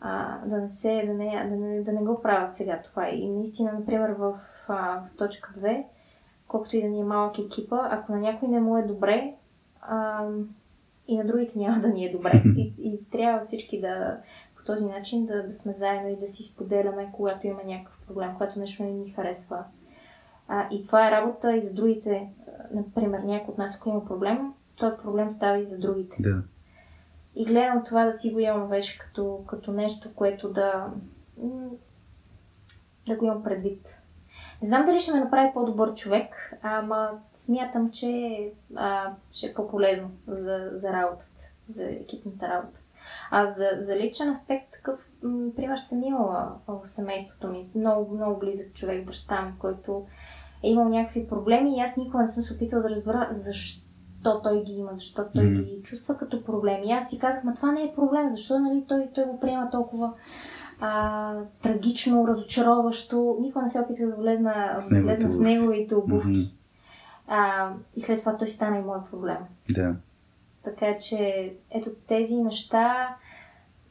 А, 0.00 0.38
да, 0.46 0.56
не 0.56 0.68
се, 0.68 1.06
да, 1.06 1.14
не, 1.14 1.48
да, 1.48 1.56
не, 1.56 1.82
да 1.82 1.92
не 1.92 2.00
го 2.00 2.22
правя 2.22 2.50
сега 2.50 2.82
това. 2.84 3.08
И 3.08 3.28
наистина, 3.28 3.72
например, 3.72 4.10
в, 4.10 4.40
а, 4.72 5.02
в 5.14 5.16
точка 5.16 5.54
2, 5.58 5.84
колкото 6.48 6.76
и 6.76 6.82
да 6.82 6.88
ни 6.88 7.00
е 7.00 7.04
малък 7.04 7.38
екипа, 7.38 7.88
ако 7.90 8.12
на 8.12 8.18
някой 8.18 8.48
не 8.48 8.60
му 8.60 8.76
е 8.76 8.82
добре, 8.82 9.34
а, 9.82 10.26
и 11.08 11.16
на 11.16 11.24
другите 11.24 11.58
няма 11.58 11.80
да 11.80 11.88
ни 11.88 12.06
е 12.06 12.12
добре. 12.12 12.42
И, 12.56 12.72
и 12.78 13.10
трябва 13.10 13.40
всички 13.44 13.80
да 13.80 14.20
по 14.60 14.66
този 14.66 14.86
начин 14.86 15.26
да, 15.26 15.46
да 15.46 15.54
сме 15.54 15.72
заедно 15.72 16.08
и 16.08 16.16
да 16.16 16.28
си 16.28 16.42
споделяме, 16.42 17.08
когато 17.12 17.46
има 17.46 17.60
някакъв 17.64 17.98
проблем, 18.06 18.30
когато 18.32 18.58
нещо 18.58 18.82
не 18.82 18.90
ни 18.90 19.10
харесва. 19.10 19.64
А, 20.48 20.68
и 20.70 20.86
това 20.86 21.08
е 21.08 21.10
работа 21.10 21.56
и 21.56 21.60
за 21.60 21.74
другите. 21.74 22.28
Например, 22.72 23.18
някой 23.18 23.52
от 23.52 23.58
нас, 23.58 23.76
ако 23.76 23.88
има 23.88 24.04
проблем, 24.04 24.52
този 24.76 24.96
проблем 25.02 25.30
става 25.30 25.58
и 25.58 25.66
за 25.66 25.78
другите. 25.78 26.16
Да. 26.20 26.42
И 27.34 27.44
гледам 27.44 27.84
това 27.84 28.04
да 28.04 28.12
си 28.12 28.32
го 28.32 28.38
имам 28.38 28.68
вече 28.68 28.98
като, 28.98 29.44
като 29.46 29.72
нещо, 29.72 30.14
което 30.14 30.48
да, 30.48 30.86
да 33.06 33.16
го 33.16 33.24
имам 33.24 33.42
предвид. 33.42 34.02
Не 34.62 34.68
знам 34.68 34.84
дали 34.84 35.00
ще 35.00 35.12
ме 35.12 35.20
направи 35.20 35.50
по-добър 35.54 35.94
човек, 35.94 36.58
ама 36.62 37.10
смятам, 37.34 37.90
че 37.90 38.38
а, 38.76 39.12
ще 39.32 39.46
е 39.46 39.54
по-полезно 39.54 40.10
за, 40.26 40.70
за 40.74 40.92
работата, 40.92 41.26
за 41.76 41.82
екипната 41.82 42.48
работа. 42.48 42.78
А 43.30 43.46
за, 43.50 43.68
за 43.80 43.96
личен 43.96 44.30
аспект, 44.30 44.72
такъв 44.72 45.00
м, 45.22 45.50
пример 45.56 45.78
съм 45.78 46.02
имала 46.02 46.52
в 46.68 46.80
семейството 46.84 47.48
ми. 47.48 47.68
Много, 47.74 48.14
много 48.14 48.38
близък 48.38 48.72
човек, 48.72 49.06
баща 49.06 49.42
ми, 49.42 49.52
който 49.58 50.06
е 50.62 50.70
имал 50.70 50.88
някакви 50.88 51.28
проблеми 51.28 51.76
и 51.76 51.80
аз 51.80 51.96
никога 51.96 52.18
не 52.18 52.28
съм 52.28 52.42
се 52.42 52.54
опитала 52.54 52.82
да 52.82 52.90
разбера 52.90 53.28
защо 53.30 54.40
той 54.42 54.64
ги 54.64 54.72
има, 54.72 54.90
защо 54.94 55.24
той 55.34 55.44
Мгм. 55.44 55.62
ги 55.62 55.80
чувства 55.82 56.16
като 56.16 56.44
проблеми. 56.44 56.86
И 56.86 56.92
аз 56.92 57.10
си 57.10 57.18
казах, 57.18 57.44
ма 57.44 57.54
това 57.54 57.72
не 57.72 57.84
е 57.84 57.94
проблем, 57.94 58.28
защо 58.28 58.58
нали, 58.58 58.84
той, 58.88 59.08
той 59.14 59.24
го 59.24 59.40
приема 59.40 59.70
толкова 59.70 60.12
а, 60.80 61.34
трагично, 61.62 62.28
разочароващо. 62.28 63.36
Никога 63.40 63.62
не 63.62 63.68
се 63.68 63.80
опитах 63.80 64.06
да 64.06 64.16
влезна, 64.16 64.82
В 64.84 64.88
влезна 64.88 65.28
в 65.28 65.40
неговите 65.40 65.94
обувки. 65.94 66.28
Мгм. 66.28 66.40
А, 67.26 67.72
и 67.96 68.00
след 68.00 68.20
това 68.20 68.36
той 68.36 68.48
стана 68.48 68.78
и 68.78 68.82
мой 68.82 68.98
проблем. 69.10 69.36
Да. 69.70 69.96
Така 70.64 70.98
че, 70.98 71.52
ето 71.70 71.90
тези 72.06 72.36
неща, 72.36 73.16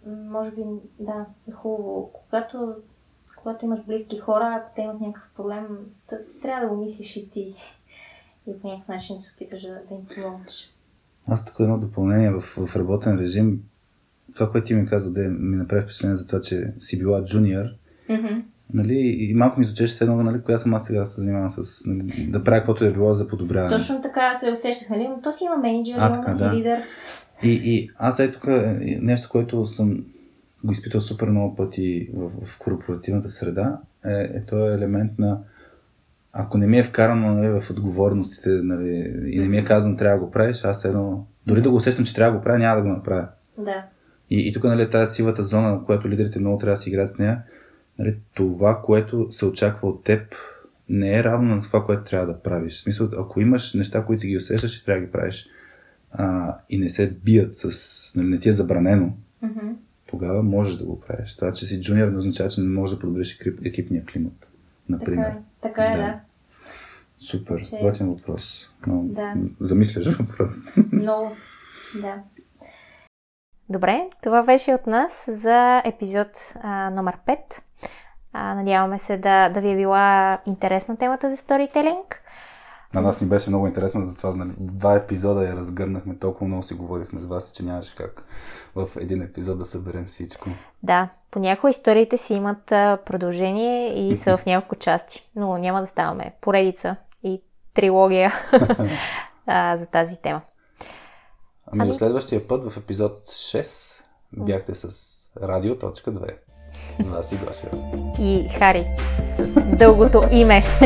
може 0.06 0.52
би, 0.52 0.64
да, 1.00 1.26
е 1.50 1.52
хубаво. 1.52 2.12
Когато, 2.14 2.76
когато 3.38 3.66
имаш 3.66 3.86
близки 3.86 4.18
хора, 4.18 4.56
ако 4.56 4.76
те 4.76 4.82
имат 4.82 5.02
някакъв 5.02 5.30
проблем, 5.36 5.68
трябва 6.42 6.68
да 6.68 6.74
го 6.74 6.82
мислиш 6.82 7.16
и 7.16 7.30
ти. 7.30 7.56
И 8.48 8.60
по 8.60 8.68
някакъв 8.68 8.88
начин 8.88 9.20
се 9.20 9.34
опиташ 9.36 9.62
да, 9.62 9.82
да 9.90 9.96
им 9.96 10.06
помогнеш. 10.16 10.74
Аз 11.28 11.46
тук 11.46 11.60
едно 11.60 11.78
допълнение 11.78 12.32
в, 12.32 12.42
в 12.42 12.76
работен 12.76 13.18
режим. 13.18 13.69
Това, 14.36 14.52
което 14.52 14.68
ти 14.68 14.74
ми 14.74 14.88
каза, 14.88 15.12
да 15.12 15.22
ми 15.22 15.56
направи 15.56 15.82
впечатление 15.82 16.16
за 16.16 16.28
това, 16.28 16.42
че 16.42 16.74
си 16.78 17.00
била 17.00 17.24
джуниор. 17.24 17.66
Mm-hmm. 18.10 18.42
Нали, 18.74 18.98
и 19.20 19.34
малко 19.34 19.60
ми 19.60 19.66
звучеше 19.66 19.94
се 19.94 20.04
едно, 20.04 20.24
нали, 20.24 20.42
коя 20.42 20.58
съм 20.58 20.74
аз 20.74 20.86
сега 20.86 21.06
се 21.06 21.22
занимавам 21.22 21.50
с 21.50 21.86
нали, 21.86 22.28
да 22.30 22.44
правя 22.44 22.60
каквото 22.60 22.86
е 22.86 22.92
било 22.92 23.14
за 23.14 23.28
подобряване. 23.28 23.78
Точно 23.78 24.02
така 24.02 24.36
се 24.36 24.52
усещах, 24.52 24.90
нали? 24.90 25.08
Но 25.08 25.22
то 25.22 25.34
си 25.34 25.44
има 25.44 25.58
менеджер, 25.58 25.96
А, 25.98 26.14
така, 26.14 26.32
си 26.32 26.44
да. 26.44 26.56
лидер. 26.56 26.80
И, 27.44 27.62
и 27.64 27.90
аз 27.98 28.20
е 28.20 28.32
тук 28.32 28.44
е 28.48 29.00
нещо, 29.02 29.30
което 29.30 29.66
съм 29.66 30.06
го 30.64 30.72
изпитал 30.72 31.02
супер 31.02 31.28
много 31.28 31.56
пъти 31.56 32.10
в, 32.14 32.46
в 32.46 32.60
корпоративната 32.60 33.30
среда, 33.30 33.78
е, 34.06 34.12
е 34.12 34.46
този 34.46 34.74
елемент 34.74 35.12
на 35.20 35.40
ако 36.34 36.58
не 36.58 36.68
ми 36.68 36.80
е 36.80 36.84
вкарано 36.84 37.34
нали, 37.34 37.62
в 37.62 37.70
отговорностите 37.70 38.50
нали, 38.50 39.14
и 39.28 39.40
не 39.40 39.48
ми 39.48 39.58
е 39.58 39.66
казано 39.66 39.98
трябва 39.98 40.20
да 40.20 40.26
го 40.26 40.32
правиш, 40.32 40.64
аз 40.64 40.86
едно, 40.86 41.26
дори 41.48 41.62
да 41.62 41.70
го 41.70 41.76
усещам, 41.76 42.06
че 42.06 42.16
трябва 42.16 42.32
да 42.32 42.38
го 42.38 42.44
правя, 42.44 42.60
няма 42.60 42.76
да 42.76 42.82
го 42.82 42.88
направя. 42.88 43.28
Да. 43.58 43.86
И, 44.30 44.40
и 44.40 44.54
тук 44.54 44.64
нали, 44.64 44.90
тази 44.90 45.16
сивата 45.16 45.44
зона, 45.44 45.70
на 45.70 45.86
която 45.86 46.10
лидерите 46.10 46.40
много 46.40 46.58
трябва 46.58 46.74
да 46.74 46.78
си 46.78 46.90
играят 46.90 47.12
с 47.12 47.18
нея, 47.18 47.42
нали, 48.00 48.18
това, 48.34 48.82
което 48.82 49.28
се 49.32 49.46
очаква 49.46 49.90
от 49.90 50.04
теб, 50.04 50.36
не 50.90 51.20
е 51.20 51.24
равно 51.24 51.56
на 51.56 51.62
това, 51.62 51.86
което 51.86 52.04
трябва 52.04 52.28
да 52.28 52.40
правиш. 52.40 52.74
В 52.74 52.82
смисъл, 52.82 53.10
ако 53.14 53.42
имаш 53.42 53.74
неща, 53.74 54.06
които 54.06 54.28
ги 54.28 54.38
усещаш, 54.38 54.72
ще 54.72 54.86
трябва 54.86 55.02
да 55.02 55.06
ги 55.06 55.12
правиш 55.12 55.48
а, 56.12 56.58
и 56.70 56.78
не 56.78 56.90
се 56.90 57.12
бият 57.14 57.56
с... 57.56 57.72
Нали, 58.16 58.28
не 58.28 58.40
ти 58.40 58.50
е 58.50 58.54
забранено, 58.54 59.14
Mm-hmm. 59.44 59.74
тогава 60.08 60.44
можеш 60.44 60.76
да 60.76 60.84
го 60.84 61.00
правиш. 61.02 61.36
Това, 61.36 61.52
че 61.52 61.66
си 61.66 61.82
джуниор, 61.82 62.08
не 62.08 62.18
означава, 62.18 62.50
че 62.50 62.62
не 62.62 62.68
можеш 62.70 62.96
да 62.96 63.02
подобриш 63.02 63.36
екип, 63.36 63.66
екипния 63.66 64.06
климат. 64.06 64.52
Например. 64.90 65.26
Така, 65.26 65.38
е. 65.38 65.42
така 65.64 65.84
е, 65.84 65.98
Да. 65.98 66.04
да. 66.04 66.20
Супер. 67.18 67.62
Че- 67.62 67.78
Готин 67.82 68.08
въпрос. 68.08 68.70
Но, 68.88 69.04
Да. 69.04 69.34
Замисляш 69.60 70.08
въпрос. 70.08 70.56
Много. 70.92 71.32
Да. 72.02 72.16
Добре, 73.72 74.10
това 74.24 74.44
беше 74.44 74.74
от 74.74 74.88
нас 74.88 75.26
за 75.28 75.82
епизод 75.86 76.28
а, 76.62 76.90
номер 76.90 77.18
5. 77.28 77.38
А, 78.34 78.56
надяваме 78.56 79.00
се 79.00 79.18
да, 79.18 79.50
да 79.50 79.62
ви 79.62 79.72
е 79.72 79.76
била 79.76 80.38
интересна 80.46 80.98
темата 80.98 81.30
за 81.30 81.38
сторителинг. 81.38 82.22
На 82.94 83.02
нас 83.02 83.22
ни 83.22 83.28
беше 83.28 83.50
много 83.50 83.68
интересно, 83.68 84.04
затова 84.04 84.36
нали, 84.36 84.52
два 84.60 84.96
епизода 84.96 85.44
я 85.44 85.56
разгърнахме, 85.56 86.18
толкова 86.18 86.48
много 86.48 86.64
си 86.64 86.74
говорихме 86.74 87.22
с 87.22 87.26
вас, 87.26 87.52
че 87.52 87.64
нямаше 87.64 87.96
как 87.96 88.24
в 88.76 88.90
един 89.00 89.22
епизод 89.22 89.60
да 89.60 89.66
съберем 89.66 90.06
всичко. 90.06 90.50
Да, 90.84 91.10
понякога 91.32 91.70
историите 91.70 92.18
си 92.18 92.34
имат 92.34 92.66
продължение 93.06 94.10
и 94.10 94.18
са 94.18 94.38
в 94.38 94.46
няколко 94.46 94.76
части, 94.76 95.30
но 95.36 95.58
няма 95.58 95.82
да 95.82 95.88
ставаме 95.88 96.34
поредица 96.42 96.96
и 97.24 97.42
трилогия 97.74 98.34
за 99.78 99.86
тази 99.92 100.22
тема. 100.22 100.42
Ами, 101.72 101.82
ами... 101.82 101.92
до 101.92 101.98
следващия 101.98 102.48
път 102.48 102.72
в 102.72 102.78
епизод 102.78 103.28
6 103.28 104.04
бяхте 104.38 104.76
с 104.76 104.90
Радио.2. 105.42 106.34
С 107.00 107.08
вас 107.08 107.32
и 107.32 107.36
Гоша. 107.36 107.70
И 108.20 108.50
Хари 108.60 108.86
с 109.30 109.66
дългото 109.78 110.24
име. 110.32 110.62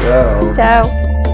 Чао! 0.00 0.54
Чао! 0.54 1.27